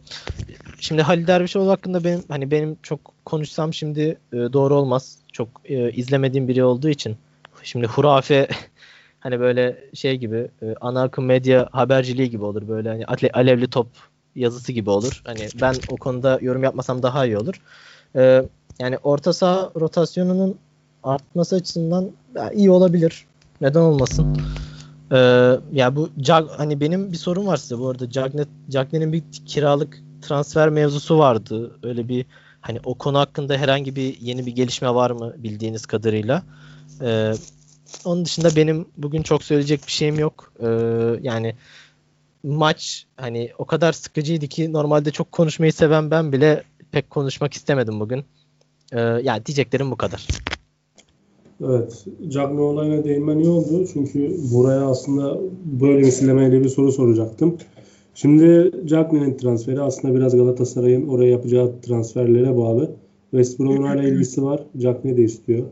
şimdi 0.79 1.01
Halil 1.01 1.27
Dervişoğlu 1.27 1.71
hakkında 1.71 2.03
benim 2.03 2.23
hani 2.29 2.51
benim 2.51 2.77
çok 2.83 2.99
konuşsam 3.25 3.73
şimdi 3.73 4.17
e, 4.33 4.37
doğru 4.37 4.75
olmaz. 4.75 5.17
Çok 5.31 5.49
e, 5.65 5.91
izlemediğim 5.91 6.47
biri 6.47 6.63
olduğu 6.63 6.89
için. 6.89 7.17
Şimdi 7.63 7.87
hurafe 7.87 8.47
hani 9.19 9.39
böyle 9.39 9.89
şey 9.93 10.17
gibi 10.17 10.47
e, 10.61 10.75
ana 10.81 11.03
akım 11.03 11.25
medya 11.25 11.69
haberciliği 11.71 12.29
gibi 12.29 12.43
olur 12.43 12.67
böyle 12.67 12.89
hani 12.89 13.05
alevli 13.33 13.67
top 13.67 13.87
yazısı 14.35 14.71
gibi 14.71 14.89
olur. 14.89 15.21
Hani 15.25 15.47
ben 15.61 15.75
o 15.87 15.97
konuda 15.97 16.39
yorum 16.41 16.63
yapmasam 16.63 17.03
daha 17.03 17.25
iyi 17.25 17.37
olur. 17.37 17.61
E, 18.15 18.43
yani 18.79 18.97
orta 18.97 19.33
saha 19.33 19.71
rotasyonunun 19.79 20.57
artması 21.03 21.55
açısından 21.55 22.11
iyi 22.53 22.71
olabilir. 22.71 23.25
Neden 23.61 23.79
olmasın? 23.79 24.37
Ee, 25.11 25.17
ya 25.71 25.95
bu 25.95 26.09
Jag, 26.17 26.49
hani 26.57 26.79
benim 26.79 27.11
bir 27.11 27.17
sorum 27.17 27.47
var 27.47 27.57
size 27.57 27.79
bu 27.79 27.89
arada. 27.89 28.09
Cagney, 28.09 28.45
Cagney'in 28.69 29.13
bir 29.13 29.23
kiralık 29.45 30.03
transfer 30.21 30.69
mevzusu 30.69 31.19
vardı. 31.19 31.71
Öyle 31.83 32.07
bir 32.07 32.25
hani 32.61 32.79
o 32.83 32.93
konu 32.93 33.19
hakkında 33.19 33.57
herhangi 33.57 33.95
bir 33.95 34.19
yeni 34.21 34.45
bir 34.45 34.51
gelişme 34.51 34.95
var 34.95 35.11
mı 35.11 35.33
bildiğiniz 35.37 35.85
kadarıyla? 35.85 36.43
Ee, 37.01 37.33
onun 38.05 38.25
dışında 38.25 38.55
benim 38.55 38.85
bugün 38.97 39.21
çok 39.21 39.43
söyleyecek 39.43 39.81
bir 39.87 39.91
şeyim 39.91 40.19
yok. 40.19 40.53
Ee, 40.59 40.67
yani 41.21 41.55
maç 42.43 43.05
hani 43.15 43.49
o 43.57 43.65
kadar 43.65 43.93
sıkıcıydı 43.93 44.47
ki 44.47 44.73
normalde 44.73 45.11
çok 45.11 45.31
konuşmayı 45.31 45.73
seven 45.73 46.11
ben 46.11 46.31
bile 46.31 46.63
pek 46.91 47.09
konuşmak 47.09 47.53
istemedim 47.53 47.99
bugün. 47.99 48.23
Ee, 48.93 48.99
yani 48.99 49.45
diyeceklerim 49.45 49.91
bu 49.91 49.95
kadar. 49.95 50.27
Evet. 51.65 52.05
Cagney 52.27 52.63
olayına 52.63 53.03
değinmen 53.03 53.37
iyi 53.37 53.49
oldu. 53.49 53.85
Çünkü 53.93 54.37
buraya 54.53 54.81
aslında 54.81 55.37
böyle 55.65 55.99
misillemeyle 55.99 56.63
bir 56.63 56.69
soru 56.69 56.91
soracaktım. 56.91 57.57
Şimdi 58.15 58.71
Cagney'in 58.85 59.37
transferi 59.37 59.81
aslında 59.81 60.15
biraz 60.15 60.35
Galatasaray'ın 60.35 61.07
oraya 61.07 61.31
yapacağı 61.31 61.81
transferlere 61.81 62.57
bağlı. 62.57 62.91
West 63.31 63.59
Brom'un 63.59 63.83
hala 63.83 64.03
ilgisi 64.03 64.43
var. 64.43 64.63
Cagney 64.77 65.17
de 65.17 65.21
istiyor. 65.23 65.63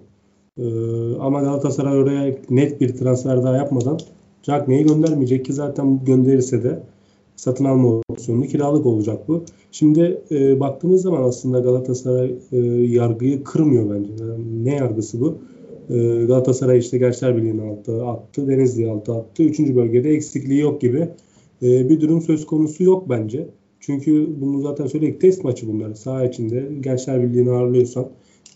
Ee, 0.60 0.64
ama 1.20 1.42
Galatasaray 1.42 1.98
oraya 1.98 2.36
net 2.50 2.82
bir 2.82 2.90
transfer 2.90 3.44
daha 3.44 3.58
yapmadan 3.58 4.00
Cagney'i 4.44 4.86
göndermeyecek 4.86 5.46
ki 5.46 5.54
zaten 5.54 6.06
gönderirse 6.06 6.64
de 6.64 6.84
satın 7.36 7.66
alma 7.66 8.02
opsiyonlu 8.10 8.46
kiralık 8.46 8.86
olacak 8.86 9.28
bu. 9.28 9.44
Şimdi 9.72 10.22
e, 10.32 10.60
baktığımız 10.60 11.02
zaman 11.02 11.24
aslında 11.24 11.60
Galatasaray 11.60 12.36
e, 12.52 12.58
yargıyı 12.68 13.44
kırmıyor 13.44 13.96
bence. 13.96 14.12
Yani 14.20 14.66
ne 14.66 14.76
yargısı 14.76 15.22
bu? 15.22 15.38
E, 15.90 16.26
Galatasaray 16.26 16.80
işte 16.80 16.98
Gençler 16.98 17.38
Birliği'nin 17.38 17.70
altı 17.70 18.06
attı, 18.06 18.48
Denizli 18.48 18.90
altı 18.90 19.14
attı. 19.14 19.44
Üçüncü 19.44 19.76
bölgede 19.76 20.10
eksikliği 20.10 20.60
yok 20.60 20.82
gibi 20.82 21.10
e, 21.64 21.90
bir 21.90 22.02
durum 22.02 22.22
söz 22.22 22.46
konusu 22.46 22.84
yok 22.84 23.10
bence. 23.10 23.48
Çünkü 23.80 24.42
bunu 24.42 24.62
zaten 24.62 24.88
söyledik 24.88 25.22
test 25.22 25.44
maçı 25.44 25.68
bunlar. 25.68 25.94
Saha 25.94 26.26
içinde 26.26 26.70
Gençler 26.82 27.24
Birliği'ni 27.24 27.52
ağırlıyorsan, 27.52 28.08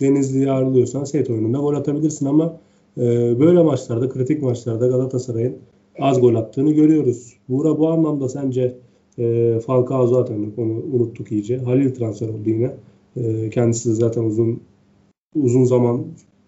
Denizli'yi 0.01 0.51
ağırlıyorsan 0.51 1.03
set 1.03 1.29
oyununda 1.29 1.57
gol 1.57 1.73
atabilirsin 1.73 2.25
ama 2.25 2.57
e, 2.97 3.01
böyle 3.39 3.63
maçlarda, 3.63 4.09
kritik 4.09 4.41
maçlarda 4.41 4.87
Galatasaray'ın 4.87 5.57
az 5.99 6.21
gol 6.21 6.35
attığını 6.35 6.71
görüyoruz. 6.71 7.33
Buğra 7.49 7.79
bu 7.79 7.89
anlamda 7.89 8.29
sence 8.29 8.75
e, 9.17 9.59
Falcao 9.65 10.07
zaten 10.07 10.51
onu 10.57 10.83
unuttuk 10.93 11.31
iyice. 11.31 11.57
Halil 11.57 11.95
transfer 11.95 12.29
oldu 12.29 12.49
yine. 12.49 12.71
E, 13.17 13.49
kendisi 13.49 13.95
zaten 13.95 14.23
uzun 14.23 14.61
uzun 15.35 15.63
zaman 15.63 16.05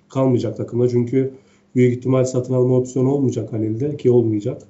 kalmayacak 0.10 0.58
takımda. 0.58 0.90
Çünkü 0.90 1.32
büyük 1.76 1.98
ihtimal 1.98 2.24
satın 2.24 2.54
alma 2.54 2.78
opsiyonu 2.78 3.12
olmayacak 3.12 3.54
Halil'de 3.54 3.98
ki 3.98 4.12
olmayacak. 4.12 4.62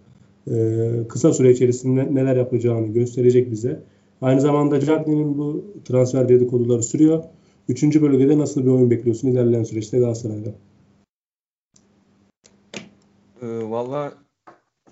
E, 0.51 0.87
kısa 1.09 1.33
süre 1.33 1.51
içerisinde 1.51 2.15
neler 2.15 2.35
yapacağını 2.35 2.87
gösterecek 2.87 3.51
bize. 3.51 3.79
Aynı 4.21 4.41
zamanda 4.41 4.79
Cagney'in 4.79 5.37
bu 5.37 5.63
transfer 5.85 6.29
dedikoduları 6.29 6.83
sürüyor. 6.83 7.23
Üçüncü 7.71 8.01
bölgede 8.01 8.37
nasıl 8.37 8.65
bir 8.65 8.69
oyun 8.69 8.91
bekliyorsun 8.91 9.27
ilerleyen 9.27 9.63
süreçte 9.63 9.99
Galatasaray'da? 9.99 10.49
Ee, 13.41 13.47
Valla 13.47 14.13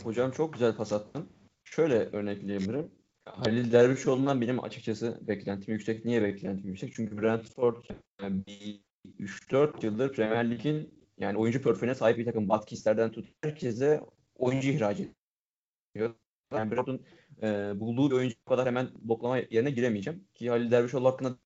hocam 0.03 0.31
çok 0.31 0.53
güzel 0.53 0.75
pas 0.75 0.93
attın. 0.93 1.29
Şöyle 1.63 1.95
örnekleyebilirim. 1.95 2.91
Halil 3.25 3.71
Dervişoğlu'ndan 3.71 4.41
benim 4.41 4.63
açıkçası 4.63 5.19
beklentim 5.21 5.73
yüksek. 5.73 6.05
Niye 6.05 6.23
beklentim 6.23 6.69
yüksek? 6.69 6.93
Çünkü 6.95 7.21
Brentford 7.21 7.75
yani 8.21 8.43
bir 8.47 8.81
3-4 9.19 9.85
yıldır 9.85 10.13
Premier 10.13 10.51
Lig'in 10.51 10.89
yani 11.17 11.37
oyuncu 11.37 11.61
portföyüne 11.61 11.95
sahip 11.95 12.17
bir 12.17 12.25
takım. 12.25 12.43
Watkis'lerden 12.43 13.11
tut 13.11 13.25
herkese 13.41 14.01
oyuncu 14.35 14.69
ihraç 14.69 14.99
ediyor. 14.99 16.15
Yani 16.53 16.71
Brentford'un 16.71 17.05
e, 17.41 17.79
bulduğu 17.79 18.09
bir 18.11 18.15
oyuncu 18.15 18.35
kadar 18.45 18.67
hemen 18.67 18.89
bloklama 19.01 19.37
yerine 19.37 19.71
giremeyeceğim. 19.71 20.23
Ki 20.33 20.49
Halil 20.49 20.71
Dervişoğlu 20.71 21.07
hakkında 21.07 21.37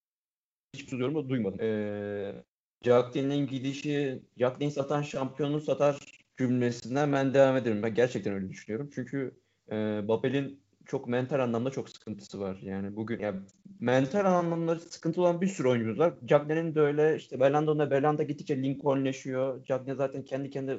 hiçbir 0.73 0.97
yorum 0.97 1.15
da 1.15 1.29
duymadım. 1.29 1.61
E, 1.61 2.43
Jacklin'in 2.81 3.47
gidişi, 3.47 4.21
Jacklin 4.37 4.69
satan 4.69 5.01
şampiyonu 5.01 5.61
satar 5.61 5.99
cümlesinden 6.37 7.13
ben 7.13 7.33
devam 7.33 7.57
ederim. 7.57 7.83
Ben 7.83 7.95
gerçekten 7.95 8.33
öyle 8.33 8.49
düşünüyorum. 8.49 8.89
Çünkü 8.95 9.37
e, 9.71 9.75
Babel'in 10.07 10.63
çok 10.85 11.07
mental 11.07 11.39
anlamda 11.39 11.69
çok 11.69 11.89
sıkıntısı 11.89 12.39
var. 12.39 12.59
Yani 12.61 12.95
bugün 12.95 13.19
ya 13.19 13.35
mental 13.79 14.25
anlamda 14.25 14.79
sıkıntı 14.79 15.21
olan 15.21 15.41
bir 15.41 15.47
sürü 15.47 15.67
oyuncumuz 15.67 15.99
var. 15.99 16.13
Cagney'in 16.25 16.75
de 16.75 16.79
öyle 16.79 17.15
işte 17.15 17.39
Berlando'da 17.39 17.91
Berlanda 17.91 18.23
gittikçe 18.23 18.63
Lincolnleşiyor. 18.63 19.65
Cagney 19.65 19.95
zaten 19.95 20.23
kendi 20.23 20.49
kendine 20.49 20.77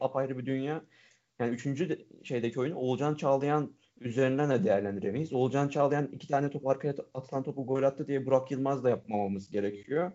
apayrı 0.00 0.38
bir 0.38 0.46
dünya. 0.46 0.82
Yani 1.38 1.54
üçüncü 1.54 1.88
de, 1.88 1.98
şeydeki 2.24 2.60
oyunu 2.60 2.76
Oğulcan 2.76 3.14
Çağlayan 3.14 3.72
üzerinden 4.00 4.50
de 4.50 4.64
değerlendiremeyiz. 4.64 5.32
Oğulcan 5.32 5.68
Çağlayan 5.68 6.06
iki 6.12 6.28
tane 6.28 6.50
top 6.50 6.66
arkaya 6.66 6.94
atılan 7.14 7.42
topu 7.42 7.66
gol 7.66 7.82
attı 7.82 8.08
diye 8.08 8.26
Burak 8.26 8.50
Yılmaz 8.50 8.84
da 8.84 8.90
yapmamamız 8.90 9.50
gerekiyor. 9.50 10.12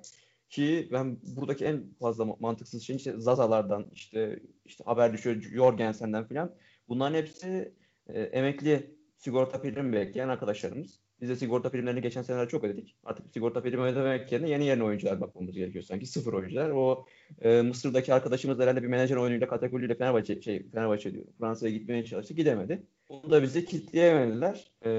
Ki 0.50 0.90
ben 0.92 1.18
buradaki 1.24 1.66
en 1.66 1.94
fazla 2.00 2.26
mantıksız 2.26 2.84
şey 2.84 2.96
işte 2.96 3.14
Zazalardan 3.18 3.86
işte 3.94 4.40
işte 4.66 4.84
haber 4.84 5.14
düşüyor 5.14 5.42
Jorgensen'den 5.42 6.28
filan. 6.28 6.56
Bunların 6.90 7.16
hepsi 7.16 7.74
e, 8.08 8.22
emekli 8.22 8.96
sigorta 9.18 9.62
primi 9.62 9.94
bekleyen 9.94 10.30
arkadaşlarımız. 10.30 11.00
Biz 11.22 11.30
de 11.30 11.36
sigorta 11.36 11.70
primlerini 11.70 12.02
geçen 12.02 12.22
seneler 12.22 12.50
çok 12.50 12.64
ödedik. 12.64 12.96
Artık 13.04 13.26
sigorta 13.34 13.62
primi 13.62 13.84
ödemek 13.84 14.32
yerine 14.32 14.50
yeni 14.50 14.66
yeni 14.66 14.84
oyuncular 14.84 15.22
bakmamız 15.22 15.56
gerekiyor 15.56 15.84
sanki. 15.84 16.06
Sıfır 16.06 16.34
oyuncular. 16.34 16.70
O 16.70 17.06
e, 17.42 17.62
Mısır'daki 17.62 18.14
arkadaşımız 18.14 18.60
herhalde 18.60 18.84
bir 18.84 18.88
menajer 18.88 19.16
oyunuyla 19.16 19.48
kategoriyle 19.48 19.96
Fenerbahçe, 19.96 20.42
şey, 20.42 20.70
Fenerbahçe 20.70 21.14
diyor. 21.14 21.26
Fransa'ya 21.40 21.74
gitmeye 21.74 22.06
çalıştı. 22.06 22.34
Gidemedi. 22.34 22.84
Onu 23.10 23.32
da 23.32 23.44
bizi 23.44 23.66
kitleyemediler. 23.66 24.72
E, 24.86 24.92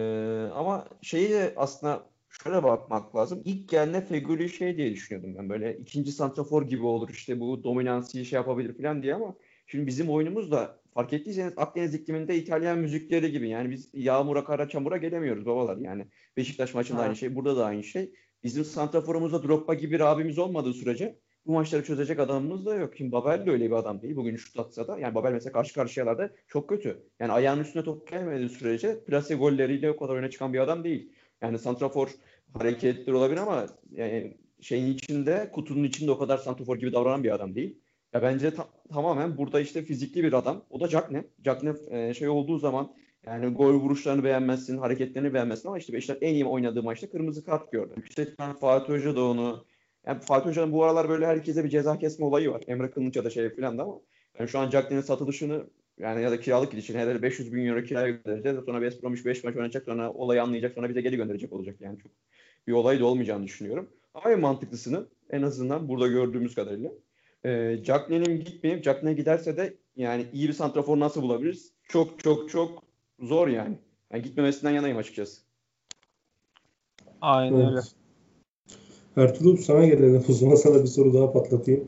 ama 0.55 0.89
şeyi 1.03 1.31
de 1.31 1.53
aslında 1.57 2.07
şöyle 2.43 2.63
bakmak 2.63 3.17
lazım. 3.17 3.43
İlk 3.45 3.69
geldiğinde 3.69 4.01
Feguli 4.01 4.49
şey 4.49 4.77
diye 4.77 4.91
düşünüyordum 4.91 5.35
ben. 5.39 5.49
Böyle 5.49 5.79
ikinci 5.79 6.13
santrafor 6.13 6.69
gibi 6.69 6.87
olur 6.87 7.11
işte 7.11 7.41
bu 7.41 7.65
dominansiyi 7.65 8.25
şey 8.25 8.37
yapabilir 8.37 8.77
falan 8.83 9.03
diye 9.03 9.15
ama 9.15 9.35
şimdi 9.67 9.87
bizim 9.87 10.11
oyunumuz 10.11 10.51
da 10.51 10.82
fark 10.95 11.13
ettiyseniz 11.13 11.53
Akdeniz 11.57 11.95
ikliminde 11.95 12.37
İtalyan 12.37 12.79
müzikleri 12.79 13.33
gibi. 13.33 13.49
Yani 13.49 13.71
biz 13.71 13.91
yağmura, 13.95 14.45
kara, 14.45 14.69
çamura 14.69 14.97
gelemiyoruz 14.97 15.47
babalar. 15.47 15.77
Yani 15.77 16.07
Beşiktaş 16.37 16.75
maçında 16.75 16.99
ha. 16.99 17.03
aynı 17.03 17.17
şey, 17.17 17.35
burada 17.35 17.57
da 17.57 17.67
aynı 17.67 17.85
şey. 17.85 18.13
Bizim 18.45 18.65
santraforumuzda 18.65 19.43
Drogba 19.43 19.75
gibi 19.75 19.95
bir 19.95 20.01
abimiz 20.01 20.39
olmadığı 20.39 20.75
sürece 20.75 21.19
bu 21.47 21.53
maçları 21.53 21.85
çözecek 21.85 22.19
adamımız 22.19 22.67
da 22.67 22.75
yok. 22.75 22.95
Şimdi 22.97 23.13
Babel 23.13 23.47
de 23.47 23.51
öyle 23.51 23.67
bir 23.67 23.75
adam 23.75 24.03
değil. 24.03 24.17
Bugün 24.17 24.37
şut 24.37 24.59
atsa 24.59 24.89
da 24.89 24.99
yani 24.99 25.15
Babel 25.15 25.33
mesela 25.33 25.53
karşı 25.53 25.75
karşıyalarda 25.75 26.31
çok 26.49 26.69
kötü. 26.69 27.03
Yani 27.21 27.33
ayağının 27.33 27.63
üstüne 27.63 27.85
top 27.85 28.09
gelmediği 28.09 28.49
sürece 28.49 29.05
plase 29.05 29.35
golleriyle 29.35 29.91
o 29.91 29.97
kadar 29.97 30.15
öne 30.15 30.31
çıkan 30.31 30.53
bir 30.53 30.59
adam 30.59 30.85
değil. 30.85 31.13
Yani 31.43 31.59
santrafor 31.59 32.09
hareketli 32.55 33.15
olabilir 33.15 33.41
ama 33.41 33.67
yani 33.91 34.37
şeyin 34.61 34.95
içinde, 34.95 35.51
kutunun 35.53 35.85
içinde 35.85 36.11
o 36.11 36.19
kadar 36.19 36.39
santrafor 36.39 36.77
gibi 36.77 36.93
davranan 36.93 37.25
bir 37.25 37.35
adam 37.35 37.55
değil. 37.55 37.82
Ya 38.13 38.23
bence 38.23 38.55
ta- 38.55 38.69
tamamen 38.93 39.37
burada 39.37 39.61
işte 39.61 39.83
fizikli 39.83 40.25
bir 40.25 40.33
adam. 40.33 40.65
O 40.71 40.81
da 40.81 40.89
Jackne. 40.89 41.25
Jackne 41.45 41.73
e, 41.91 42.15
şey 42.15 42.29
olduğu 42.29 42.59
zaman 42.59 42.95
yani 43.27 43.47
gol 43.55 43.75
vuruşlarını 43.75 44.25
beğenmezsin, 44.25 44.79
hareketlerini 44.79 45.35
beğenmezsin 45.35 45.69
ama 45.69 45.79
işte 45.79 45.93
Beşiktaş 45.93 46.19
en 46.21 46.35
iyi 46.35 46.45
oynadığı 46.45 46.83
maçta 46.83 47.11
kırmızı 47.11 47.45
kart 47.45 47.73
gördü. 47.73 47.95
Yüksekten 47.97 48.53
Fatih 48.55 48.93
Hoca 48.93 49.17
da 49.17 49.25
onu 49.25 49.65
yani 50.07 50.21
Fatih 50.21 50.51
Hoca'nın 50.51 50.73
bu 50.73 50.85
aralar 50.85 51.09
böyle 51.09 51.27
herkese 51.27 51.65
bir 51.65 51.69
ceza 51.69 51.99
kesme 51.99 52.25
olayı 52.25 52.51
var. 52.51 52.63
Emre 52.67 52.91
Kılınç'a 52.91 53.25
da 53.25 53.31
şey 53.31 53.55
falan 53.57 53.79
da 53.79 53.83
ama 53.83 54.01
yani 54.39 54.49
şu 54.49 54.59
an 54.59 54.71
Jackne'nin 54.71 55.01
satılışını 55.01 55.67
yani 55.99 56.23
ya 56.23 56.31
da 56.31 56.41
kiralık 56.41 56.71
gidişini 56.71 56.99
herhalde 56.99 57.23
500 57.23 57.53
bin 57.53 57.67
euro 57.67 57.83
kiraya 57.83 58.09
göndereceğiz. 58.09 58.59
Sonra 58.67 58.79
West 58.81 59.03
Bromwich 59.03 59.27
5 59.27 59.45
maç 59.45 59.57
oynayacak 59.57 59.85
sonra 59.85 60.13
olayı 60.13 60.43
anlayacak 60.43 60.75
sonra 60.75 60.89
bize 60.89 61.01
geri 61.01 61.17
gönderecek 61.17 61.53
olacak. 61.53 61.77
Yani 61.81 61.99
çok 61.99 62.13
bir 62.67 62.73
olay 62.73 63.01
da 63.01 63.05
olmayacağını 63.07 63.45
düşünüyorum. 63.45 63.91
Ama 64.15 64.33
en 64.33 64.41
mantıklısını 64.41 65.07
en 65.31 65.43
azından 65.43 65.89
burada 65.89 66.09
gördüğümüz 66.09 66.55
kadarıyla 66.55 66.91
e, 67.45 67.79
Cagney'in 67.85 68.45
gitmeyip 68.45 68.85
Cagney 68.85 69.15
giderse 69.15 69.57
de 69.57 69.75
yani 69.97 70.27
iyi 70.33 70.49
bir 70.49 70.53
santrafor 70.53 71.01
nasıl 71.01 71.23
bulabiliriz? 71.23 71.73
Çok 71.89 72.19
çok 72.19 72.51
çok 72.51 72.83
zor 73.21 73.49
yani. 73.49 73.79
yani 74.13 74.23
gitmemesinden 74.23 74.71
yanayım 74.71 74.97
açıkçası. 74.97 75.41
Aynen 77.21 77.57
evet. 77.57 77.69
öyle. 77.69 77.81
Ertuğrul 79.17 79.57
sana 79.57 79.87
gelelim. 79.87 80.25
O 80.29 80.33
zaman 80.33 80.55
sana 80.55 80.83
bir 80.83 80.87
soru 80.87 81.15
daha 81.15 81.33
patlatayım. 81.33 81.85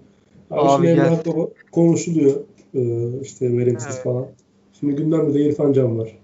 Abi, 0.51 0.61
Abi 0.61 0.87
şimdi 0.87 1.01
Emrah 1.01 1.27
Baba 1.27 1.49
konuşuluyor. 1.73 2.41
Ee, 2.75 3.21
işte 3.23 3.59
verimsiz 3.59 3.95
evet. 3.95 4.05
falan. 4.05 4.27
Şimdi 4.81 4.97
gündemde 4.97 5.35
de 5.35 5.41
İrfan 5.41 5.73
Can 5.73 5.99
var. 5.99 6.19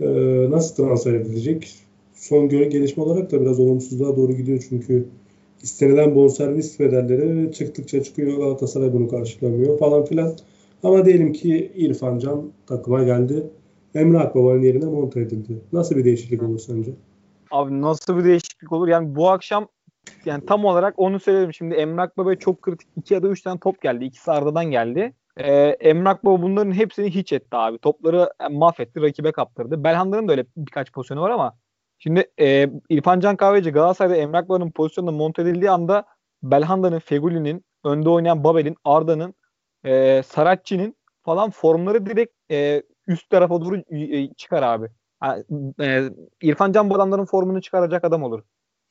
Ee, 0.00 0.06
nasıl 0.50 0.74
transfer 0.74 1.14
edilecek? 1.14 1.74
Son 2.14 2.48
gelişme 2.48 3.02
olarak 3.02 3.32
da 3.32 3.40
biraz 3.40 3.60
olumsuzluğa 3.60 4.16
doğru 4.16 4.32
gidiyor 4.32 4.66
çünkü 4.68 5.08
istenilen 5.62 6.14
bonservis 6.14 6.80
bedelleri 6.80 7.52
çıktıkça 7.52 8.02
çıkıyor. 8.02 8.38
Galatasaray 8.38 8.92
bunu 8.92 9.08
karşılamıyor 9.08 9.78
falan 9.78 10.04
filan. 10.04 10.32
Ama 10.82 11.04
diyelim 11.04 11.32
ki 11.32 11.72
İrfan 11.74 12.18
Can 12.18 12.52
takıma 12.66 13.04
geldi. 13.04 13.46
Emre 13.94 14.18
Akbaba'nın 14.18 14.62
yerine 14.62 14.84
monte 14.84 15.20
edildi. 15.20 15.60
Nasıl 15.72 15.96
bir 15.96 16.04
değişiklik 16.04 16.42
olur 16.42 16.58
sence? 16.58 16.90
Abi 17.50 17.82
nasıl 17.82 18.18
bir 18.18 18.24
değişiklik 18.24 18.72
olur? 18.72 18.88
Yani 18.88 19.16
bu 19.16 19.30
akşam 19.30 19.68
yani 20.24 20.46
tam 20.46 20.64
olarak 20.64 20.94
onu 20.96 21.20
söyledim. 21.20 21.54
Şimdi 21.54 21.74
Emrak 21.74 22.18
Baba'ya 22.18 22.38
çok 22.38 22.62
kritik 22.62 22.88
2 22.96 23.14
ya 23.14 23.22
da 23.22 23.28
3 23.28 23.42
tane 23.42 23.60
top 23.60 23.82
geldi. 23.82 24.04
İkisi 24.04 24.30
Arda'dan 24.30 24.64
geldi. 24.64 25.12
Ee, 25.36 25.52
Emrak 25.80 26.24
Baba 26.24 26.42
bunların 26.42 26.72
hepsini 26.72 27.10
hiç 27.10 27.32
etti 27.32 27.56
abi. 27.56 27.78
Topları 27.78 28.30
mahvetti, 28.50 29.02
rakibe 29.02 29.32
kaptırdı. 29.32 29.84
Belhanda'nın 29.84 30.28
da 30.28 30.32
öyle 30.32 30.46
birkaç 30.56 30.92
pozisyonu 30.92 31.20
var 31.20 31.30
ama 31.30 31.54
şimdi 32.00 32.30
e, 32.40 32.70
İrfan 32.88 33.20
Can 33.20 33.36
Kahveci 33.36 33.70
Galatasaray'da 33.70 34.16
Emrak 34.16 34.48
Baba'nın 34.48 34.70
pozisyonunda 34.70 35.12
monte 35.12 35.42
edildiği 35.42 35.70
anda 35.70 36.04
Belhanda'nın, 36.42 36.98
Feguli'nin, 36.98 37.64
önde 37.84 38.08
oynayan 38.08 38.44
Babel'in, 38.44 38.76
Arda'nın, 38.84 39.34
e, 39.84 40.22
Saratçı'nın 40.22 40.96
falan 41.22 41.50
formları 41.50 42.06
direkt 42.06 42.34
e, 42.50 42.82
üst 43.06 43.30
tarafa 43.30 43.60
doğru 43.60 43.76
e, 43.90 44.34
çıkar 44.34 44.62
abi. 44.62 44.88
Yani, 45.24 45.44
e, 45.80 46.10
İrfan 46.42 46.72
Can 46.72 46.90
bu 46.90 46.94
adamların 46.94 47.24
formunu 47.24 47.62
çıkaracak 47.62 48.04
adam 48.04 48.22
olur. 48.22 48.42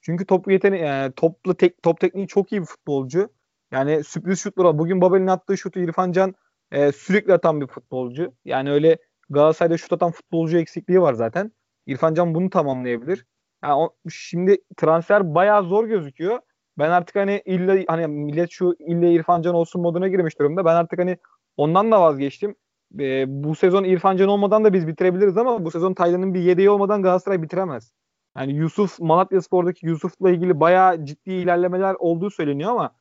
Çünkü 0.02 0.26
top 0.26 0.52
yeteni 0.52 0.78
e, 0.78 1.12
toplu 1.15 1.56
tek 1.58 1.84
top 1.84 2.00
tekniği 2.00 2.28
çok 2.28 2.52
iyi 2.52 2.62
bir 2.62 2.65
futbolcu. 2.65 3.30
Yani 3.72 4.04
sürpriz 4.04 4.39
şutlar 4.39 4.65
var. 4.65 4.80
Bugün 4.80 5.02
Babel'in 5.02 5.28
attığı 5.28 5.58
şutu 5.58 5.80
İrfan 5.80 6.12
Can 6.12 6.36
e, 6.72 6.91
sürekli 6.91 7.34
atan 7.34 7.62
bir 7.62 7.67
futbolcu. 7.67 8.34
Yani 8.45 8.72
öyle 8.72 8.98
Galatasaray'da 9.30 9.78
şut 9.78 9.93
atan 9.93 10.12
futbolcu 10.12 10.58
eksikliği 10.58 11.02
var 11.02 11.13
zaten. 11.13 11.52
İrfan 11.89 12.13
Can 12.13 12.36
bunu 12.36 12.49
tamamlayabilir. 12.49 13.25
Yani 13.63 13.73
o, 13.73 13.95
şimdi 14.10 14.58
transfer 14.78 15.36
bayağı 15.36 15.63
zor 15.63 15.86
gözüküyor. 15.86 16.39
Ben 16.78 16.89
artık 16.89 17.15
hani 17.15 17.41
illa 17.45 17.84
hani 17.88 18.08
millet 18.08 18.52
şu 18.52 18.75
illa 18.80 19.06
İrfan 19.06 19.41
Can 19.41 19.56
olsun 19.56 19.82
moduna 19.82 20.08
girmiş 20.08 20.39
durumda. 20.39 20.65
Ben 20.65 20.75
artık 20.75 20.99
hani 20.99 21.17
ondan 21.58 21.91
da 21.91 22.02
vazgeçtim. 22.02 22.56
E, 22.99 23.25
bu 23.43 23.56
sezon 23.56 23.84
İrfan 23.84 24.17
Can 24.17 24.30
olmadan 24.30 24.63
da 24.63 24.73
biz 24.73 24.88
bitirebiliriz 24.88 25.38
ama 25.38 25.65
bu 25.65 25.71
sezon 25.71 25.93
Taylan'ın 25.93 26.34
bir 26.34 26.39
yedeği 26.39 26.69
olmadan 26.69 27.04
Galatasaray 27.04 27.41
bitiremez. 27.41 27.91
Yani 28.38 28.54
Yusuf 28.54 28.99
Malatya 28.99 29.41
Spor'daki 29.41 29.86
Yusuf'la 29.86 30.32
ilgili 30.32 30.60
bayağı 30.60 31.06
ciddi 31.06 31.32
ilerlemeler 31.32 31.95
olduğu 31.99 32.30
söyleniyor 32.30 32.71
ama 32.71 32.95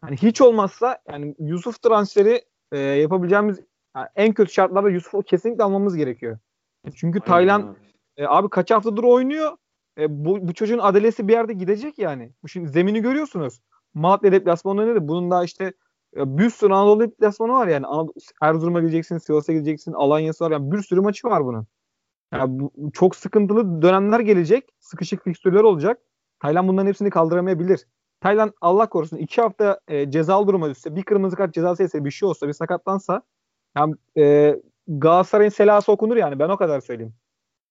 hani 0.00 0.16
hiç 0.16 0.40
olmazsa 0.40 0.98
yani 1.08 1.34
Yusuf 1.38 1.82
transferi 1.82 2.42
e, 2.72 2.78
yapabileceğimiz 2.78 3.60
yani 3.96 4.08
en 4.16 4.34
kötü 4.34 4.52
şartlarda 4.52 4.90
Yusuf'u 4.90 5.22
kesinlikle 5.22 5.64
almamız 5.64 5.96
gerekiyor. 5.96 6.38
Çünkü 6.94 7.20
Taylan 7.20 7.76
e, 8.16 8.26
abi 8.26 8.48
kaç 8.48 8.70
haftadır 8.70 9.02
oynuyor. 9.02 9.56
E, 9.98 10.24
bu, 10.24 10.48
bu 10.48 10.54
çocuğun 10.54 10.78
adalesi 10.78 11.28
bir 11.28 11.32
yerde 11.32 11.52
gidecek 11.52 11.98
yani. 11.98 12.32
Şimdi 12.48 12.68
zemini 12.68 13.02
görüyorsunuz. 13.02 13.60
Malatya 13.94 14.32
deplasmanı 14.32 14.86
nedir? 14.86 15.08
Bunun 15.08 15.30
daha 15.30 15.44
işte 15.44 15.72
e, 16.16 16.38
bir 16.38 16.50
sürü 16.50 16.72
Anadolu 16.72 17.00
deplasmanı 17.00 17.52
var 17.52 17.66
yani. 17.66 17.86
Anadolu, 17.86 18.14
Erzurum'a 18.42 18.80
gideceksin, 18.80 19.18
Sivas'a 19.18 19.52
gideceksin, 19.52 19.92
Alanya'sı 19.92 20.44
var. 20.44 20.50
Yani 20.50 20.72
bir 20.72 20.82
sürü 20.82 21.00
maçı 21.00 21.28
var 21.28 21.44
bunun. 21.44 21.66
Yani 22.32 22.60
bu, 22.60 22.72
çok 22.92 23.16
sıkıntılı 23.16 23.82
dönemler 23.82 24.20
gelecek. 24.20 24.64
Sıkışık 24.80 25.24
fikstürler 25.24 25.62
olacak. 25.62 26.00
Taylan 26.40 26.68
bunların 26.68 26.86
hepsini 26.86 27.10
kaldıramayabilir. 27.10 27.86
Taylan 28.20 28.52
Allah 28.60 28.88
korusun 28.88 29.16
iki 29.16 29.40
hafta 29.40 29.80
e, 29.88 30.10
cezalı 30.10 30.46
duruma 30.46 30.70
düşse, 30.70 30.96
bir 30.96 31.02
kırmızı 31.02 31.36
kart 31.36 31.54
cezası 31.54 31.82
ise 31.82 32.04
bir 32.04 32.10
şey 32.10 32.28
olsa, 32.28 32.48
bir 32.48 32.52
sakatlansa 32.52 33.22
yani, 33.76 33.94
e, 34.16 34.56
Galatasaray'ın 34.88 35.50
selası 35.50 35.92
okunur 35.92 36.16
yani. 36.16 36.38
Ben 36.38 36.48
o 36.48 36.56
kadar 36.56 36.80
söyleyeyim. 36.80 37.14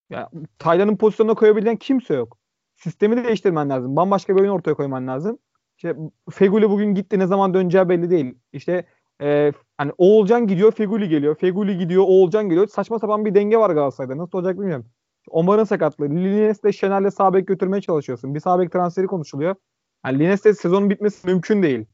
Yani, 0.09 0.27
Taylan'ın 0.59 0.97
pozisyonuna 0.97 1.35
koyabilen 1.35 1.75
kimse 1.75 2.13
yok. 2.13 2.37
Sistemi 2.75 3.17
de 3.17 3.23
değiştirmen 3.23 3.69
lazım. 3.69 3.95
Bambaşka 3.95 4.35
bir 4.35 4.41
oyun 4.41 4.51
ortaya 4.51 4.73
koyman 4.73 5.07
lazım. 5.07 5.37
İşte 5.77 5.95
Feguli 6.31 6.69
bugün 6.69 6.95
gitti 6.95 7.19
ne 7.19 7.27
zaman 7.27 7.53
döneceği 7.53 7.89
belli 7.89 8.09
değil. 8.09 8.35
İşte 8.53 8.85
e, 9.21 9.51
hani 9.77 9.91
Oğulcan 9.97 10.47
gidiyor 10.47 10.71
Feguli 10.71 11.09
geliyor. 11.09 11.35
Feguli 11.35 11.77
gidiyor 11.77 12.03
Oğulcan 12.03 12.49
geliyor. 12.49 12.67
Saçma 12.67 12.99
sapan 12.99 13.25
bir 13.25 13.35
denge 13.35 13.57
var 13.57 13.69
Galatasaray'da. 13.69 14.17
Nasıl 14.17 14.37
olacak 14.37 14.59
bilmiyorum. 14.59 14.85
Omar'ın 15.29 15.63
sakatlığı. 15.63 16.09
Lines 16.09 16.63
de 16.63 16.73
Şener'le 16.73 17.09
sağ 17.09 17.33
bek 17.33 17.47
götürmeye 17.47 17.81
çalışıyorsun. 17.81 18.35
Bir 18.35 18.39
sağ 18.39 18.59
bek 18.59 18.71
transferi 18.71 19.07
konuşuluyor. 19.07 19.55
Yani 20.05 20.19
Lines'te 20.19 20.53
sezonun 20.53 20.89
bitmesi 20.89 21.27
mümkün 21.27 21.63
değil. 21.63 21.85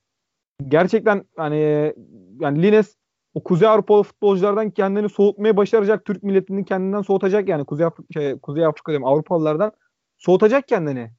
Gerçekten 0.68 1.24
hani 1.38 1.94
yani 2.40 2.64
Lines 2.64 2.96
o 3.34 3.44
Kuzey 3.44 3.68
Avrupalı 3.68 4.04
futbolculardan 4.04 4.72
kendini 4.72 5.10
soğutmaya 5.10 5.58
başaracak. 5.58 6.06
Türk 6.06 6.24
milletini 6.24 6.66
kendinden 6.66 7.02
soğutacak 7.02 7.50
yani. 7.50 7.66
Kuzey 7.66 7.86
Afrika, 7.86 8.08
şey, 8.14 8.40
Kuzey 8.40 8.66
Afrika 8.66 8.92
diyorum 8.92 9.08
Avrupalılardan 9.08 9.72
soğutacak 10.18 10.68
kendini. 10.68 11.12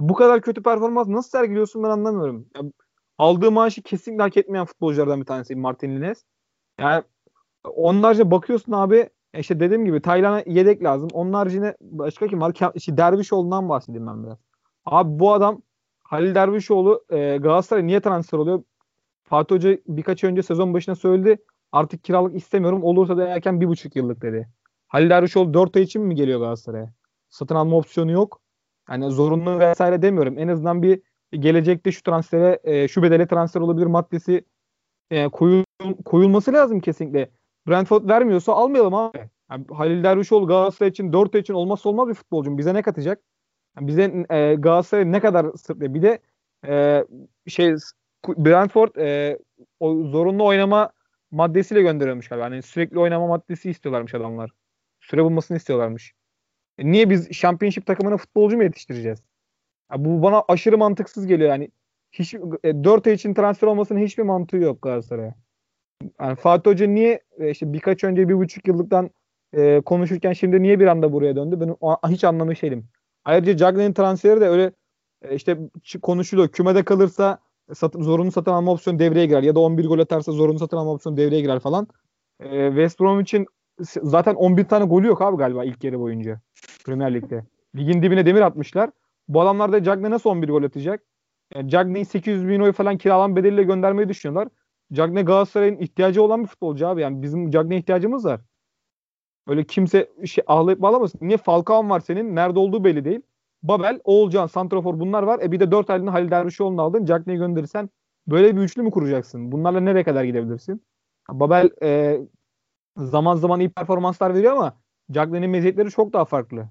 Bu 0.00 0.14
kadar 0.14 0.40
kötü 0.40 0.62
performans 0.62 1.08
nasıl 1.08 1.30
sergiliyorsun 1.30 1.82
ben 1.82 1.88
anlamıyorum. 1.88 2.46
Ya, 2.56 2.62
aldığı 3.18 3.50
maaşı 3.50 3.82
kesinlikle 3.82 4.22
hak 4.22 4.36
etmeyen 4.36 4.66
futbolculardan 4.66 5.20
bir 5.20 5.26
tanesi 5.26 5.56
Martin 5.56 5.96
Lines. 5.96 6.24
Yani 6.80 7.02
onlarca 7.64 8.30
bakıyorsun 8.30 8.72
abi 8.72 9.10
işte 9.38 9.60
dediğim 9.60 9.84
gibi 9.84 10.02
Taylan'a 10.02 10.42
yedek 10.46 10.84
lazım. 10.84 11.08
Onun 11.12 11.32
haricinde 11.32 11.76
başka 11.80 12.26
kim 12.26 12.40
var? 12.40 12.54
İşte 12.74 12.96
Dervişoğlu'ndan 12.96 13.68
bahsedeyim 13.68 14.06
ben 14.06 14.24
biraz. 14.24 14.38
Abi 14.84 15.18
bu 15.18 15.32
adam 15.32 15.62
Halil 16.02 16.34
Dervişoğlu 16.34 17.04
e, 17.10 17.36
Galatasaray 17.36 17.86
niye 17.86 18.00
transfer 18.00 18.38
oluyor? 18.38 18.62
Fatih 19.24 19.54
Hoca 19.54 19.78
birkaç 19.86 20.24
önce 20.24 20.42
sezon 20.42 20.74
başına 20.74 20.94
söyledi. 20.94 21.38
Artık 21.72 22.04
kiralık 22.04 22.36
istemiyorum. 22.36 22.82
Olursa 22.82 23.16
da 23.16 23.28
erken 23.28 23.60
bir 23.60 23.68
buçuk 23.68 23.96
yıllık 23.96 24.22
dedi. 24.22 24.48
Halil 24.88 25.10
Dervişoğlu 25.10 25.54
4 25.54 25.76
ay 25.76 25.82
için 25.82 26.02
mi 26.02 26.14
geliyor 26.14 26.40
Galatasaray'a? 26.40 26.92
Satın 27.28 27.54
alma 27.54 27.76
opsiyonu 27.76 28.10
yok. 28.10 28.40
Yani 28.90 29.10
zorunlu 29.10 29.58
vesaire 29.58 30.02
demiyorum. 30.02 30.38
En 30.38 30.48
azından 30.48 30.82
bir 30.82 31.02
gelecekte 31.30 31.92
şu 31.92 32.02
transfere 32.02 32.60
e, 32.64 32.88
şu 32.88 33.02
bedele 33.02 33.26
transfer 33.26 33.60
olabilir 33.60 33.86
maddesi 33.86 34.44
e, 35.10 35.28
koyul, 35.28 35.64
koyulması 36.04 36.52
lazım 36.52 36.80
kesinlikle. 36.80 37.30
Brentford 37.68 38.08
vermiyorsa 38.08 38.52
almayalım 38.52 38.94
abi. 38.94 39.30
Yani 39.50 39.66
Halil 39.72 40.04
Dervişoğlu 40.04 40.46
Galatasaray 40.46 40.90
için 40.90 41.12
4 41.12 41.34
ay 41.34 41.40
için 41.40 41.54
olmazsa 41.54 41.88
olmaz 41.88 42.08
bir 42.08 42.14
futbolcu. 42.14 42.58
Bize 42.58 42.74
ne 42.74 42.82
katacak? 42.82 43.22
Yani 43.76 43.88
bize 43.88 44.26
e, 44.30 44.54
Galatasaray 44.54 45.12
ne 45.12 45.20
kadar 45.20 45.46
sırtlıyor? 45.56 45.94
Bir 45.94 46.02
de 46.02 46.18
e, 46.66 47.04
şey 47.46 47.74
Brentford 48.28 48.96
e, 48.96 49.38
o 49.80 50.04
zorunlu 50.04 50.46
oynama 50.46 50.90
maddesiyle 51.30 51.82
gönderiyormuş 51.82 52.28
galiba. 52.28 52.44
Yani 52.44 52.62
sürekli 52.62 52.98
oynama 52.98 53.26
maddesi 53.26 53.70
istiyorlarmış 53.70 54.14
adamlar. 54.14 54.50
Süre 55.00 55.24
bulmasını 55.24 55.56
istiyorlarmış. 55.56 56.14
E 56.78 56.86
niye 56.92 57.10
biz 57.10 57.30
Championship 57.30 57.86
takımına 57.86 58.16
futbolcu 58.16 58.56
mu 58.56 58.62
yetiştireceğiz? 58.62 59.22
Ya 59.92 60.04
bu 60.04 60.22
bana 60.22 60.44
aşırı 60.48 60.78
mantıksız 60.78 61.26
geliyor 61.26 61.50
yani. 61.50 61.70
Hiç, 62.12 62.34
e, 62.64 62.84
4 62.84 63.06
ay 63.06 63.12
için 63.12 63.34
transfer 63.34 63.68
olmasının 63.68 64.00
hiçbir 64.00 64.22
mantığı 64.22 64.56
yok 64.56 64.82
Galatasaray'a. 64.82 65.34
Yani 66.20 66.36
Fatih 66.36 66.70
Hoca 66.70 66.86
niye 66.86 67.20
e, 67.38 67.50
işte 67.50 67.72
birkaç 67.72 68.04
önce 68.04 68.28
bir 68.28 68.34
buçuk 68.34 68.68
yıllıktan 68.68 69.10
e, 69.52 69.80
konuşurken 69.80 70.32
şimdi 70.32 70.62
niye 70.62 70.80
bir 70.80 70.86
anda 70.86 71.12
buraya 71.12 71.36
döndü? 71.36 71.60
Ben 71.60 71.76
o, 71.80 71.96
hiç 72.08 72.24
anlamış 72.24 72.62
değilim. 72.62 72.88
Ayrıca 73.24 73.56
Cagney'in 73.56 73.92
transferi 73.92 74.40
de 74.40 74.48
öyle 74.48 74.72
e, 75.22 75.34
işte 75.34 75.58
konuşuluyor. 76.02 76.48
Kümede 76.48 76.84
kalırsa 76.84 77.38
satın, 77.74 78.02
zorunlu 78.02 78.32
satın 78.32 78.50
alma 78.50 78.72
opsiyonu 78.72 78.98
devreye 78.98 79.26
girer 79.26 79.42
ya 79.42 79.54
da 79.54 79.60
11 79.60 79.86
gol 79.86 79.98
atarsa 79.98 80.32
zorunlu 80.32 80.58
satın 80.58 80.76
alma 80.76 80.92
opsiyonu 80.92 81.16
devreye 81.16 81.40
girer 81.40 81.60
falan. 81.60 81.88
E, 82.40 82.68
West 82.68 83.00
Brom 83.00 83.20
için 83.20 83.46
zaten 84.02 84.34
11 84.34 84.64
tane 84.64 84.84
golü 84.84 85.06
yok 85.06 85.22
abi 85.22 85.36
galiba 85.36 85.64
ilk 85.64 85.84
yarı 85.84 86.00
boyunca 86.00 86.40
Premier 86.84 87.14
Lig'de. 87.14 87.44
Ligin 87.76 88.02
dibine 88.02 88.26
demir 88.26 88.40
atmışlar. 88.40 88.90
Bu 89.28 89.40
adamlar 89.40 89.72
da 89.72 89.82
Cagney 89.82 90.10
nasıl 90.10 90.30
11 90.30 90.48
gol 90.48 90.62
atacak? 90.62 91.02
Yani 91.54 91.70
Cagney'i 91.70 92.04
800 92.04 92.48
bin 92.48 92.60
euro 92.60 92.72
falan 92.72 92.98
kiralan 92.98 93.36
bedeliyle 93.36 93.62
göndermeyi 93.62 94.08
düşünüyorlar. 94.08 94.48
Cagney 94.92 95.24
Galatasaray'ın 95.24 95.78
ihtiyacı 95.78 96.22
olan 96.22 96.42
bir 96.42 96.48
futbolcu 96.48 96.86
abi. 96.86 97.00
Yani 97.00 97.22
bizim 97.22 97.50
Cagney 97.50 97.78
ihtiyacımız 97.78 98.24
var. 98.24 98.40
Öyle 99.46 99.64
kimse 99.64 100.10
şey 100.26 100.44
ağlayıp 100.46 100.82
bağlamasın. 100.82 101.18
Niye 101.22 101.38
Falcao 101.38 101.88
var 101.88 102.00
senin? 102.00 102.36
Nerede 102.36 102.58
olduğu 102.58 102.84
belli 102.84 103.04
değil. 103.04 103.20
Babel, 103.62 104.00
Oğulcan, 104.04 104.46
Santrafor 104.46 105.00
bunlar 105.00 105.22
var. 105.22 105.40
E 105.42 105.52
bir 105.52 105.60
de 105.60 105.70
4 105.70 105.90
aylığına 105.90 106.12
Halil 106.12 106.30
Dervişoğlu'nu 106.30 106.82
aldın. 106.82 107.04
Cagney'i 107.04 107.38
gönderirsen 107.38 107.90
böyle 108.26 108.56
bir 108.56 108.60
üçlü 108.60 108.82
mü 108.82 108.90
kuracaksın? 108.90 109.52
Bunlarla 109.52 109.80
nereye 109.80 110.04
kadar 110.04 110.24
gidebilirsin? 110.24 110.82
Babel 111.30 111.70
e, 111.82 112.18
zaman 112.96 113.36
zaman 113.36 113.60
iyi 113.60 113.70
performanslar 113.70 114.34
veriyor 114.34 114.52
ama 114.52 114.80
Cagney'in 115.12 115.50
meziyetleri 115.50 115.90
çok 115.90 116.12
daha 116.12 116.24
farklı. 116.24 116.68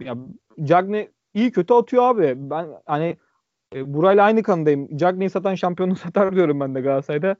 Ya 0.00 0.16
Cagney 0.64 1.10
iyi 1.34 1.52
kötü 1.52 1.74
atıyor 1.74 2.02
abi. 2.04 2.34
Ben 2.36 2.68
hani 2.86 3.16
e, 3.74 3.94
burayla 3.94 4.24
aynı 4.24 4.42
kanındayım. 4.42 4.96
Cagney'i 4.96 5.30
satan 5.30 5.54
şampiyonu 5.54 5.96
satar 5.96 6.36
diyorum 6.36 6.60
ben 6.60 6.74
de 6.74 6.80
Galatasaray'da. 6.80 7.36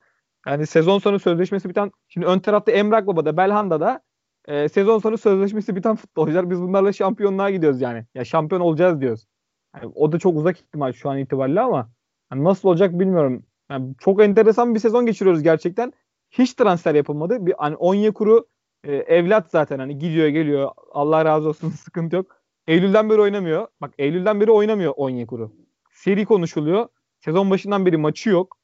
Yani 0.47 0.67
sezon 0.67 0.99
sonu 0.99 1.19
sözleşmesi 1.19 1.69
biten 1.69 1.93
şimdi 2.09 2.27
ön 2.27 2.39
tarafta 2.39 2.73
Emrak 2.73 3.07
Baba'da 3.07 3.37
Belhanda'da 3.37 4.01
e, 4.49 4.69
sezon 4.69 4.99
sonu 4.99 5.19
sözleşmesi 5.19 5.77
biten 5.77 5.97
futbolcular 5.97 6.51
biz 6.51 6.63
bunlarla 6.63 6.93
şampiyonluğa 6.93 7.51
gidiyoruz 7.51 7.81
yani. 7.81 8.05
Ya 8.15 8.25
şampiyon 8.25 8.61
olacağız 8.61 9.01
diyoruz. 9.01 9.27
Yani 9.75 9.93
o 9.95 10.13
da 10.13 10.19
çok 10.19 10.37
uzak 10.37 10.61
ihtimal 10.61 10.93
şu 10.93 11.11
an 11.11 11.19
itibariyle 11.19 11.61
ama 11.61 11.91
yani 12.33 12.45
nasıl 12.45 12.69
olacak 12.69 12.99
bilmiyorum. 12.99 13.47
Yani 13.71 13.95
çok 13.99 14.23
enteresan 14.23 14.75
bir 14.75 14.81
sezon 14.81 15.07
geçiriyoruz 15.07 15.43
gerçekten. 15.43 15.93
Hiç 16.31 16.55
transfer 16.55 16.95
yapılmadı. 16.95 17.47
Bir 17.47 17.55
hani 17.59 17.77
Onyekuru 17.77 18.47
e, 18.85 18.93
evlat 18.95 19.51
zaten 19.51 19.79
hani 19.79 19.99
gidiyor 19.99 20.29
geliyor. 20.29 20.71
Allah 20.93 21.25
razı 21.25 21.49
olsun 21.49 21.71
sıkıntı 21.85 22.17
yok. 22.17 22.37
Eylül'den 22.67 23.11
beri 23.11 23.21
oynamıyor. 23.21 23.69
Bak 23.81 23.95
Eylül'den 23.99 24.41
beri 24.41 24.51
oynamıyor 24.51 24.93
Onyekuru. 24.97 25.53
Seri 25.93 26.25
konuşuluyor. 26.25 26.89
Sezon 27.21 27.51
başından 27.51 27.87
beri 27.87 27.97
maçı 27.97 28.31
yok. 28.31 28.59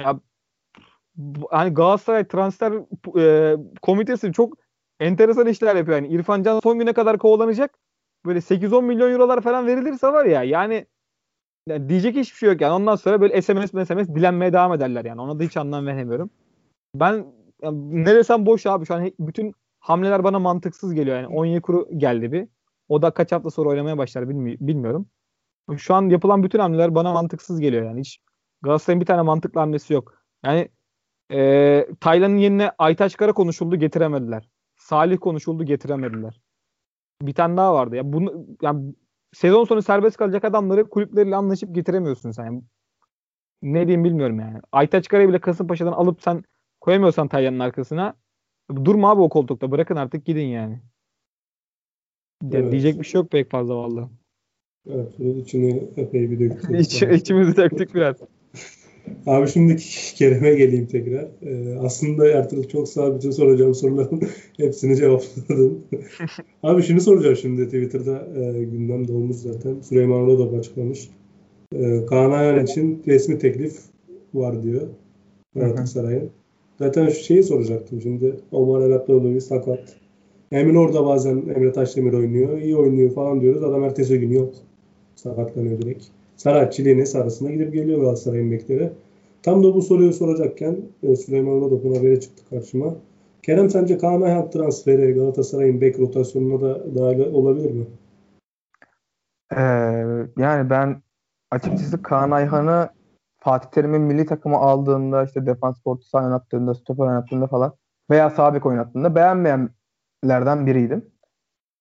Ya 0.00 0.20
hani 1.50 1.74
Galatasaray 1.74 2.28
transfer 2.28 2.72
e, 3.18 3.56
komitesi 3.82 4.32
çok 4.32 4.63
enteresan 5.00 5.46
işler 5.46 5.76
yapıyor. 5.76 5.96
Yani 5.96 6.08
İrfan 6.08 6.42
Can 6.42 6.60
son 6.60 6.78
güne 6.78 6.92
kadar 6.92 7.18
kovalanacak. 7.18 7.78
Böyle 8.26 8.40
8-10 8.40 8.84
milyon 8.84 9.10
eurolar 9.12 9.40
falan 9.40 9.66
verilirse 9.66 10.08
var 10.08 10.24
ya 10.24 10.42
yani 10.42 10.86
Yani 11.68 11.88
diyecek 11.88 12.16
hiçbir 12.16 12.36
şey 12.36 12.48
yok 12.48 12.60
yani. 12.60 12.72
Ondan 12.72 12.96
sonra 12.96 13.20
böyle 13.20 13.42
SMS 13.42 13.70
SMS 13.70 14.08
dilenmeye 14.08 14.52
devam 14.52 14.72
ederler 14.72 15.04
yani. 15.04 15.20
Ona 15.20 15.38
da 15.38 15.42
hiç 15.44 15.56
anlam 15.56 15.86
veremiyorum. 15.86 16.30
Ben 16.94 17.26
yani 17.62 18.04
ne 18.04 18.46
boş 18.46 18.66
abi. 18.66 18.86
Şu 18.86 18.94
an 18.94 19.12
bütün 19.18 19.54
hamleler 19.80 20.24
bana 20.24 20.38
mantıksız 20.38 20.94
geliyor. 20.94 21.16
Yani 21.16 21.28
Onyekuru 21.28 21.88
geldi 21.96 22.32
bir. 22.32 22.48
O 22.88 23.02
da 23.02 23.10
kaç 23.10 23.32
hafta 23.32 23.50
sonra 23.50 23.68
oynamaya 23.68 23.98
başlar 23.98 24.28
bilmi- 24.28 24.56
bilmiyorum. 24.60 25.06
Şu 25.76 25.94
an 25.94 26.08
yapılan 26.08 26.42
bütün 26.42 26.58
hamleler 26.58 26.94
bana 26.94 27.12
mantıksız 27.12 27.60
geliyor 27.60 27.84
yani. 27.84 28.00
Hiç 28.00 28.18
Galatasaray'ın 28.62 29.00
bir 29.00 29.06
tane 29.06 29.22
mantıklı 29.22 29.60
hamlesi 29.60 29.94
yok. 29.94 30.22
Yani 30.44 30.68
e, 31.32 31.86
Taylan'ın 32.00 32.36
yerine 32.36 32.72
Aytaç 32.78 33.16
Kara 33.16 33.32
konuşuldu 33.32 33.76
getiremediler. 33.76 34.48
Salih 34.84 35.18
konuşuldu 35.18 35.64
getiremediler. 35.64 36.40
Bir 37.22 37.34
tane 37.34 37.56
daha 37.56 37.74
vardı. 37.74 37.96
Ya 37.96 38.12
bunu 38.12 38.46
yani 38.62 38.94
sezon 39.32 39.64
sonu 39.64 39.82
serbest 39.82 40.16
kalacak 40.16 40.44
adamları 40.44 40.88
kulüpleriyle 40.88 41.36
anlaşıp 41.36 41.74
getiremiyorsun 41.74 42.30
sen. 42.30 42.44
Yani 42.44 42.62
ne 43.62 43.86
diyeyim 43.86 44.04
bilmiyorum 44.04 44.40
yani. 44.40 44.60
Aytaç 44.72 45.08
Kara'yı 45.08 45.28
bile 45.28 45.38
Kasımpaşa'dan 45.38 45.92
alıp 45.92 46.22
sen 46.22 46.44
koyamıyorsan 46.80 47.28
Taylan'ın 47.28 47.58
arkasına 47.58 48.14
durma 48.84 49.10
abi 49.10 49.20
o 49.20 49.28
koltukta. 49.28 49.70
Bırakın 49.70 49.96
artık 49.96 50.26
gidin 50.26 50.46
yani. 50.46 50.82
Ya 52.42 52.60
Evet. 52.60 52.72
Diyecek 52.72 52.98
bir 52.98 53.04
şey 53.04 53.20
yok 53.20 53.30
pek 53.30 53.50
fazla 53.50 53.76
vallahi. 53.76 54.08
Evet, 54.86 55.20
içini 55.20 55.90
epey 55.96 56.30
bir 56.30 56.40
döktük. 56.40 56.70
İç, 56.80 57.02
içimizi 57.02 57.56
döktük 57.56 57.94
biraz. 57.94 58.16
Abi 59.26 59.48
şimdi 59.48 59.76
Kerem'e 60.14 60.54
geleyim 60.54 60.86
tekrar. 60.86 61.28
Ee, 61.42 61.78
aslında 61.78 62.24
artık 62.24 62.70
çok 62.70 62.88
sağ 62.88 63.16
bütün 63.16 63.30
soracağım 63.30 63.74
soruların 63.74 64.22
hepsini 64.56 64.96
cevapladım. 64.96 65.84
Abi 66.62 66.82
şunu 66.82 67.00
soracağım 67.00 67.36
şimdi 67.36 67.64
Twitter'da 67.64 68.26
e, 68.40 68.64
gündemde 68.64 69.12
olmuş 69.12 69.36
zaten. 69.36 69.80
Süleyman 69.80 70.26
Roda 70.26 70.56
açıklamış. 70.58 71.10
E, 71.74 72.06
Kaan 72.06 72.30
Ayhan 72.30 72.64
için 72.64 73.02
resmi 73.06 73.38
teklif 73.38 73.78
var 74.34 74.62
diyor 74.62 74.82
Galatasaray'ın. 75.54 76.30
Zaten 76.78 77.08
şu 77.08 77.24
şeyi 77.24 77.42
soracaktım 77.42 78.00
şimdi. 78.00 78.36
Omar 78.52 78.80
Elatlıoğlu 78.80 79.40
sakat. 79.40 79.96
Emin 80.52 80.74
orada 80.74 81.06
bazen 81.06 81.36
Emre 81.36 81.72
Taşdemir 81.72 82.12
oynuyor. 82.12 82.58
iyi 82.58 82.76
oynuyor 82.76 83.10
falan 83.10 83.40
diyoruz. 83.40 83.62
Adam 83.62 83.84
ertesi 83.84 84.20
gün 84.20 84.30
yok. 84.30 84.54
Sakatlanıyor 85.16 85.82
direkt. 85.82 86.04
Saratçiliğine 86.36 87.18
arasında 87.18 87.50
gidip 87.50 87.72
geliyor 87.72 88.00
Galatasaray'ın 88.00 88.50
bekleri. 88.50 88.90
Tam 89.42 89.64
da 89.64 89.74
bu 89.74 89.82
soruyu 89.82 90.12
soracakken 90.12 90.76
e, 91.02 91.16
Süleyman 91.16 91.60
Rodok'un 91.60 91.94
haberi 91.94 92.20
çıktı 92.20 92.42
karşıma. 92.50 92.94
Kerem 93.42 93.70
sence 93.70 93.98
Kaan 93.98 94.50
transferi 94.50 95.12
Galatasaray'ın 95.12 95.80
bek 95.80 95.98
rotasyonuna 95.98 96.60
da 96.60 96.94
dahil 96.94 97.20
olabilir 97.20 97.70
mi? 97.70 97.84
Ee, 99.56 99.60
yani 100.38 100.70
ben 100.70 101.02
açıkçası 101.50 102.02
Kaan 102.02 102.30
Ayhan'ı 102.30 102.88
Fatih 103.38 103.68
Terim'in 103.68 104.00
milli 104.00 104.26
takımı 104.26 104.56
aldığında 104.56 105.24
işte 105.24 105.46
defans 105.46 105.82
fortu 105.82 106.04
oynattığında, 106.12 106.74
stoper 106.74 107.04
oynattığında 107.04 107.46
falan 107.46 107.72
veya 108.10 108.30
sağ 108.30 108.54
bek 108.54 108.66
oynattığında 108.66 109.14
beğenmeyenlerden 109.14 110.66
biriydim. 110.66 111.10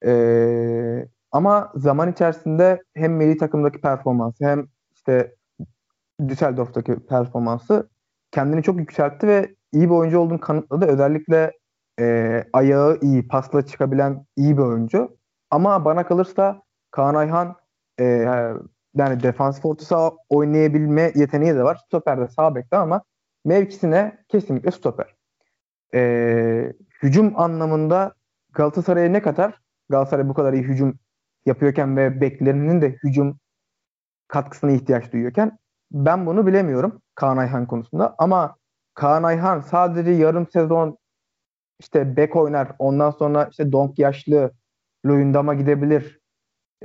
Ee, 0.06 1.08
ama 1.34 1.72
zaman 1.76 2.12
içerisinde 2.12 2.84
hem 2.96 3.14
milli 3.14 3.38
takımdaki 3.38 3.82
performansı 3.82 4.46
hem 4.46 4.68
işte 4.96 5.36
Düsseldorf'taki 6.28 6.96
performansı 6.96 7.90
kendini 8.32 8.64
çok 8.64 8.80
yükseltti 8.80 9.28
ve 9.28 9.56
iyi 9.72 9.90
bir 9.90 9.96
oyuncu 9.96 10.20
olduğunu 10.20 10.40
kanıtladı. 10.40 10.86
Özellikle 10.86 11.52
e, 12.00 12.44
ayağı 12.54 12.98
iyi, 13.02 13.28
pasla 13.28 13.66
çıkabilen 13.66 14.26
iyi 14.38 14.58
bir 14.58 14.62
oyuncu. 14.62 15.18
Ama 15.52 15.86
bana 15.86 16.06
kalırsa 16.06 16.62
Kaan 16.92 17.16
Ayhan 17.16 17.56
e, 18.00 18.04
yani 18.96 19.24
defans 19.24 19.62
fortu 19.62 19.86
sağ 19.86 20.12
oynayabilme 20.30 21.12
yeteneği 21.16 21.56
de 21.56 21.64
var. 21.64 21.82
Stoper'de 21.86 22.28
sağ 22.28 22.56
bekte 22.56 22.78
ama 22.78 23.02
mevkisine 23.46 24.18
kesinlikle 24.28 24.72
stoper. 24.72 25.16
E, 25.94 26.74
hücum 27.04 27.40
anlamında 27.40 28.14
Galatasaray'a 28.54 29.10
ne 29.10 29.22
kadar 29.22 29.62
Galatasaray 29.90 30.30
bu 30.30 30.34
kadar 30.34 30.54
iyi 30.54 30.64
hücum 30.64 31.00
yapıyorken 31.46 31.98
ve 31.98 32.22
beklerinin 32.22 32.82
de 32.82 32.90
hücum 33.04 33.40
katkısına 34.28 34.72
ihtiyaç 34.72 35.14
duyuyorken 35.14 35.58
ben 35.92 36.26
bunu 36.26 36.48
bilemiyorum 36.48 37.02
Kaan 37.16 37.38
Ayhan 37.38 37.68
konusunda. 37.68 38.16
Ama 38.18 38.56
Kaan 38.94 39.24
Ayhan 39.24 39.60
sadece 39.60 40.12
yarım 40.12 40.48
sezon 40.48 40.98
işte 41.80 42.18
bek 42.18 42.36
oynar 42.36 42.72
ondan 42.80 43.12
sonra 43.12 43.48
işte 43.52 43.72
Donk 43.72 44.00
yaşlı 44.00 44.52
Luyendam'a 45.06 45.54
gidebilir 45.54 46.20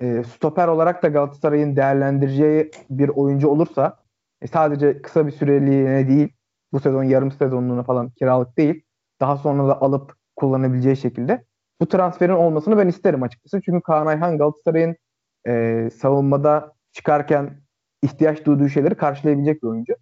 e, 0.00 0.24
stoper 0.24 0.68
olarak 0.68 1.02
da 1.02 1.08
Galatasaray'ın 1.08 1.76
değerlendireceği 1.76 2.70
bir 2.90 3.08
oyuncu 3.08 3.48
olursa 3.48 3.96
e, 4.42 4.46
sadece 4.46 5.02
kısa 5.02 5.26
bir 5.26 5.32
süreliğine 5.32 6.08
değil 6.08 6.28
bu 6.72 6.80
sezon 6.80 7.04
yarım 7.04 7.32
sezonluğuna 7.32 7.82
falan 7.82 8.10
kiralık 8.10 8.58
değil 8.58 8.84
daha 9.20 9.36
sonra 9.36 9.68
da 9.68 9.80
alıp 9.82 10.14
kullanabileceği 10.36 10.96
şekilde 10.96 11.44
bu 11.80 11.88
transferin 11.88 12.32
olmasını 12.32 12.78
ben 12.78 12.88
isterim 12.88 13.22
açıkçası. 13.22 13.60
Çünkü 13.64 13.80
Kaan 13.80 14.06
Ayhan 14.06 14.38
Galatasaray'ın 14.38 14.96
e, 15.46 15.88
savunmada 15.90 16.72
çıkarken 16.92 17.60
ihtiyaç 18.02 18.44
duyduğu 18.44 18.68
şeyleri 18.68 18.94
karşılayabilecek 18.94 19.62
bir 19.62 19.68
oyuncu. 19.68 19.94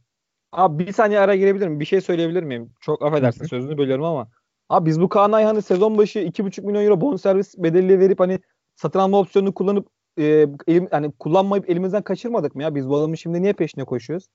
Abi 0.53 0.87
bir 0.87 0.93
saniye 0.93 1.21
ara 1.21 1.37
girebilir 1.37 1.67
miyim? 1.67 1.81
Bir 1.81 1.85
şey 1.85 2.01
söyleyebilir 2.01 2.43
miyim? 2.43 2.73
Çok 2.81 3.03
affedersin 3.03 3.41
Hı 3.41 3.45
hı. 3.45 3.49
sözünü 3.49 3.79
bölüyorum 3.79 4.05
ama. 4.05 4.29
Abi 4.69 4.87
biz 4.87 5.01
bu 5.01 5.09
Kaan 5.09 5.33
Ayhan'ı 5.33 5.63
sezon 5.63 5.99
başı 5.99 6.19
2,5 6.19 6.67
milyon 6.67 6.85
euro 6.85 7.01
bonservis 7.01 7.59
bedeli 7.59 8.01
verip 8.01 8.21
hani 8.21 8.41
satın 8.77 8.99
alma 8.99 9.19
opsiyonunu 9.19 9.55
kullanıp 9.55 9.89
e, 10.19 10.25
elim, 10.67 10.89
yani 10.93 11.13
kullanmayıp 11.19 11.71
elimizden 11.71 12.03
kaçırmadık 12.03 12.55
mı 12.55 12.63
ya? 12.63 12.75
Biz 12.75 12.89
bu 12.89 12.97
adamın 12.97 13.15
şimdi 13.15 13.43
niye 13.43 13.53
peşine 13.53 13.85
koşuyoruz? 13.85 14.29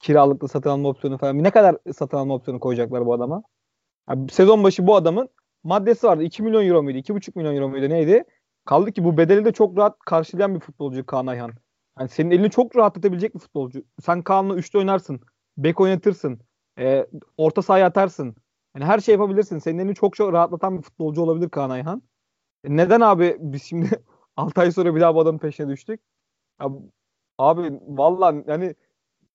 Kiralıklı 0.00 0.48
satın 0.48 0.70
alma 0.70 0.88
opsiyonu 0.88 1.18
falan. 1.18 1.42
Ne 1.42 1.50
kadar 1.50 1.76
satın 1.96 2.16
alma 2.16 2.34
opsiyonu 2.34 2.60
koyacaklar 2.60 3.06
bu 3.06 3.14
adama? 3.14 3.42
Abi, 4.06 4.32
sezon 4.32 4.64
başı 4.64 4.86
bu 4.86 4.96
adamın 4.96 5.28
maddesi 5.64 6.06
vardı. 6.06 6.22
2 6.22 6.42
milyon 6.42 6.66
euro 6.66 6.82
muydu? 6.82 6.98
2,5 6.98 7.32
milyon 7.38 7.56
euro 7.56 7.68
muydu? 7.68 7.88
Neydi? 7.88 8.24
Kaldı 8.64 8.92
ki 8.92 9.04
bu 9.04 9.16
bedeli 9.16 9.44
de 9.44 9.52
çok 9.52 9.78
rahat 9.78 9.98
karşılayan 9.98 10.54
bir 10.54 10.60
futbolcu 10.60 11.06
Kaan 11.06 11.26
Ayhan. 11.26 11.52
Yani 11.98 12.08
senin 12.08 12.30
elini 12.30 12.50
çok 12.50 12.76
rahatlatabilecek 12.76 13.34
bir 13.34 13.40
futbolcu. 13.40 13.84
Sen 14.02 14.22
Kaan'la 14.22 14.54
üçlü 14.54 14.78
oynarsın. 14.78 15.20
Bek 15.56 15.80
oynatırsın. 15.80 16.40
E, 16.78 17.06
orta 17.36 17.62
sahaya 17.62 17.86
atarsın. 17.86 18.36
Yani 18.76 18.84
her 18.84 18.98
şey 18.98 19.12
yapabilirsin. 19.12 19.58
Senin 19.58 19.78
elini 19.78 19.94
çok 19.94 20.16
çok 20.16 20.32
rahatlatan 20.32 20.78
bir 20.78 20.82
futbolcu 20.82 21.22
olabilir 21.22 21.48
Kaan 21.48 21.70
Ayhan. 21.70 22.02
E, 22.64 22.76
neden 22.76 23.00
abi 23.00 23.36
biz 23.40 23.62
şimdi 23.62 23.90
6 24.36 24.60
ay 24.60 24.72
sonra 24.72 24.94
bir 24.94 25.00
daha 25.00 25.14
bu 25.14 25.20
adamın 25.20 25.38
peşine 25.38 25.68
düştük? 25.68 26.00
Ya, 26.60 26.68
abi 27.38 27.80
vallahi 27.88 28.44
yani 28.46 28.74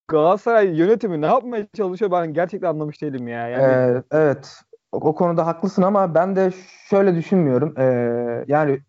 Galatasaray 0.07 0.77
yönetimi 0.77 1.21
ne 1.21 1.25
yapmaya 1.25 1.67
çalışıyor 1.77 2.11
ben 2.11 2.33
gerçekten 2.33 2.69
anlamış 2.69 3.01
değilim 3.01 3.27
ya. 3.27 3.47
Yani 3.47 3.97
Ee, 3.97 4.03
evet 4.11 4.61
o, 4.91 4.97
o 4.97 5.15
konuda 5.15 5.47
haklısın 5.47 5.81
ama 5.81 6.15
ben 6.15 6.35
de 6.35 6.51
şöyle 6.89 7.15
düşünmüyorum. 7.15 7.73
Ee, 7.77 8.45
yani 8.47 8.79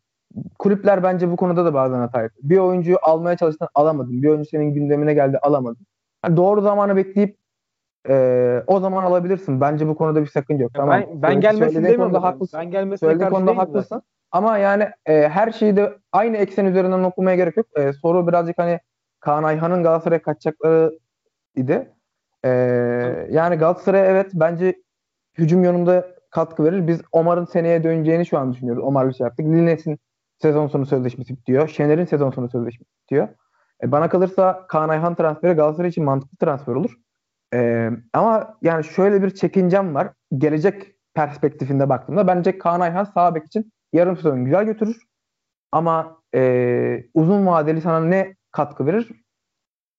kulüpler 0.58 1.02
bence 1.02 1.30
bu 1.30 1.36
konuda 1.36 1.64
da 1.64 1.74
bazen 1.74 1.98
hata 1.98 2.22
yapıyor. 2.22 2.50
Bir 2.50 2.58
oyuncuyu 2.58 2.98
almaya 3.02 3.36
çalıştın 3.36 3.68
alamadın. 3.74 4.22
Bir 4.22 4.28
oyuncu 4.28 4.48
senin 4.48 4.74
gündemine 4.74 5.14
geldi 5.14 5.38
alamadın. 5.42 5.86
Yani 6.24 6.36
doğru 6.36 6.60
zamanı 6.60 6.96
bekleyip 6.96 7.36
e, 8.08 8.62
o 8.66 8.80
zaman 8.80 9.04
alabilirsin. 9.04 9.60
Bence 9.60 9.88
bu 9.88 9.96
konuda 9.96 10.20
bir 10.22 10.26
sakınca 10.26 10.62
yok. 10.62 10.72
Tamam. 10.74 11.00
ben, 11.00 11.22
ben 11.22 11.28
Söyle- 11.28 11.40
gelmesin 11.40 11.72
söylediğin 11.72 11.92
demiyorum. 11.98 12.22
haklısın. 12.22 12.60
ben 12.60 12.70
gelmesine 12.70 13.08
Söylediğin 13.08 13.30
karşı 13.30 13.44
konuda 13.44 13.58
haklısın. 13.62 13.88
zaten. 13.88 14.02
Ama 14.32 14.58
yani 14.58 14.88
e, 15.06 15.28
her 15.28 15.52
şeyi 15.52 15.76
de 15.76 15.92
aynı 16.12 16.36
eksen 16.36 16.64
üzerinden 16.64 17.04
okumaya 17.04 17.36
gerek 17.36 17.56
yok. 17.56 17.66
E, 17.76 17.92
soru 17.92 18.26
birazcık 18.28 18.58
hani 18.58 18.80
Kaan 19.20 19.42
Ayhan'ın 19.42 19.82
Galatasaray'a 19.82 20.22
kaçacakları 20.22 20.98
idi. 21.56 21.92
E, 22.44 22.48
yani 23.30 23.56
Galatasaray 23.56 24.10
evet 24.10 24.30
bence 24.34 24.74
hücum 25.38 25.64
yönünde 25.64 26.14
katkı 26.30 26.64
verir. 26.64 26.86
Biz 26.86 27.00
Omar'ın 27.12 27.44
seneye 27.44 27.84
döneceğini 27.84 28.26
şu 28.26 28.38
an 28.38 28.52
düşünüyoruz. 28.52 28.84
Omar 28.84 29.08
bir 29.08 29.14
şey 29.14 29.24
yaptık. 29.24 29.46
Lines'in 29.46 29.98
sezon 30.42 30.66
sonu 30.66 30.86
sözleşmesi 30.86 31.36
bitiyor. 31.36 31.68
Şener'in 31.68 32.04
sezon 32.04 32.30
sonu 32.30 32.48
sözleşmesi 32.50 32.90
bitiyor. 33.02 33.28
E, 33.82 33.92
bana 33.92 34.08
kalırsa 34.08 34.66
Kaan 34.68 34.88
Ayhan 34.88 35.14
transferi 35.14 35.52
Galatasaray 35.52 35.90
için 35.90 36.04
mantıklı 36.04 36.36
transfer 36.36 36.74
olur. 36.74 36.94
E, 37.54 37.90
ama 38.12 38.58
yani 38.62 38.84
şöyle 38.84 39.22
bir 39.22 39.30
çekincem 39.30 39.94
var. 39.94 40.12
Gelecek 40.38 40.94
perspektifinde 41.14 41.88
baktığımda 41.88 42.26
bence 42.26 42.58
Kaan 42.58 42.80
Ayhan 42.80 43.04
sağ 43.04 43.34
için 43.46 43.72
yarım 43.92 44.16
sezon 44.16 44.44
güzel 44.44 44.64
götürür. 44.64 44.96
Ama 45.72 46.22
e, 46.34 47.04
uzun 47.14 47.46
vadeli 47.46 47.80
sana 47.80 48.00
ne 48.00 48.36
katkı 48.52 48.86
verir? 48.86 49.10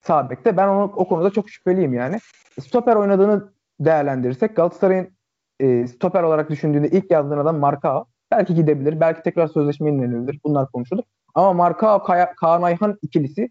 Sağ 0.02 0.30
bekte. 0.30 0.58
Ben 0.58 0.68
onu, 0.68 0.84
o 0.84 1.08
konuda 1.08 1.30
çok 1.30 1.50
şüpheliyim 1.50 1.94
yani. 1.94 2.20
Stoper 2.62 2.96
oynadığını 2.96 3.54
değerlendirirsek 3.80 4.56
Galatasaray'ın 4.56 5.19
e, 5.60 5.88
stoper 5.88 6.24
olarak 6.24 6.50
düşündüğünde 6.50 6.90
ilk 6.90 7.12
yazdığın 7.12 7.38
adam 7.38 7.58
Marka. 7.58 8.06
Belki 8.32 8.56
gidebilir. 8.56 9.00
Belki 9.00 9.22
tekrar 9.22 9.48
sözleşme 9.48 9.90
yenilenebilir. 9.90 10.40
Bunlar 10.44 10.72
konuşulur. 10.72 11.04
Ama 11.36 11.54
Marka 11.54 12.04
Kaya, 12.04 12.34
Ayhan 12.42 12.98
ikilisi 13.02 13.50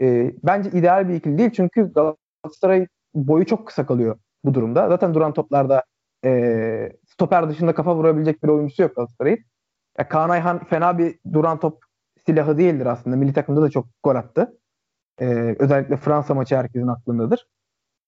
e, 0.00 0.32
bence 0.42 0.70
ideal 0.70 1.08
bir 1.08 1.14
ikili 1.14 1.38
değil. 1.38 1.50
Çünkü 1.50 1.92
Galatasaray 1.92 2.86
boyu 3.14 3.46
çok 3.46 3.66
kısa 3.66 3.86
kalıyor 3.86 4.18
bu 4.44 4.54
durumda. 4.54 4.88
Zaten 4.88 5.14
duran 5.14 5.32
toplarda 5.32 5.84
e, 6.24 6.92
stoper 7.08 7.48
dışında 7.48 7.74
kafa 7.74 7.96
vurabilecek 7.96 8.42
bir 8.42 8.48
oyuncusu 8.48 8.82
yok 8.82 8.96
Galatasaray'ın. 8.96 9.38
Ya 9.98 10.08
Kaan 10.08 10.30
Ayhan 10.30 10.64
fena 10.64 10.98
bir 10.98 11.18
duran 11.32 11.60
top 11.60 11.78
silahı 12.26 12.58
değildir 12.58 12.86
aslında. 12.86 13.16
Milli 13.16 13.32
takımda 13.32 13.62
da 13.62 13.70
çok 13.70 13.86
gol 14.02 14.14
attı. 14.14 14.58
Ee, 15.20 15.56
özellikle 15.58 15.96
Fransa 15.96 16.34
maçı 16.34 16.56
herkesin 16.56 16.86
aklındadır. 16.86 17.46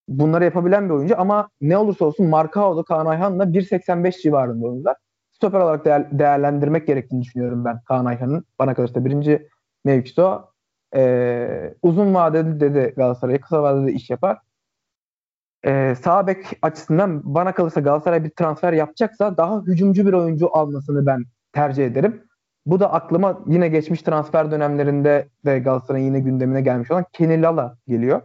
Bunları 0.09 0.45
yapabilen 0.45 0.89
bir 0.89 0.95
oyuncu 0.95 1.21
ama 1.21 1.49
ne 1.61 1.77
olursa 1.77 2.05
olsun 2.05 2.27
Markao'da 2.27 2.83
Kaan 2.83 3.07
Ayhan'la 3.07 3.45
1.85 3.45 4.23
civarında 4.23 4.67
oyuncular. 4.67 4.97
Stoper 5.33 5.61
olarak 5.61 5.85
değer, 5.85 6.19
değerlendirmek 6.19 6.87
gerektiğini 6.87 7.23
düşünüyorum 7.23 7.65
ben 7.65 7.81
Kaan 7.81 8.05
Ayhan'ın. 8.05 8.45
Bana 8.59 8.75
kalırsa 8.75 9.05
birinci 9.05 9.49
mevkisi 9.85 10.23
o. 10.23 10.53
Ee, 10.97 11.75
uzun 11.83 12.15
vadede 12.15 12.75
de 12.75 12.95
Galatasaray 12.97 13.41
kısa 13.41 13.63
vadede 13.63 13.87
de 13.87 13.93
iş 13.93 14.11
yapar. 14.11 14.39
Ee, 15.67 15.95
sağ 16.03 16.27
bek 16.27 16.47
açısından 16.63 17.35
bana 17.35 17.55
kalırsa 17.55 17.81
Galatasaray 17.81 18.25
bir 18.25 18.31
transfer 18.31 18.73
yapacaksa 18.73 19.37
daha 19.37 19.63
hücumcu 19.63 20.07
bir 20.07 20.13
oyuncu 20.13 20.57
almasını 20.57 21.07
ben 21.07 21.25
tercih 21.53 21.87
ederim. 21.87 22.23
Bu 22.67 22.81
da 22.81 22.93
aklıma 22.93 23.41
yine 23.47 23.69
geçmiş 23.69 24.03
transfer 24.03 24.51
dönemlerinde 24.51 25.29
de 25.45 25.59
Galatasaray'ın 25.59 26.07
yine 26.07 26.21
gündemine 26.21 26.61
gelmiş 26.61 26.91
olan 26.91 27.05
Kenny 27.13 27.43
Lala 27.43 27.77
geliyor. 27.89 28.23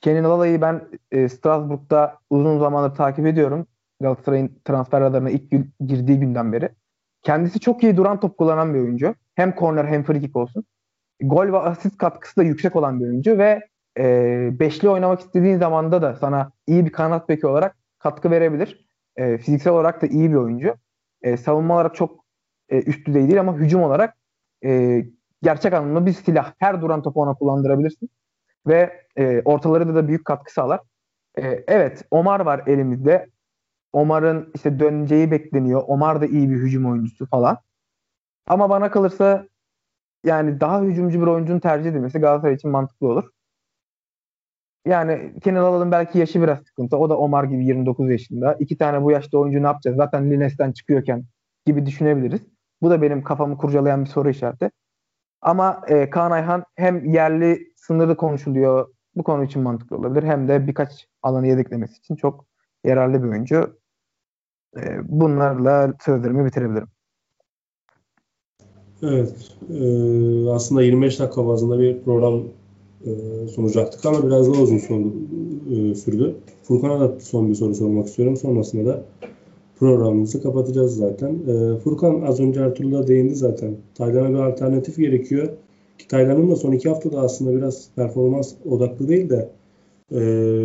Kenny 0.00 0.22
Lala'yı 0.22 0.60
ben 0.60 0.88
e, 1.10 1.28
Strasbourg'da 1.28 2.18
uzun 2.30 2.58
zamandır 2.58 2.96
takip 2.96 3.26
ediyorum. 3.26 3.66
Galatasaray'ın 4.00 4.60
transfer 4.64 5.00
radarına 5.00 5.30
ilk 5.30 5.50
gün, 5.50 5.70
girdiği 5.86 6.20
günden 6.20 6.52
beri. 6.52 6.68
Kendisi 7.22 7.60
çok 7.60 7.82
iyi 7.82 7.96
duran 7.96 8.20
top 8.20 8.38
kullanan 8.38 8.74
bir 8.74 8.80
oyuncu. 8.80 9.14
Hem 9.34 9.54
korner 9.54 9.84
hem 9.84 10.02
free 10.02 10.20
kick 10.20 10.36
olsun. 10.36 10.64
Gol 11.22 11.52
ve 11.52 11.58
asist 11.58 11.98
katkısı 11.98 12.36
da 12.36 12.42
yüksek 12.42 12.76
olan 12.76 13.00
bir 13.00 13.04
oyuncu 13.04 13.38
ve 13.38 13.60
e, 13.98 14.60
beşli 14.60 14.88
oynamak 14.88 15.20
istediğin 15.20 15.58
zamanda 15.58 16.02
da 16.02 16.14
sana 16.14 16.52
iyi 16.66 16.86
bir 16.86 16.92
kanat 16.92 17.28
beki 17.28 17.46
olarak 17.46 17.76
katkı 17.98 18.30
verebilir. 18.30 18.86
E, 19.16 19.38
fiziksel 19.38 19.72
olarak 19.72 20.02
da 20.02 20.06
iyi 20.06 20.30
bir 20.30 20.36
oyuncu. 20.36 20.74
E, 21.22 21.36
savunma 21.36 21.74
olarak 21.74 21.94
çok 21.94 22.24
e, 22.68 22.82
üst 22.82 23.06
düzey 23.06 23.22
değil 23.22 23.40
ama 23.40 23.56
hücum 23.56 23.82
olarak 23.82 24.16
e, 24.64 25.02
gerçek 25.42 25.72
anlamda 25.72 26.06
bir 26.06 26.12
silah. 26.12 26.52
Her 26.58 26.82
duran 26.82 27.02
topu 27.02 27.20
ona 27.22 27.34
kullandırabilirsin. 27.34 28.10
Ve 28.66 29.06
e, 29.16 29.42
ortaları 29.44 29.94
da 29.94 30.08
büyük 30.08 30.24
katkı 30.24 30.52
sağlar. 30.52 30.80
E, 31.38 31.64
evet 31.68 32.04
Omar 32.10 32.40
var 32.40 32.62
elimizde. 32.66 33.30
Omar'ın 33.92 34.52
işte 34.54 34.80
döneceği 34.80 35.30
bekleniyor. 35.30 35.82
Omar 35.86 36.20
da 36.20 36.26
iyi 36.26 36.50
bir 36.50 36.56
hücum 36.56 36.86
oyuncusu 36.86 37.26
falan. 37.26 37.58
Ama 38.46 38.70
bana 38.70 38.90
kalırsa 38.90 39.46
yani 40.24 40.60
daha 40.60 40.82
hücumcu 40.82 41.20
bir 41.20 41.26
oyuncunun 41.26 41.60
tercih 41.60 41.90
edilmesi 41.90 42.18
Galatasaray 42.18 42.54
için 42.54 42.70
mantıklı 42.70 43.08
olur. 43.08 43.30
Yani 44.86 45.34
Kenan 45.42 45.64
Alal'ın 45.64 45.92
belki 45.92 46.18
yaşı 46.18 46.42
biraz 46.42 46.58
sıkıntı. 46.58 46.96
O 46.96 47.10
da 47.10 47.18
Omar 47.18 47.44
gibi 47.44 47.64
29 47.66 48.10
yaşında. 48.10 48.54
İki 48.54 48.78
tane 48.78 49.02
bu 49.02 49.10
yaşta 49.10 49.38
oyuncu 49.38 49.62
ne 49.62 49.66
yapacağız? 49.66 49.96
Zaten 49.96 50.30
Lines'ten 50.30 50.72
çıkıyorken 50.72 51.24
gibi 51.66 51.86
düşünebiliriz. 51.86 52.40
Bu 52.82 52.90
da 52.90 53.02
benim 53.02 53.22
kafamı 53.22 53.56
kurcalayan 53.58 54.04
bir 54.04 54.10
soru 54.10 54.30
işareti. 54.30 54.70
Ama 55.42 55.80
e, 55.88 56.10
Kaan 56.10 56.30
Ayhan 56.30 56.64
hem 56.74 57.12
yerli 57.12 57.72
sınırı 57.76 58.16
konuşuluyor. 58.16 58.88
Bu 59.16 59.22
konu 59.22 59.44
için 59.44 59.62
mantıklı 59.62 59.96
olabilir. 59.96 60.22
Hem 60.22 60.48
de 60.48 60.66
birkaç 60.66 61.08
alanı 61.22 61.46
yedeklemesi 61.46 61.98
için 61.98 62.16
çok 62.16 62.44
yararlı 62.84 63.22
bir 63.22 63.28
oyuncu. 63.28 63.78
E, 64.76 64.80
bunlarla 65.04 65.94
sözlerimi 66.04 66.44
bitirebilirim. 66.44 66.88
Evet. 69.02 69.52
E, 69.70 70.50
aslında 70.50 70.82
25 70.82 71.20
dakika 71.20 71.46
bazında 71.46 71.78
bir 71.78 72.02
program 72.02 72.42
e, 73.06 73.10
sunacaktık 73.48 74.06
ama 74.06 74.26
biraz 74.26 74.52
daha 74.52 74.62
uzun 74.62 74.78
son, 74.78 75.28
e, 75.70 75.94
sürdü. 75.94 76.36
Furkan'a 76.62 77.00
da 77.00 77.20
son 77.20 77.48
bir 77.48 77.54
soru 77.54 77.74
sormak 77.74 78.06
istiyorum. 78.06 78.36
Sonrasında 78.36 78.90
da 78.90 79.02
programımızı 79.80 80.42
kapatacağız 80.42 80.96
zaten. 80.96 81.34
E, 81.48 81.78
Furkan 81.78 82.20
az 82.20 82.40
önce 82.40 82.60
Ertuğrul'a 82.60 83.06
değindi 83.06 83.34
zaten. 83.34 83.76
Taylan'a 83.94 84.28
bir 84.28 84.34
alternatif 84.34 84.96
gerekiyor. 84.96 85.48
Ki 85.98 86.08
Taylan'ın 86.08 86.50
da 86.50 86.56
son 86.56 86.72
iki 86.72 86.88
haftada 86.88 87.20
aslında 87.20 87.56
biraz 87.56 87.88
performans 87.96 88.54
odaklı 88.70 89.08
değil 89.08 89.30
de 89.30 89.48
e, 90.12 90.20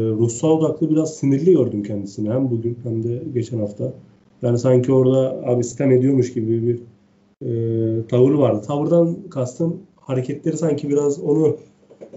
ruhsal 0.09 0.49
odaklı 0.49 0.89
biraz 0.89 1.15
sinirli 1.15 1.53
gördüm 1.53 1.83
kendisini. 1.83 2.29
Hem 2.29 2.51
bugün 2.51 2.77
hem 2.83 3.03
de 3.03 3.23
geçen 3.33 3.59
hafta. 3.59 3.93
Yani 4.41 4.59
sanki 4.59 4.93
orada 4.93 5.41
abi 5.45 5.63
sistem 5.63 5.91
ediyormuş 5.91 6.33
gibi 6.33 6.67
bir 6.67 6.79
e, 7.41 8.07
tavır 8.07 8.33
vardı. 8.33 8.61
Tavırdan 8.67 9.17
kastım 9.29 9.77
hareketleri 9.95 10.57
sanki 10.57 10.89
biraz 10.89 11.19
onu 11.19 11.57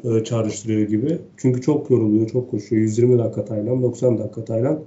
e, 0.05 0.25
çağrıştırıyor 0.25 0.89
gibi. 0.89 1.19
Çünkü 1.37 1.61
çok 1.61 1.91
yoruluyor, 1.91 2.29
çok 2.29 2.51
koşuyor. 2.51 2.83
120 2.83 3.19
dakika 3.19 3.45
Taylan, 3.45 3.83
90 3.83 4.19
dakika 4.19 4.45
Taylan. 4.45 4.81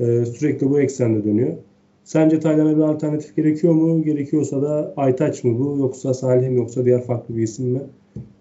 E, 0.00 0.26
sürekli 0.26 0.70
bu 0.70 0.80
eksende 0.80 1.24
dönüyor. 1.24 1.56
Sence 2.04 2.40
Taylan'a 2.40 2.76
bir 2.76 2.82
alternatif 2.82 3.36
gerekiyor 3.36 3.72
mu? 3.72 4.04
Gerekiyorsa 4.04 4.62
da 4.62 4.94
Aytaç 4.96 5.44
mı 5.44 5.58
bu? 5.58 5.78
Yoksa 5.78 6.14
Salih 6.14 6.48
mi? 6.48 6.56
Yoksa 6.56 6.84
diğer 6.84 7.04
farklı 7.04 7.36
bir 7.36 7.42
isim 7.42 7.66
mi? 7.66 7.80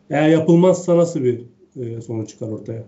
Eğer 0.10 0.30
yapılmazsa 0.30 0.98
nasıl 0.98 1.24
bir 1.24 1.42
e, 1.76 2.02
sonuç 2.02 2.30
çıkar 2.30 2.48
ortaya? 2.48 2.84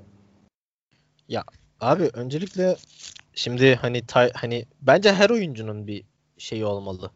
Ya 1.27 1.43
abi 1.79 2.09
öncelikle 2.13 2.75
şimdi 3.33 3.75
hani 3.75 4.05
tay, 4.05 4.31
hani 4.33 4.65
bence 4.81 5.13
her 5.13 5.29
oyuncunun 5.29 5.87
bir 5.87 6.03
şeyi 6.37 6.65
olmalı. 6.65 7.11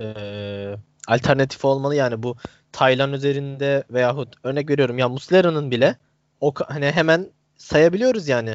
Ee, 0.00 0.74
alternatif 1.08 1.64
olmalı 1.64 1.94
yani 1.94 2.22
bu 2.22 2.36
Taylan 2.72 3.12
üzerinde 3.12 3.84
veyahut 3.90 4.34
örnek 4.44 4.70
veriyorum 4.70 4.98
ya 4.98 5.08
Muslera'nın 5.08 5.70
bile 5.70 5.96
o 6.40 6.54
hani 6.66 6.86
hemen 6.86 7.26
sayabiliyoruz 7.56 8.28
yani 8.28 8.54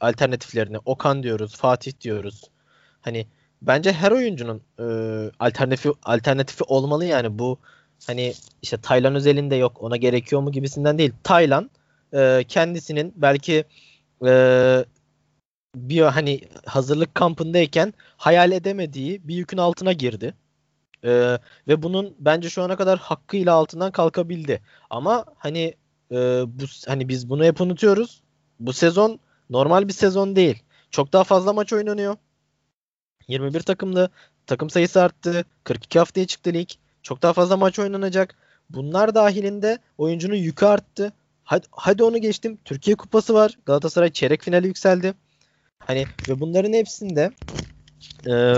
alternatiflerini. 0.00 0.78
Okan 0.84 1.22
diyoruz, 1.22 1.56
Fatih 1.56 1.92
diyoruz. 2.00 2.42
Hani 3.00 3.26
bence 3.62 3.92
her 3.92 4.12
oyuncunun 4.12 4.62
e, 4.78 4.84
alternatifi 5.38 5.92
alternatifi 6.02 6.64
olmalı 6.64 7.04
yani 7.04 7.38
bu 7.38 7.58
hani 8.06 8.34
işte 8.62 8.76
Taylan 8.76 9.14
özelinde 9.14 9.56
yok 9.56 9.82
ona 9.82 9.96
gerekiyor 9.96 10.42
mu 10.42 10.52
gibisinden 10.52 10.98
değil. 10.98 11.12
Taylan 11.22 11.70
e, 12.12 12.44
kendisinin 12.48 13.12
belki 13.16 13.64
e, 14.26 14.84
bir 15.74 16.02
hani 16.02 16.40
hazırlık 16.66 17.14
kampındayken 17.14 17.94
hayal 18.16 18.52
edemediği 18.52 19.28
bir 19.28 19.34
yükün 19.34 19.58
altına 19.58 19.92
girdi. 19.92 20.34
Ee, 21.04 21.38
ve 21.68 21.82
bunun 21.82 22.14
bence 22.18 22.50
şu 22.50 22.62
ana 22.62 22.76
kadar 22.76 22.98
hakkıyla 22.98 23.54
altından 23.54 23.92
kalkabildi. 23.92 24.62
Ama 24.90 25.24
hani 25.38 25.74
e, 26.10 26.16
bu 26.46 26.64
hani 26.86 27.08
biz 27.08 27.30
bunu 27.30 27.44
hep 27.44 27.60
unutuyoruz. 27.60 28.22
Bu 28.60 28.72
sezon 28.72 29.20
normal 29.50 29.88
bir 29.88 29.92
sezon 29.92 30.36
değil. 30.36 30.62
Çok 30.90 31.12
daha 31.12 31.24
fazla 31.24 31.52
maç 31.52 31.72
oynanıyor. 31.72 32.16
21 33.28 33.60
takımlı. 33.60 34.10
Takım 34.46 34.70
sayısı 34.70 35.02
arttı. 35.02 35.44
42 35.64 35.98
haftaya 35.98 36.26
çıktı 36.26 36.52
lig. 36.52 36.68
Çok 37.02 37.22
daha 37.22 37.32
fazla 37.32 37.56
maç 37.56 37.78
oynanacak. 37.78 38.36
Bunlar 38.70 39.14
dahilinde 39.14 39.78
oyuncunun 39.98 40.34
yükü 40.34 40.66
arttı. 40.66 41.12
Hadi, 41.44 41.66
hadi 41.70 42.02
onu 42.02 42.18
geçtim. 42.18 42.58
Türkiye 42.64 42.96
Kupası 42.96 43.34
var. 43.34 43.58
Galatasaray 43.66 44.12
çeyrek 44.12 44.42
finali 44.42 44.66
yükseldi. 44.66 45.14
Hani 45.78 46.04
ve 46.28 46.40
bunların 46.40 46.72
hepsinde 46.72 47.30
e, 48.26 48.54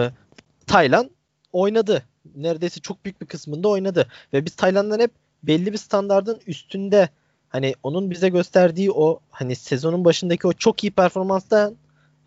Taylan 0.66 1.10
oynadı 1.52 2.02
neredeyse 2.34 2.80
çok 2.80 3.04
büyük 3.04 3.20
bir 3.20 3.26
kısmında 3.26 3.68
oynadı. 3.68 4.08
Ve 4.32 4.44
biz 4.44 4.54
Tayland'dan 4.56 5.00
hep 5.00 5.10
belli 5.42 5.72
bir 5.72 5.78
standardın 5.78 6.40
üstünde 6.46 7.08
hani 7.56 7.74
onun 7.82 8.10
bize 8.10 8.28
gösterdiği 8.28 8.90
o 8.92 9.20
hani 9.30 9.56
sezonun 9.56 10.04
başındaki 10.04 10.46
o 10.46 10.52
çok 10.52 10.84
iyi 10.84 10.90
performanstan 10.90 11.74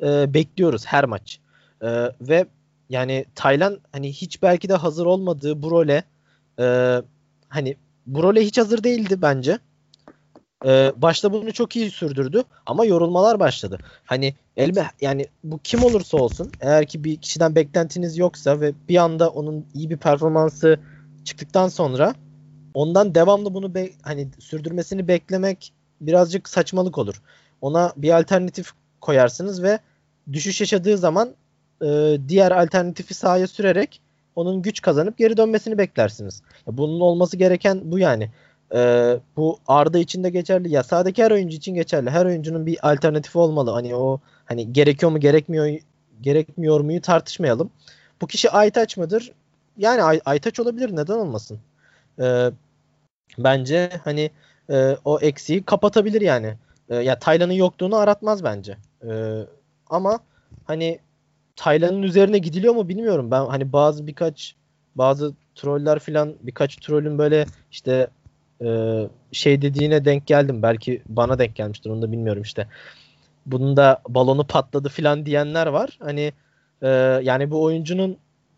e, 0.02 0.34
bekliyoruz 0.34 0.86
her 0.86 1.06
maç. 1.06 1.40
E, 1.82 1.88
ve 2.22 2.46
yani 2.90 3.26
Tayland 3.36 3.78
hani 3.92 4.14
hiç 4.14 4.42
belki 4.42 4.70
de 4.70 4.74
hazır 4.74 5.06
olmadığı 5.06 5.62
bu 5.62 5.72
role 5.72 6.04
e, 6.60 6.96
hani 7.50 7.76
bu 8.06 8.24
role 8.24 8.46
hiç 8.46 8.58
hazır 8.58 8.84
değildi 8.84 9.22
bence. 9.22 9.60
Ee, 10.66 10.92
başta 10.98 11.34
bunu 11.34 11.54
çok 11.54 11.76
iyi 11.76 11.92
sürdürdü 11.92 12.44
ama 12.66 12.86
yorulmalar 12.86 13.40
başladı. 13.40 13.78
Hani 14.06 14.34
elbe 14.58 14.86
yani 15.02 15.26
bu 15.44 15.60
kim 15.64 15.84
olursa 15.84 16.18
olsun 16.18 16.52
eğer 16.62 16.86
ki 16.86 17.04
bir 17.04 17.18
kişiden 17.18 17.56
beklentiniz 17.56 18.18
yoksa 18.18 18.62
ve 18.62 18.74
bir 18.90 18.98
anda 18.98 19.30
onun 19.30 19.66
iyi 19.74 19.90
bir 19.90 19.98
performansı 19.98 20.80
çıktıktan 21.26 21.68
sonra 21.68 22.14
ondan 22.80 23.16
devamlı 23.16 23.54
bunu 23.54 23.76
be- 23.76 23.92
hani 24.02 24.28
sürdürmesini 24.40 25.08
beklemek 25.08 25.74
birazcık 26.02 26.50
saçmalık 26.50 26.98
olur. 26.98 27.22
Ona 27.62 27.94
bir 27.98 28.20
alternatif 28.20 28.72
koyarsınız 29.02 29.64
ve 29.64 29.80
düşüş 30.34 30.62
yaşadığı 30.62 30.98
zaman 30.98 31.30
e, 31.82 32.18
diğer 32.28 32.52
alternatifi 32.52 33.14
sahaya 33.14 33.48
sürerek 33.48 34.02
onun 34.36 34.62
güç 34.62 34.82
kazanıp 34.82 35.18
geri 35.18 35.38
dönmesini 35.38 35.78
beklersiniz. 35.78 36.42
Bunun 36.68 37.00
olması 37.00 37.38
gereken 37.38 37.82
bu 37.84 38.00
yani. 38.00 38.32
Ee, 38.74 39.20
bu 39.38 39.58
Arda 39.68 40.00
için 40.00 40.24
de 40.24 40.30
geçerli. 40.30 40.72
Ya 40.72 40.84
sahadaki 40.84 41.24
her 41.24 41.32
oyuncu 41.32 41.58
için 41.58 41.76
geçerli. 41.76 42.10
Her 42.10 42.26
oyuncunun 42.26 42.66
bir 42.66 42.92
alternatifi 42.92 43.38
olmalı. 43.38 43.72
Hani 43.72 43.96
o 43.96 44.20
hani 44.46 44.74
gerekiyor 44.74 45.12
mu 45.12 45.20
gerekmiyor 45.20 45.80
gerekmiyor 46.22 46.80
muyu 46.80 47.02
tartışmayalım. 47.02 47.70
Bu 48.22 48.28
kişi 48.28 48.50
Aytaç 48.50 48.98
mıdır? 48.98 49.32
Yani 49.78 50.04
Ay, 50.04 50.22
Aytaç 50.26 50.60
olabilir. 50.60 50.96
Neden 50.96 51.14
olmasın? 51.14 51.60
Ee, 52.20 52.52
bence 53.38 53.90
hani 54.04 54.32
e, 54.70 54.98
o 55.06 55.20
eksiği 55.20 55.64
kapatabilir 55.64 56.22
yani. 56.22 56.54
E, 56.90 56.96
ya 56.96 57.20
Taylan'ın 57.20 57.54
yokluğunu 57.54 57.96
aratmaz 57.96 58.44
bence. 58.44 58.78
E, 59.04 59.40
ama 59.90 60.20
hani 60.66 61.00
Taylan'ın 61.56 62.02
üzerine 62.02 62.38
gidiliyor 62.38 62.76
mu 62.76 62.90
bilmiyorum. 62.90 63.32
Ben 63.32 63.46
hani 63.46 63.74
bazı 63.74 64.08
birkaç 64.08 64.56
bazı 64.96 65.34
troller 65.56 66.00
filan 66.00 66.36
birkaç 66.42 66.76
trollün 66.76 67.18
böyle 67.18 67.46
işte 67.72 68.08
e, 68.62 68.68
şey 69.32 69.62
dediğine 69.62 70.06
denk 70.06 70.28
geldim. 70.28 70.62
Belki 70.62 71.02
bana 71.10 71.40
denk 71.40 71.56
gelmiştir 71.56 71.90
onu 71.90 72.02
da 72.02 72.12
bilmiyorum 72.12 72.42
işte. 72.42 72.68
Bunun 73.46 73.78
da 73.78 74.02
balonu 74.10 74.48
patladı 74.48 74.90
filan 74.90 75.26
diyenler 75.26 75.68
var. 75.68 76.00
Hani 76.02 76.34
e, 76.82 76.88
yani 77.24 77.52
bu 77.52 77.64
oyuncunun 77.64 78.18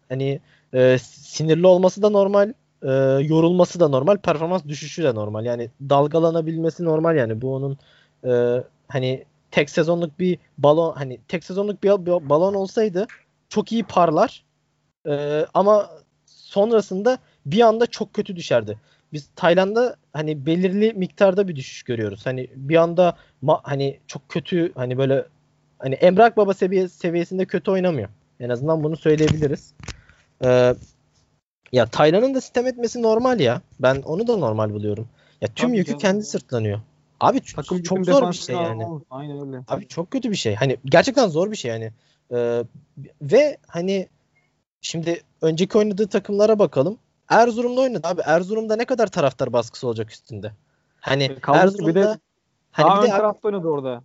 hani 0.09 0.39
e, 0.73 0.97
sinirli 1.01 1.67
olması 1.67 2.01
da 2.01 2.09
normal, 2.09 2.53
e, 2.83 2.89
yorulması 3.21 3.79
da 3.79 3.87
normal, 3.87 4.17
performans 4.17 4.65
düşüşü 4.65 5.03
de 5.03 5.15
normal. 5.15 5.45
Yani 5.45 5.69
dalgalanabilmesi 5.89 6.85
normal 6.85 7.17
yani 7.17 7.41
bu 7.41 7.55
onun 7.55 7.77
e, 8.25 8.63
hani 8.87 9.25
tek 9.51 9.69
sezonluk 9.69 10.19
bir 10.19 10.39
balon 10.57 10.93
hani 10.95 11.19
tek 11.27 11.43
sezonluk 11.43 11.83
bir, 11.83 11.89
balon 12.29 12.53
olsaydı 12.53 13.07
çok 13.49 13.71
iyi 13.71 13.83
parlar. 13.83 14.43
E, 15.07 15.45
ama 15.53 15.89
sonrasında 16.25 17.17
bir 17.45 17.61
anda 17.61 17.87
çok 17.87 18.13
kötü 18.13 18.35
düşerdi. 18.35 18.77
Biz 19.13 19.29
Tayland'da 19.35 19.95
hani 20.13 20.45
belirli 20.45 20.93
miktarda 20.93 21.47
bir 21.47 21.55
düşüş 21.55 21.83
görüyoruz. 21.83 22.25
Hani 22.25 22.47
bir 22.55 22.75
anda 22.75 23.17
ma- 23.43 23.59
hani 23.63 23.99
çok 24.07 24.29
kötü 24.29 24.71
hani 24.75 24.97
böyle 24.97 25.25
hani 25.79 25.95
Emrak 25.95 26.37
Baba 26.37 26.53
seviye 26.53 26.89
seviyesinde 26.89 27.45
kötü 27.45 27.71
oynamıyor. 27.71 28.09
En 28.39 28.49
azından 28.49 28.83
bunu 28.83 28.97
söyleyebiliriz. 28.97 29.73
Ee, 30.45 30.75
ya 31.71 31.85
Taylan'ın 31.85 32.33
da 32.33 32.41
sistem 32.41 32.67
etmesi 32.67 33.01
normal 33.01 33.39
ya. 33.39 33.61
Ben 33.79 34.01
onu 34.01 34.27
da 34.27 34.37
normal 34.37 34.73
buluyorum. 34.73 35.07
Ya 35.41 35.47
tüm 35.47 35.69
Tabii 35.69 35.77
yükü 35.77 35.87
canım. 35.87 35.99
kendi 35.99 36.23
sırtlanıyor. 36.23 36.79
Abi 37.19 37.41
Takım 37.55 37.83
çok 37.83 38.05
zor 38.05 38.29
bir 38.29 38.35
şey 38.35 38.55
yani. 38.55 38.87
Aynen 39.09 39.47
öyle. 39.47 39.63
Abi 39.67 39.87
çok 39.87 40.11
kötü 40.11 40.31
bir 40.31 40.35
şey. 40.35 40.55
Hani 40.55 40.77
gerçekten 40.85 41.27
zor 41.27 41.51
bir 41.51 41.55
şey 41.55 41.71
yani. 41.71 41.91
Ee, 42.31 42.63
ve 43.21 43.57
hani 43.67 44.07
şimdi 44.81 45.21
önceki 45.41 45.77
oynadığı 45.77 46.07
takımlara 46.07 46.59
bakalım. 46.59 46.97
Erzurum'da 47.29 47.81
oynadı 47.81 48.07
abi. 48.07 48.21
Erzurum'da 48.25 48.75
ne 48.75 48.85
kadar 48.85 49.07
taraftar 49.07 49.53
baskısı 49.53 49.87
olacak 49.87 50.11
üstünde? 50.11 50.51
Hani 50.99 51.39
Kaldı 51.39 51.77
ki 51.77 51.87
bir 51.87 51.95
de 51.95 51.99
Erzurum'da 51.99 52.19
hani 52.71 52.87
Daha 52.87 53.01
bir 53.01 53.07
de 53.07 53.11
tarafta 53.11 53.47
oynadı 53.47 53.67
orada. 53.67 54.03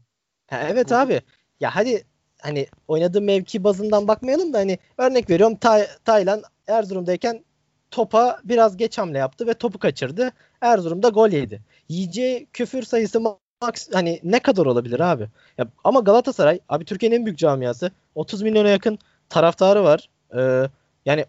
Ha, 0.50 0.60
evet 0.70 0.92
abi. 0.92 1.20
Ya 1.60 1.76
hadi 1.76 2.04
hani 2.40 2.66
oynadığı 2.88 3.20
mevki 3.20 3.64
bazından 3.64 4.08
bakmayalım 4.08 4.52
da 4.52 4.58
hani 4.58 4.78
örnek 4.98 5.30
veriyorum 5.30 5.56
Tay 5.56 5.86
Taylan 6.04 6.42
Erzurum'dayken 6.66 7.44
topa 7.90 8.38
biraz 8.44 8.76
geç 8.76 8.98
hamle 8.98 9.18
yaptı 9.18 9.46
ve 9.46 9.54
topu 9.54 9.78
kaçırdı. 9.78 10.30
Erzurum'da 10.60 11.08
gol 11.08 11.28
yedi. 11.30 11.60
Yiyeceği 11.88 12.46
küfür 12.52 12.82
sayısı 12.82 13.20
max 13.20 13.88
hani 13.92 14.20
ne 14.24 14.40
kadar 14.40 14.66
olabilir 14.66 15.00
abi? 15.00 15.28
Ya, 15.58 15.66
ama 15.84 16.00
Galatasaray 16.00 16.60
abi 16.68 16.84
Türkiye'nin 16.84 17.16
en 17.16 17.26
büyük 17.26 17.38
camiası. 17.38 17.90
30 18.14 18.42
milyona 18.42 18.68
yakın 18.68 18.98
taraftarı 19.28 19.84
var. 19.84 20.08
Ee, 20.36 20.68
yani 21.06 21.24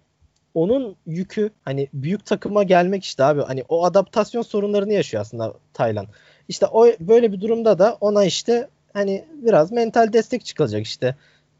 onun 0.53 0.95
yükü 1.05 1.49
hani 1.65 1.87
büyük 1.93 2.25
takıma 2.25 2.63
gelmek 2.63 3.03
işte 3.03 3.23
abi. 3.23 3.41
Hani 3.41 3.63
o 3.69 3.85
adaptasyon 3.85 4.41
sorunlarını 4.41 4.93
yaşıyor 4.93 5.21
aslında 5.21 5.53
Taylan. 5.73 6.07
İşte 6.47 6.65
o 6.65 6.85
böyle 6.99 7.31
bir 7.31 7.41
durumda 7.41 7.79
da 7.79 7.97
ona 8.01 8.25
işte 8.25 8.67
hani 8.93 9.25
biraz 9.33 9.71
mental 9.71 10.13
destek 10.13 10.45
çıkılacak 10.45 10.85
işte. 10.85 11.15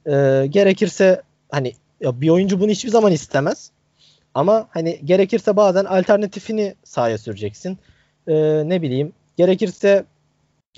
Ee, 0.05 0.45
gerekirse 0.49 1.21
hani 1.51 1.73
ya 2.01 2.21
bir 2.21 2.29
oyuncu 2.29 2.59
bunu 2.59 2.71
hiçbir 2.71 2.89
zaman 2.89 3.11
istemez. 3.11 3.71
Ama 4.37 4.67
hani 4.71 4.99
gerekirse 5.05 5.55
bazen 5.55 5.85
alternatifini 5.85 6.75
sahaya 6.83 7.17
süreceksin. 7.17 7.77
Ee, 8.27 8.33
ne 8.69 8.81
bileyim 8.81 9.13
gerekirse 9.37 10.05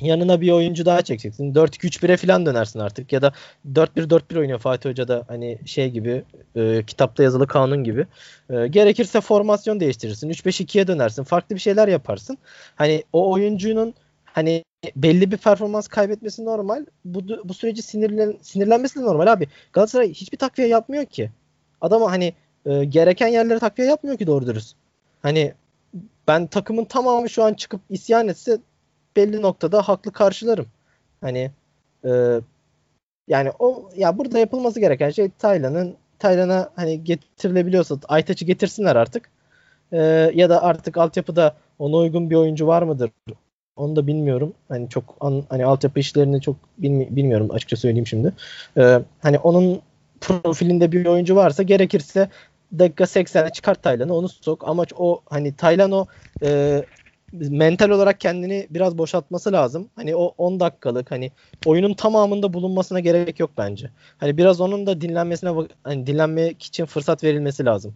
yanına 0.01 0.41
bir 0.41 0.51
oyuncu 0.51 0.85
daha 0.85 1.01
çekeceksin. 1.01 1.53
4-2-3-1'e 1.53 2.17
falan 2.17 2.45
dönersin 2.45 2.79
artık 2.79 3.13
ya 3.13 3.21
da 3.21 3.33
4-1-4-1 3.73 4.39
oynuyor 4.39 4.59
Fatih 4.59 4.89
Hoca 4.89 5.07
da 5.07 5.25
hani 5.27 5.59
şey 5.65 5.89
gibi 5.89 6.23
e, 6.55 6.83
kitapta 6.87 7.23
yazılı 7.23 7.47
kanun 7.47 7.83
gibi. 7.83 8.07
E, 8.49 8.67
gerekirse 8.67 9.21
formasyon 9.21 9.79
değiştirirsin. 9.79 10.29
3-5-2'ye 10.29 10.87
dönersin. 10.87 11.23
Farklı 11.23 11.55
bir 11.55 11.61
şeyler 11.61 11.87
yaparsın. 11.87 12.37
Hani 12.75 13.03
o 13.13 13.31
oyuncunun 13.31 13.93
hani 14.25 14.63
belli 14.95 15.31
bir 15.31 15.37
performans 15.37 15.87
kaybetmesi 15.87 16.45
normal. 16.45 16.85
Bu 17.05 17.21
bu 17.43 17.53
süreci 17.53 17.81
sinirlen 17.81 18.37
sinirlenmesi 18.41 18.99
de 18.99 19.03
normal 19.03 19.27
abi. 19.27 19.47
Galatasaray 19.73 20.09
hiçbir 20.09 20.37
takviye 20.37 20.67
yapmıyor 20.67 21.05
ki. 21.05 21.31
Adama 21.81 22.11
hani 22.11 22.33
e, 22.65 22.85
gereken 22.85 23.27
yerlere 23.27 23.59
takviye 23.59 23.87
yapmıyor 23.87 24.17
ki 24.17 24.27
doğru 24.27 24.47
dürüst. 24.47 24.75
Hani 25.21 25.53
ben 26.27 26.47
takımın 26.47 26.85
tamamı 26.85 27.29
şu 27.29 27.43
an 27.43 27.53
çıkıp 27.53 27.81
isyan 27.89 28.27
etse 28.27 28.57
belli 29.15 29.41
noktada 29.41 29.81
haklı 29.81 30.11
karşılarım. 30.11 30.67
Hani 31.21 31.51
e, 32.05 32.39
yani 33.27 33.51
o 33.59 33.89
ya 33.95 34.17
burada 34.17 34.39
yapılması 34.39 34.79
gereken 34.79 35.09
şey 35.09 35.29
Taylan'ın 35.39 35.95
Taylan'a 36.19 36.69
hani 36.75 37.03
getirilebiliyorsa 37.03 37.97
Aytaç'ı 38.07 38.45
getirsinler 38.45 38.95
artık. 38.95 39.29
E, 39.91 39.97
ya 40.35 40.49
da 40.49 40.63
artık 40.63 40.97
altyapıda 40.97 41.55
ona 41.79 41.95
uygun 41.95 42.29
bir 42.29 42.35
oyuncu 42.35 42.67
var 42.67 42.81
mıdır? 42.81 43.11
Onu 43.75 43.95
da 43.95 44.07
bilmiyorum. 44.07 44.53
Hani 44.69 44.89
çok 44.89 45.17
an, 45.19 45.43
hani 45.49 45.65
altyapı 45.65 45.99
işlerini 45.99 46.41
çok 46.41 46.55
bilmi- 46.77 47.15
bilmiyorum 47.15 47.47
açıkça 47.51 47.77
söyleyeyim 47.77 48.07
şimdi. 48.07 48.33
E, 48.77 48.99
hani 49.21 49.39
onun 49.39 49.81
profilinde 50.21 50.91
bir 50.91 51.05
oyuncu 51.05 51.35
varsa 51.35 51.63
gerekirse 51.63 52.29
dakika 52.79 53.03
80'e 53.03 53.49
çıkart 53.49 53.83
Taylan'ı 53.83 54.13
onu 54.13 54.29
sok. 54.29 54.67
Amaç 54.67 54.93
o 54.97 55.21
hani 55.29 55.55
Taylan 55.55 55.91
o 55.91 56.05
e, 56.43 56.81
mental 57.33 57.89
olarak 57.89 58.19
kendini 58.19 58.67
biraz 58.69 58.97
boşaltması 58.97 59.51
lazım. 59.51 59.89
Hani 59.95 60.15
o 60.15 60.33
10 60.37 60.59
dakikalık 60.59 61.11
hani 61.11 61.31
oyunun 61.65 61.93
tamamında 61.93 62.53
bulunmasına 62.53 62.99
gerek 62.99 63.39
yok 63.39 63.51
bence. 63.57 63.89
Hani 64.17 64.37
biraz 64.37 64.61
onun 64.61 64.85
da 64.85 65.01
dinlenmesine 65.01 65.67
hani 65.83 66.07
dinlenmek 66.07 66.63
için 66.63 66.85
fırsat 66.85 67.23
verilmesi 67.23 67.65
lazım. 67.65 67.95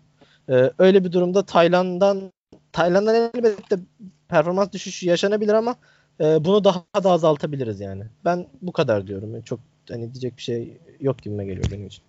Ee, 0.49 0.71
öyle 0.79 1.03
bir 1.03 1.11
durumda 1.11 1.45
Tayland'dan 1.45 2.31
Tayland'dan 2.71 3.15
elbette 3.15 3.75
performans 4.29 4.71
düşüşü 4.71 5.07
yaşanabilir 5.07 5.53
ama 5.53 5.75
e, 6.19 6.45
bunu 6.45 6.63
daha 6.63 7.03
da 7.03 7.11
azaltabiliriz 7.11 7.79
yani. 7.79 8.03
Ben 8.25 8.47
bu 8.61 8.71
kadar 8.71 9.07
diyorum. 9.07 9.41
Çok 9.41 9.59
hani 9.89 10.13
diyecek 10.13 10.37
bir 10.37 10.41
şey 10.41 10.77
yok 10.99 11.21
gibime 11.21 11.45
geliyor 11.45 11.71
benim 11.71 11.87
için. 11.87 12.03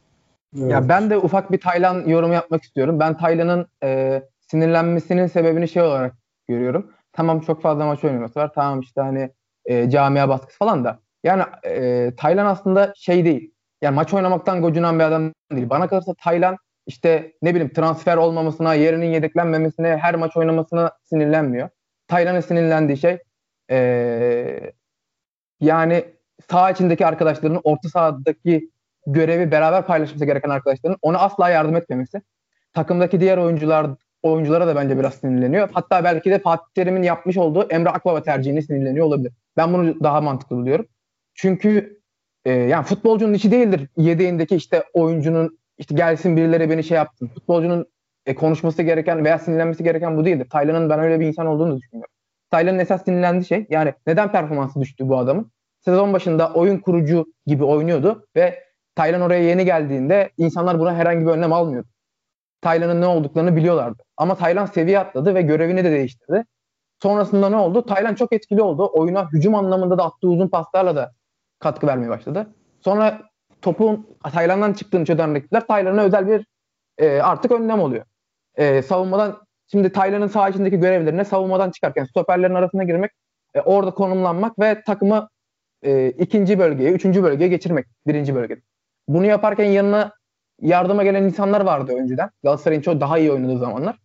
Evet. 0.58 0.70
Ya 0.70 0.88
ben 0.88 1.10
de 1.10 1.16
ufak 1.18 1.52
bir 1.52 1.60
Taylan 1.60 2.08
yorumu 2.08 2.34
yapmak 2.34 2.62
istiyorum. 2.62 3.00
Ben 3.00 3.16
Taylan'ın 3.16 3.66
e, 3.82 4.22
sinirlenmesinin 4.40 5.26
sebebini 5.26 5.68
şey 5.68 5.82
olarak 5.82 6.14
görüyorum. 6.48 6.92
Tamam 7.12 7.40
çok 7.40 7.62
fazla 7.62 7.86
maç 7.86 8.04
oynaması 8.04 8.40
var. 8.40 8.52
Tamam 8.54 8.80
işte 8.80 9.00
hani 9.00 9.30
e, 9.64 9.90
camia 9.90 10.28
baskısı 10.28 10.58
falan 10.58 10.84
da. 10.84 10.98
Yani 11.24 11.42
e, 11.64 12.12
Taylan 12.16 12.46
aslında 12.46 12.92
şey 12.96 13.24
değil. 13.24 13.54
Yani 13.82 13.94
maç 13.94 14.14
oynamaktan 14.14 14.62
gocunan 14.62 14.98
bir 14.98 15.04
adam 15.04 15.32
değil. 15.52 15.70
Bana 15.70 15.88
kalırsa 15.88 16.14
Taylan 16.14 16.56
işte 16.86 17.32
ne 17.42 17.54
bileyim 17.54 17.72
transfer 17.72 18.16
olmamasına, 18.16 18.74
yerinin 18.74 19.06
yedeklenmemesine, 19.06 19.96
her 19.96 20.14
maç 20.14 20.36
oynamasına 20.36 20.92
sinirlenmiyor. 21.02 21.68
Taylan'ın 22.08 22.40
sinirlendiği 22.40 22.98
şey 22.98 23.18
e, 23.70 24.72
yani 25.60 26.04
saha 26.50 26.70
içindeki 26.70 27.06
arkadaşlarının 27.06 27.60
orta 27.64 27.88
sahadaki 27.88 28.70
görevi 29.06 29.50
beraber 29.50 29.86
paylaşması 29.86 30.24
gereken 30.24 30.50
arkadaşların 30.50 30.98
ona 31.02 31.18
asla 31.18 31.50
yardım 31.50 31.76
etmemesi. 31.76 32.22
Takımdaki 32.72 33.20
diğer 33.20 33.38
oyuncular 33.38 33.90
oyunculara 34.22 34.66
da 34.66 34.76
bence 34.76 34.98
biraz 34.98 35.14
sinirleniyor. 35.14 35.68
Hatta 35.72 36.04
belki 36.04 36.30
de 36.30 36.38
Fatih 36.38 36.66
Terim'in 36.74 37.02
yapmış 37.02 37.36
olduğu 37.36 37.68
Emre 37.70 37.88
Akbaba 37.88 38.22
tercihine 38.22 38.62
sinirleniyor 38.62 39.06
olabilir. 39.06 39.32
Ben 39.56 39.72
bunu 39.72 40.02
daha 40.02 40.20
mantıklı 40.20 40.56
buluyorum. 40.56 40.86
Çünkü 41.34 42.00
e, 42.44 42.52
yani 42.52 42.84
futbolcunun 42.84 43.34
işi 43.34 43.50
değildir 43.50 43.88
yedeğindeki 43.96 44.56
işte 44.56 44.84
oyuncunun 44.92 45.58
işte 45.78 45.94
gelsin 45.94 46.36
birileri 46.36 46.70
beni 46.70 46.84
şey 46.84 46.96
yapsın. 46.96 47.28
Futbolcunun 47.28 47.86
e, 48.26 48.34
konuşması 48.34 48.82
gereken 48.82 49.24
veya 49.24 49.38
sinirlenmesi 49.38 49.84
gereken 49.84 50.16
bu 50.16 50.24
değildir. 50.24 50.48
Taylan'ın 50.50 50.90
ben 50.90 50.98
öyle 50.98 51.20
bir 51.20 51.26
insan 51.26 51.46
olduğunu 51.46 51.76
düşünüyorum. 51.76 52.14
Taylan'ın 52.50 52.78
esas 52.78 53.04
sinirlendiği 53.04 53.44
şey 53.44 53.66
yani 53.70 53.94
neden 54.06 54.32
performansı 54.32 54.80
düştü 54.80 55.08
bu 55.08 55.18
adamın? 55.18 55.50
Sezon 55.80 56.12
başında 56.12 56.52
oyun 56.52 56.78
kurucu 56.78 57.26
gibi 57.46 57.64
oynuyordu 57.64 58.26
ve 58.36 58.63
Taylan 58.94 59.20
oraya 59.20 59.42
yeni 59.42 59.64
geldiğinde 59.64 60.30
insanlar 60.38 60.78
buna 60.78 60.94
herhangi 60.94 61.26
bir 61.26 61.30
önlem 61.30 61.52
almıyordu. 61.52 61.88
Taylan'ın 62.60 63.00
ne 63.00 63.06
olduklarını 63.06 63.56
biliyorlardı. 63.56 64.02
Ama 64.16 64.34
Taylan 64.34 64.66
seviye 64.66 64.98
atladı 64.98 65.34
ve 65.34 65.42
görevini 65.42 65.84
de 65.84 65.90
değiştirdi. 65.90 66.44
Sonrasında 67.02 67.48
ne 67.48 67.56
oldu? 67.56 67.86
Taylan 67.86 68.14
çok 68.14 68.32
etkili 68.32 68.62
oldu. 68.62 68.90
Oyuna 68.92 69.32
hücum 69.32 69.54
anlamında 69.54 69.98
da 69.98 70.04
attığı 70.04 70.28
uzun 70.28 70.48
paslarla 70.48 70.96
da 70.96 71.12
katkı 71.58 71.86
vermeye 71.86 72.08
başladı. 72.08 72.46
Sonra 72.80 73.22
topun 73.62 74.06
Taylan'dan 74.32 74.72
çıktığını 74.72 75.04
çözen 75.04 75.34
rakipler 75.34 75.66
Taylan'a 75.66 76.02
özel 76.02 76.26
bir 76.28 76.46
e, 76.98 77.22
artık 77.22 77.52
önlem 77.52 77.80
oluyor. 77.80 78.04
E, 78.54 78.82
savunmadan 78.82 79.46
şimdi 79.70 79.92
Taylan'ın 79.92 80.26
sağ 80.26 80.48
içindeki 80.48 80.80
görevlerine 80.80 81.24
savunmadan 81.24 81.70
çıkarken 81.70 82.04
stoperlerin 82.04 82.54
arasına 82.54 82.84
girmek, 82.84 83.10
e, 83.54 83.60
orada 83.60 83.90
konumlanmak 83.90 84.58
ve 84.58 84.82
takımı 84.82 85.28
e, 85.82 86.08
ikinci 86.10 86.58
bölgeye, 86.58 86.92
üçüncü 86.92 87.22
bölgeye 87.22 87.48
geçirmek 87.48 87.86
birinci 88.06 88.34
bölgede. 88.34 88.60
Bunu 89.08 89.26
yaparken 89.26 89.64
yanına 89.64 90.12
yardıma 90.60 91.04
gelen 91.04 91.22
insanlar 91.22 91.60
vardı 91.60 91.92
önceden. 91.92 92.30
Galatasaray'ın 92.42 92.82
çok 92.82 93.00
daha 93.00 93.18
iyi 93.18 93.32
oynadığı 93.32 93.58
zamanlar. 93.58 93.98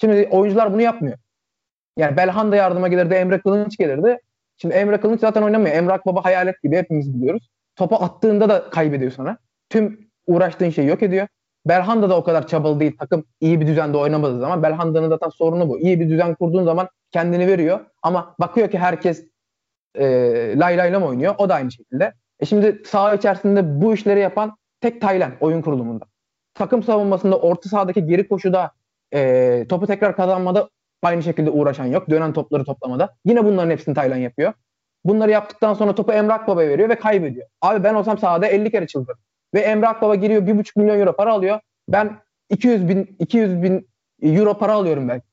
Şimdi 0.00 0.28
oyuncular 0.30 0.72
bunu 0.72 0.82
yapmıyor. 0.82 1.18
Yani 1.96 2.16
Belhan 2.16 2.52
da 2.52 2.56
yardıma 2.56 2.88
gelirdi, 2.88 3.14
Emre 3.14 3.40
Kılınç 3.40 3.76
gelirdi. 3.76 4.18
Şimdi 4.56 4.74
Emre 4.74 5.00
Kılınç 5.00 5.20
zaten 5.20 5.42
oynamıyor. 5.42 5.76
Emre 5.76 5.92
Akbaba 5.92 6.24
hayalet 6.24 6.62
gibi 6.62 6.76
hepimiz 6.76 7.14
biliyoruz. 7.14 7.48
Topu 7.76 7.96
attığında 7.96 8.48
da 8.48 8.70
kaybediyor 8.70 9.10
sana. 9.10 9.38
Tüm 9.70 10.10
uğraştığın 10.26 10.70
şeyi 10.70 10.88
yok 10.88 11.02
ediyor. 11.02 11.28
Belhanda 11.66 12.10
da 12.10 12.16
o 12.16 12.24
kadar 12.24 12.46
çabalı 12.46 12.80
değil. 12.80 12.96
Takım 12.98 13.24
iyi 13.40 13.60
bir 13.60 13.66
düzende 13.66 13.96
oynamadığı 13.96 14.40
zaman 14.40 14.62
Belhanda'nın 14.62 15.08
zaten 15.08 15.28
sorunu 15.28 15.68
bu. 15.68 15.78
İyi 15.78 16.00
bir 16.00 16.08
düzen 16.08 16.34
kurduğun 16.34 16.64
zaman 16.64 16.88
kendini 17.10 17.46
veriyor 17.46 17.80
ama 18.02 18.34
bakıyor 18.40 18.70
ki 18.70 18.78
herkes 18.78 19.26
e, 19.94 20.04
lay 20.58 20.78
lay 20.78 20.92
lam 20.92 21.02
oynuyor. 21.02 21.34
O 21.38 21.48
da 21.48 21.54
aynı 21.54 21.72
şekilde. 21.72 22.12
E 22.40 22.46
şimdi 22.46 22.82
saha 22.86 23.14
içerisinde 23.14 23.80
bu 23.80 23.94
işleri 23.94 24.20
yapan 24.20 24.56
tek 24.80 25.00
Taylan 25.00 25.32
oyun 25.40 25.62
kurulumunda. 25.62 26.04
Takım 26.54 26.82
savunmasında 26.82 27.38
orta 27.38 27.68
sahadaki 27.68 28.06
geri 28.06 28.28
koşuda 28.28 28.70
e, 29.14 29.66
topu 29.68 29.86
tekrar 29.86 30.16
kazanmada 30.16 30.70
aynı 31.02 31.22
şekilde 31.22 31.50
uğraşan 31.50 31.86
yok. 31.86 32.10
Dönen 32.10 32.32
topları 32.32 32.64
toplamada. 32.64 33.16
Yine 33.24 33.44
bunların 33.44 33.70
hepsini 33.70 33.94
Taylan 33.94 34.16
yapıyor. 34.16 34.52
Bunları 35.04 35.30
yaptıktan 35.30 35.74
sonra 35.74 35.94
topu 35.94 36.12
Emre 36.12 36.32
Akbaba'ya 36.32 36.68
veriyor 36.68 36.88
ve 36.88 36.98
kaybediyor. 36.98 37.48
Abi 37.62 37.84
ben 37.84 37.94
olsam 37.94 38.18
sahada 38.18 38.46
50 38.46 38.70
kere 38.70 38.86
çıldırırım. 38.86 39.20
Ve 39.54 39.60
Emre 39.60 39.88
Akbaba 39.88 40.14
giriyor 40.14 40.42
1,5 40.42 40.78
milyon 40.78 41.00
euro 41.00 41.16
para 41.16 41.32
alıyor. 41.32 41.60
Ben 41.88 42.18
200 42.50 42.88
bin 42.88 43.16
200 43.18 43.62
bin 43.62 43.88
euro 44.22 44.58
para 44.58 44.72
alıyorum 44.72 45.08
belki. 45.08 45.26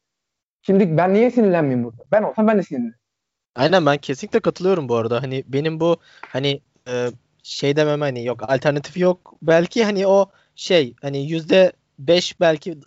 Şimdi 0.62 0.97
ben 0.97 1.14
niye 1.14 1.32
sinirlenmeyeyim 1.32 1.84
burada? 1.84 2.04
Ben 2.12 2.24
olsam 2.24 2.47
ben 2.47 2.58
de 2.58 2.64
sinirlenirim. 2.64 2.99
Aynen 3.56 3.86
ben 3.86 3.97
kesinlikle 3.97 4.39
katılıyorum 4.39 4.89
bu 4.89 4.95
arada. 4.95 5.24
Hani 5.24 5.43
benim 5.47 5.80
bu 5.80 5.97
hani 6.28 6.62
e, 6.88 7.12
şey 7.44 7.76
demem 7.76 8.02
hani 8.02 8.26
yok 8.26 8.50
alternatifi 8.52 9.00
yok. 9.00 9.34
Belki 9.42 9.84
hani 9.84 10.08
o 10.08 10.30
şey 10.56 10.94
hani 11.02 11.28
yüzde 11.32 11.72
beş 12.00 12.40
belki 12.40 12.78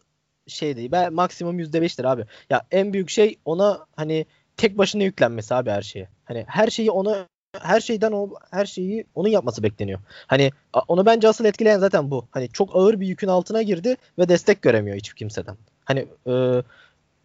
şey 0.46 0.76
değil. 0.76 0.92
Ben 0.92 1.12
maksimum 1.12 1.58
yüzde 1.58 1.82
beştir 1.82 2.04
abi. 2.04 2.24
Ya 2.50 2.62
en 2.70 2.92
büyük 2.92 3.10
şey 3.10 3.38
ona 3.44 3.86
hani 3.96 4.26
tek 4.56 4.78
başına 4.78 5.02
yüklenmesi 5.02 5.54
abi 5.54 5.70
her 5.70 5.82
şeye. 5.82 6.08
Hani 6.24 6.44
her 6.48 6.70
şeyi 6.70 6.90
ona 6.90 7.26
her 7.60 7.80
şeyden 7.80 8.12
o 8.12 8.30
her 8.50 8.66
şeyi 8.66 9.04
onun 9.14 9.28
yapması 9.28 9.62
bekleniyor. 9.62 10.00
Hani 10.26 10.50
onu 10.88 11.06
bence 11.06 11.28
asıl 11.28 11.44
etkileyen 11.44 11.78
zaten 11.78 12.10
bu. 12.10 12.26
Hani 12.30 12.48
çok 12.48 12.76
ağır 12.76 13.00
bir 13.00 13.06
yükün 13.06 13.28
altına 13.28 13.62
girdi 13.62 13.96
ve 14.18 14.28
destek 14.28 14.62
göremiyor 14.62 14.96
hiçbir 14.96 15.16
kimseden. 15.16 15.56
Hani 15.84 16.06
e, 16.26 16.62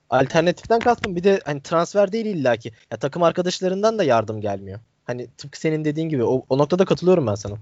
alternatiften 0.09 0.79
kastım 0.79 1.15
bir 1.15 1.23
de 1.23 1.41
hani 1.45 1.61
transfer 1.61 2.11
değil 2.11 2.25
illaki. 2.25 2.71
Ya 2.91 2.97
takım 2.97 3.23
arkadaşlarından 3.23 3.99
da 3.99 4.03
yardım 4.03 4.41
gelmiyor. 4.41 4.79
Hani 5.11 5.27
tıpkı 5.37 5.59
senin 5.59 5.85
dediğin 5.85 6.09
gibi 6.09 6.23
o, 6.23 6.45
o 6.49 6.57
noktada 6.57 6.85
katılıyorum 6.85 7.27
ben 7.27 7.35
sana. 7.35 7.55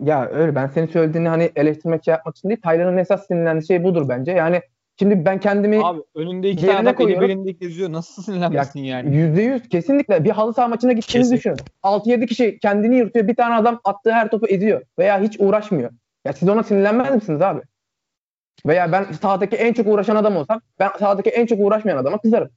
Ya 0.00 0.28
öyle 0.28 0.54
ben 0.54 0.66
senin 0.66 0.86
söylediğini 0.86 1.28
hani 1.28 1.50
eleştirmek 1.56 2.04
şey 2.04 2.12
yapmak 2.12 2.36
için 2.36 2.48
değil. 2.48 2.60
Taylan'ın 2.60 2.96
esas 2.96 3.26
sinirlendiği 3.26 3.66
şey 3.66 3.84
budur 3.84 4.08
bence. 4.08 4.32
Yani 4.32 4.60
şimdi 4.98 5.24
ben 5.24 5.40
kendimi 5.40 5.84
Abi 5.84 6.00
önünde 6.14 6.50
iki 6.50 6.66
Yerine 6.66 6.76
tane 6.76 6.94
koyuyorum. 6.94 7.28
belinde 7.28 7.52
geziyor. 7.52 7.92
Nasıl 7.92 8.22
sinirlenmesin 8.22 8.80
yani? 8.80 9.16
Yüzde 9.16 9.42
yüz 9.42 9.68
kesinlikle 9.68 10.24
bir 10.24 10.30
halı 10.30 10.54
saha 10.54 10.68
maçına 10.68 10.92
gittiğinizi 10.92 11.36
Kesin. 11.36 11.54
düşünün. 11.56 11.68
6-7 11.82 12.26
kişi 12.26 12.58
kendini 12.58 12.96
yırtıyor. 12.96 13.28
Bir 13.28 13.36
tane 13.36 13.54
adam 13.54 13.80
attığı 13.84 14.12
her 14.12 14.30
topu 14.30 14.46
ediyor. 14.46 14.82
Veya 14.98 15.20
hiç 15.20 15.36
uğraşmıyor. 15.40 15.90
Ya 16.24 16.32
siz 16.32 16.48
ona 16.48 16.62
sinirlenmez 16.62 17.14
misiniz 17.14 17.42
abi? 17.42 17.60
Veya 18.66 18.92
ben 18.92 19.04
sahadaki 19.12 19.56
en 19.56 19.72
çok 19.72 19.86
uğraşan 19.86 20.16
adam 20.16 20.36
olsam 20.36 20.60
ben 20.78 20.90
sahadaki 20.98 21.30
en 21.30 21.46
çok 21.46 21.60
uğraşmayan 21.60 21.96
adama 21.98 22.18
kızarım. 22.18 22.48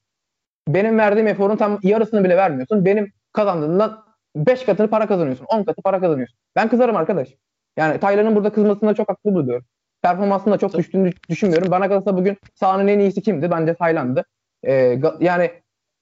Benim 0.67 0.97
verdiğim 0.97 1.27
eforun 1.27 1.55
tam 1.55 1.79
yarısını 1.83 2.23
bile 2.23 2.37
vermiyorsun. 2.37 2.85
Benim 2.85 3.11
kazandığımdan 3.37 4.03
5 4.35 4.65
katını 4.65 4.89
para 4.89 5.07
kazanıyorsun. 5.07 5.45
10 5.45 5.63
katı 5.63 5.81
para 5.81 5.99
kazanıyorsun. 5.99 6.37
Ben 6.55 6.69
kızarım 6.69 6.95
arkadaş. 6.95 7.29
Yani 7.77 7.99
Taylan'ın 7.99 8.35
burada 8.35 8.49
kızmasında 8.49 8.93
çok 8.93 9.09
haklı 9.09 9.33
buluyorum. 9.33 9.65
Performansında 10.01 10.57
çok 10.57 10.73
düştüğünü 10.77 11.11
düşünmüyorum. 11.29 11.71
Bana 11.71 11.89
kalırsa 11.89 12.17
bugün 12.17 12.37
sahanın 12.55 12.87
en 12.87 12.99
iyisi 12.99 13.21
kimdi? 13.21 13.51
Bence 13.51 13.73
Tayland'dı. 13.73 14.25
Ee, 14.67 14.99
yani 15.19 15.51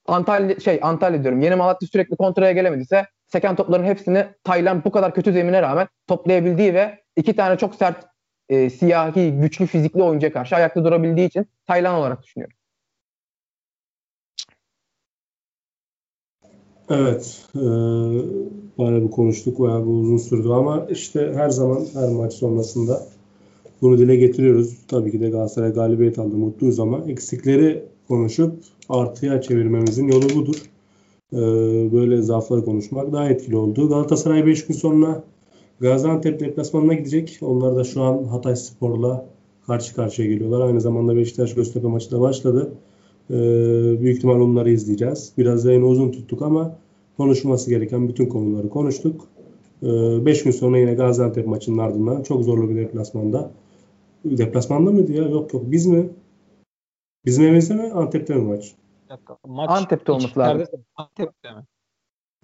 Antalya 0.06 0.60
şey 0.60 0.78
Antalya 0.82 1.22
diyorum. 1.22 1.40
Yeni 1.40 1.54
Malatya 1.54 1.88
sürekli 1.88 2.16
kontraya 2.16 2.52
gelemediyse 2.52 3.06
seken 3.26 3.56
topların 3.56 3.84
hepsini 3.84 4.26
Tayland 4.44 4.84
bu 4.84 4.90
kadar 4.90 5.14
kötü 5.14 5.32
zemine 5.32 5.62
rağmen 5.62 5.88
toplayabildiği 6.06 6.74
ve 6.74 7.02
iki 7.16 7.36
tane 7.36 7.58
çok 7.58 7.74
sert 7.74 8.06
e, 8.48 8.70
siyahi, 8.70 9.32
güçlü 9.40 9.66
fizikli 9.66 10.02
oyuncuya 10.02 10.32
karşı 10.32 10.56
ayakta 10.56 10.84
durabildiği 10.84 11.28
için 11.28 11.46
Tayland 11.66 11.98
olarak 11.98 12.22
düşünüyorum. 12.22 12.55
Evet. 16.90 17.44
E, 17.54 17.60
bayağı 18.78 19.02
bir 19.02 19.10
konuştuk. 19.10 19.60
Bayağı 19.60 19.82
bir 19.82 19.90
uzun 19.90 20.16
sürdü 20.16 20.48
ama 20.48 20.86
işte 20.90 21.32
her 21.34 21.48
zaman 21.50 21.86
her 21.94 22.12
maç 22.12 22.32
sonrasında 22.32 23.06
bunu 23.82 23.98
dile 23.98 24.16
getiriyoruz. 24.16 24.78
Tabii 24.88 25.10
ki 25.10 25.20
de 25.20 25.30
Galatasaray 25.30 25.72
galibiyet 25.72 26.18
aldı. 26.18 26.36
Mutluyuz 26.36 26.80
ama 26.80 27.04
eksikleri 27.08 27.84
konuşup 28.08 28.52
artıya 28.88 29.40
çevirmemizin 29.40 30.08
yolu 30.08 30.28
budur. 30.34 30.62
E, 31.32 31.38
böyle 31.92 32.22
zaafları 32.22 32.64
konuşmak 32.64 33.12
daha 33.12 33.28
etkili 33.28 33.56
oldu. 33.56 33.88
Galatasaray 33.88 34.46
5 34.46 34.66
gün 34.66 34.74
sonra 34.74 35.24
Gaziantep 35.80 36.40
deplasmanına 36.40 36.94
gidecek. 36.94 37.38
Onlar 37.42 37.76
da 37.76 37.84
şu 37.84 38.02
an 38.02 38.24
Hatay 38.24 38.56
Spor'la 38.56 39.26
karşı 39.66 39.94
karşıya 39.94 40.28
geliyorlar. 40.28 40.60
Aynı 40.60 40.80
zamanda 40.80 41.16
Beşiktaş 41.16 41.54
Göztepe 41.54 41.88
maçı 41.88 42.10
da 42.10 42.20
başladı. 42.20 42.72
Ee, 43.30 44.00
büyük 44.00 44.16
ihtimal 44.16 44.40
onları 44.40 44.70
izleyeceğiz. 44.70 45.32
Biraz 45.38 45.64
yayını 45.64 45.86
uzun 45.86 46.10
tuttuk 46.12 46.42
ama 46.42 46.78
konuşulması 47.16 47.70
gereken 47.70 48.08
bütün 48.08 48.26
konuları 48.26 48.68
konuştuk. 48.68 49.28
5 49.82 50.42
gün 50.42 50.50
sonra 50.50 50.78
yine 50.78 50.94
Gaziantep 50.94 51.46
maçının 51.46 51.78
ardından 51.78 52.22
çok 52.22 52.44
zorlu 52.44 52.68
bir 52.70 52.76
deplasmanda. 52.76 53.50
Deplasmanda 54.24 54.90
mıydı 54.90 55.12
ya? 55.12 55.28
Yok 55.28 55.54
yok. 55.54 55.62
Biz 55.66 55.86
mi? 55.86 56.08
Bizim 57.24 57.44
evimizde 57.44 57.74
mi? 57.74 57.92
Antep'te 57.92 58.34
mi 58.34 58.42
maç? 58.42 58.74
Maç 59.46 59.70
Antep'te 59.70 60.12
olması 60.12 60.40
lazım. 60.40 60.66
Antep'te 60.96 61.50
mi? 61.52 61.62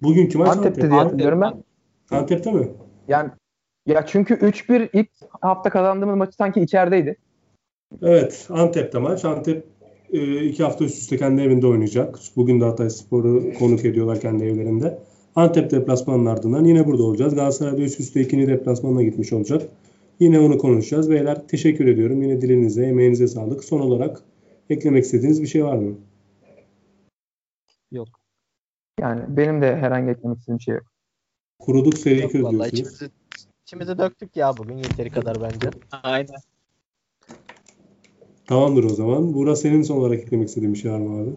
Bugünkü 0.01 0.37
maç 0.37 0.47
Antep'te 0.47 0.67
Antep'te. 0.69 0.89
diye 0.89 0.99
Antep- 0.99 1.05
hatırlıyorum 1.05 1.41
ben. 1.41 1.63
Antep'te 2.17 2.51
mi? 2.51 2.67
Yani 3.07 3.29
ya 3.85 4.05
çünkü 4.05 4.33
3-1 4.33 4.89
ilk 4.93 5.09
hafta 5.41 5.69
kazandığımız 5.69 6.17
maçı 6.17 6.35
sanki 6.35 6.61
içerideydi. 6.61 7.17
Evet, 8.01 8.47
Antep'te 8.49 8.99
maç. 8.99 9.25
Antep 9.25 9.65
e, 10.13 10.45
iki 10.45 10.63
hafta 10.63 10.85
üst 10.85 10.97
üste 10.97 11.17
kendi 11.17 11.41
evinde 11.41 11.67
oynayacak. 11.67 12.19
Bugün 12.35 12.61
de 12.61 12.65
Hatay 12.65 12.89
Spor'u 12.89 13.53
konuk 13.59 13.85
ediyorlar 13.85 14.21
kendi 14.21 14.43
evlerinde. 14.43 14.99
Antep 15.35 15.71
deplasmanının 15.71 16.25
ardından 16.25 16.65
yine 16.65 16.87
burada 16.87 17.03
olacağız. 17.03 17.35
Galatasaray'da 17.35 17.81
üst 17.81 17.99
üste 17.99 18.21
ikinci 18.21 18.47
deplasmanına 18.47 19.03
gitmiş 19.03 19.33
olacak. 19.33 19.69
Yine 20.19 20.39
onu 20.39 20.57
konuşacağız. 20.57 21.09
Beyler 21.09 21.47
teşekkür 21.47 21.87
ediyorum. 21.87 22.21
Yine 22.21 22.41
dilinize, 22.41 22.85
emeğinize 22.85 23.27
sağlık. 23.27 23.63
Son 23.63 23.79
olarak 23.79 24.21
eklemek 24.69 25.03
istediğiniz 25.03 25.41
bir 25.41 25.47
şey 25.47 25.65
var 25.65 25.77
mı? 25.77 25.95
Yok. 27.91 28.07
Yani 28.99 29.21
benim 29.27 29.61
de 29.61 29.75
herhangi 29.75 30.11
eklemek 30.11 30.37
istediğim 30.37 30.61
şey 30.61 30.75
yok. 30.75 30.83
Kuruduk 31.59 31.97
seri 31.97 32.21
Yok 32.21 32.33
diyorsunuz. 32.33 32.67
içimizi, 32.67 33.09
içimizi 33.65 33.97
döktük 33.97 34.35
ya 34.35 34.57
bugün 34.57 34.77
yeteri 34.77 35.09
kadar 35.09 35.41
bence. 35.41 35.69
Aynen. 35.91 36.35
Tamamdır 38.47 38.83
o 38.83 38.89
zaman. 38.89 39.33
Buğra 39.33 39.55
senin 39.55 39.81
son 39.81 39.97
olarak 39.97 40.19
eklemek 40.19 40.47
istediğin 40.47 40.73
bir 40.73 40.79
şey 40.79 40.91
var 40.91 40.99
mı 40.99 41.21
abi? 41.21 41.29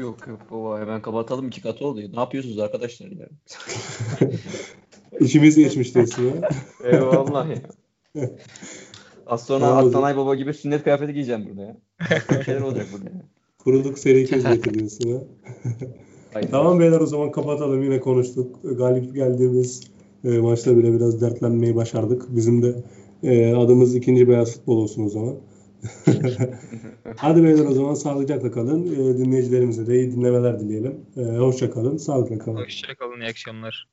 Yok 0.00 0.26
yok 0.26 0.40
baba 0.50 0.80
hemen 0.80 1.02
kapatalım 1.02 1.48
iki 1.48 1.62
katı 1.62 1.86
oldu. 1.86 2.00
Ne 2.14 2.20
yapıyorsunuz 2.20 2.58
arkadaşlar 2.58 3.10
ya? 3.10 3.28
İçimiz 5.20 5.56
geçmiş 5.56 5.94
diyorsun 5.94 6.22
ya. 6.22 6.48
Eyvallah 6.92 7.46
ya. 7.48 8.30
Az 9.26 9.46
sonra 9.46 9.64
Tamam. 9.64 9.86
Atlanay 9.86 10.16
Baba 10.16 10.34
gibi 10.34 10.54
sünnet 10.54 10.82
kıyafeti 10.82 11.12
giyeceğim 11.12 11.46
burada 11.48 11.62
ya. 11.62 11.76
Bir 12.30 12.44
şeyler 12.44 12.60
olacak 12.60 12.86
burada 12.92 13.10
ya. 13.10 13.22
Kuruduk 13.58 13.98
seri 13.98 14.26
köz 14.26 14.44
getiriyorsun 14.44 15.12
ha. 15.12 15.18
Hayır. 16.32 16.48
Tamam 16.50 16.80
beyler 16.80 17.00
o 17.00 17.06
zaman 17.06 17.30
kapatalım. 17.30 17.82
Yine 17.82 18.00
konuştuk. 18.00 18.60
Galip 18.78 19.14
geldiğimiz 19.14 19.82
e, 20.24 20.28
maçta 20.38 20.76
bile 20.76 20.92
biraz 20.92 21.20
dertlenmeyi 21.20 21.76
başardık. 21.76 22.36
Bizim 22.36 22.62
de 22.62 22.74
e, 23.22 23.54
adımız 23.54 23.94
ikinci 23.94 24.28
beyaz 24.28 24.52
futbol 24.52 24.76
olsun 24.76 25.06
o 25.06 25.08
zaman. 25.08 25.34
Hadi 27.16 27.44
beyler 27.44 27.64
o 27.64 27.72
zaman 27.72 27.94
sağlıcakla 27.94 28.50
kalın. 28.50 28.86
E, 28.86 29.18
dinleyicilerimize 29.18 29.86
de 29.86 29.94
iyi 29.94 30.12
dinlemeler 30.12 30.60
dileyelim. 30.60 31.00
E, 31.16 31.22
hoşça 31.22 31.70
kalın. 31.70 31.96
Sağlıkla 31.96 32.38
kalın. 32.38 32.56
Hoşçakalın, 32.56 33.20
iyi 33.20 33.28
akşamlar. 33.28 33.88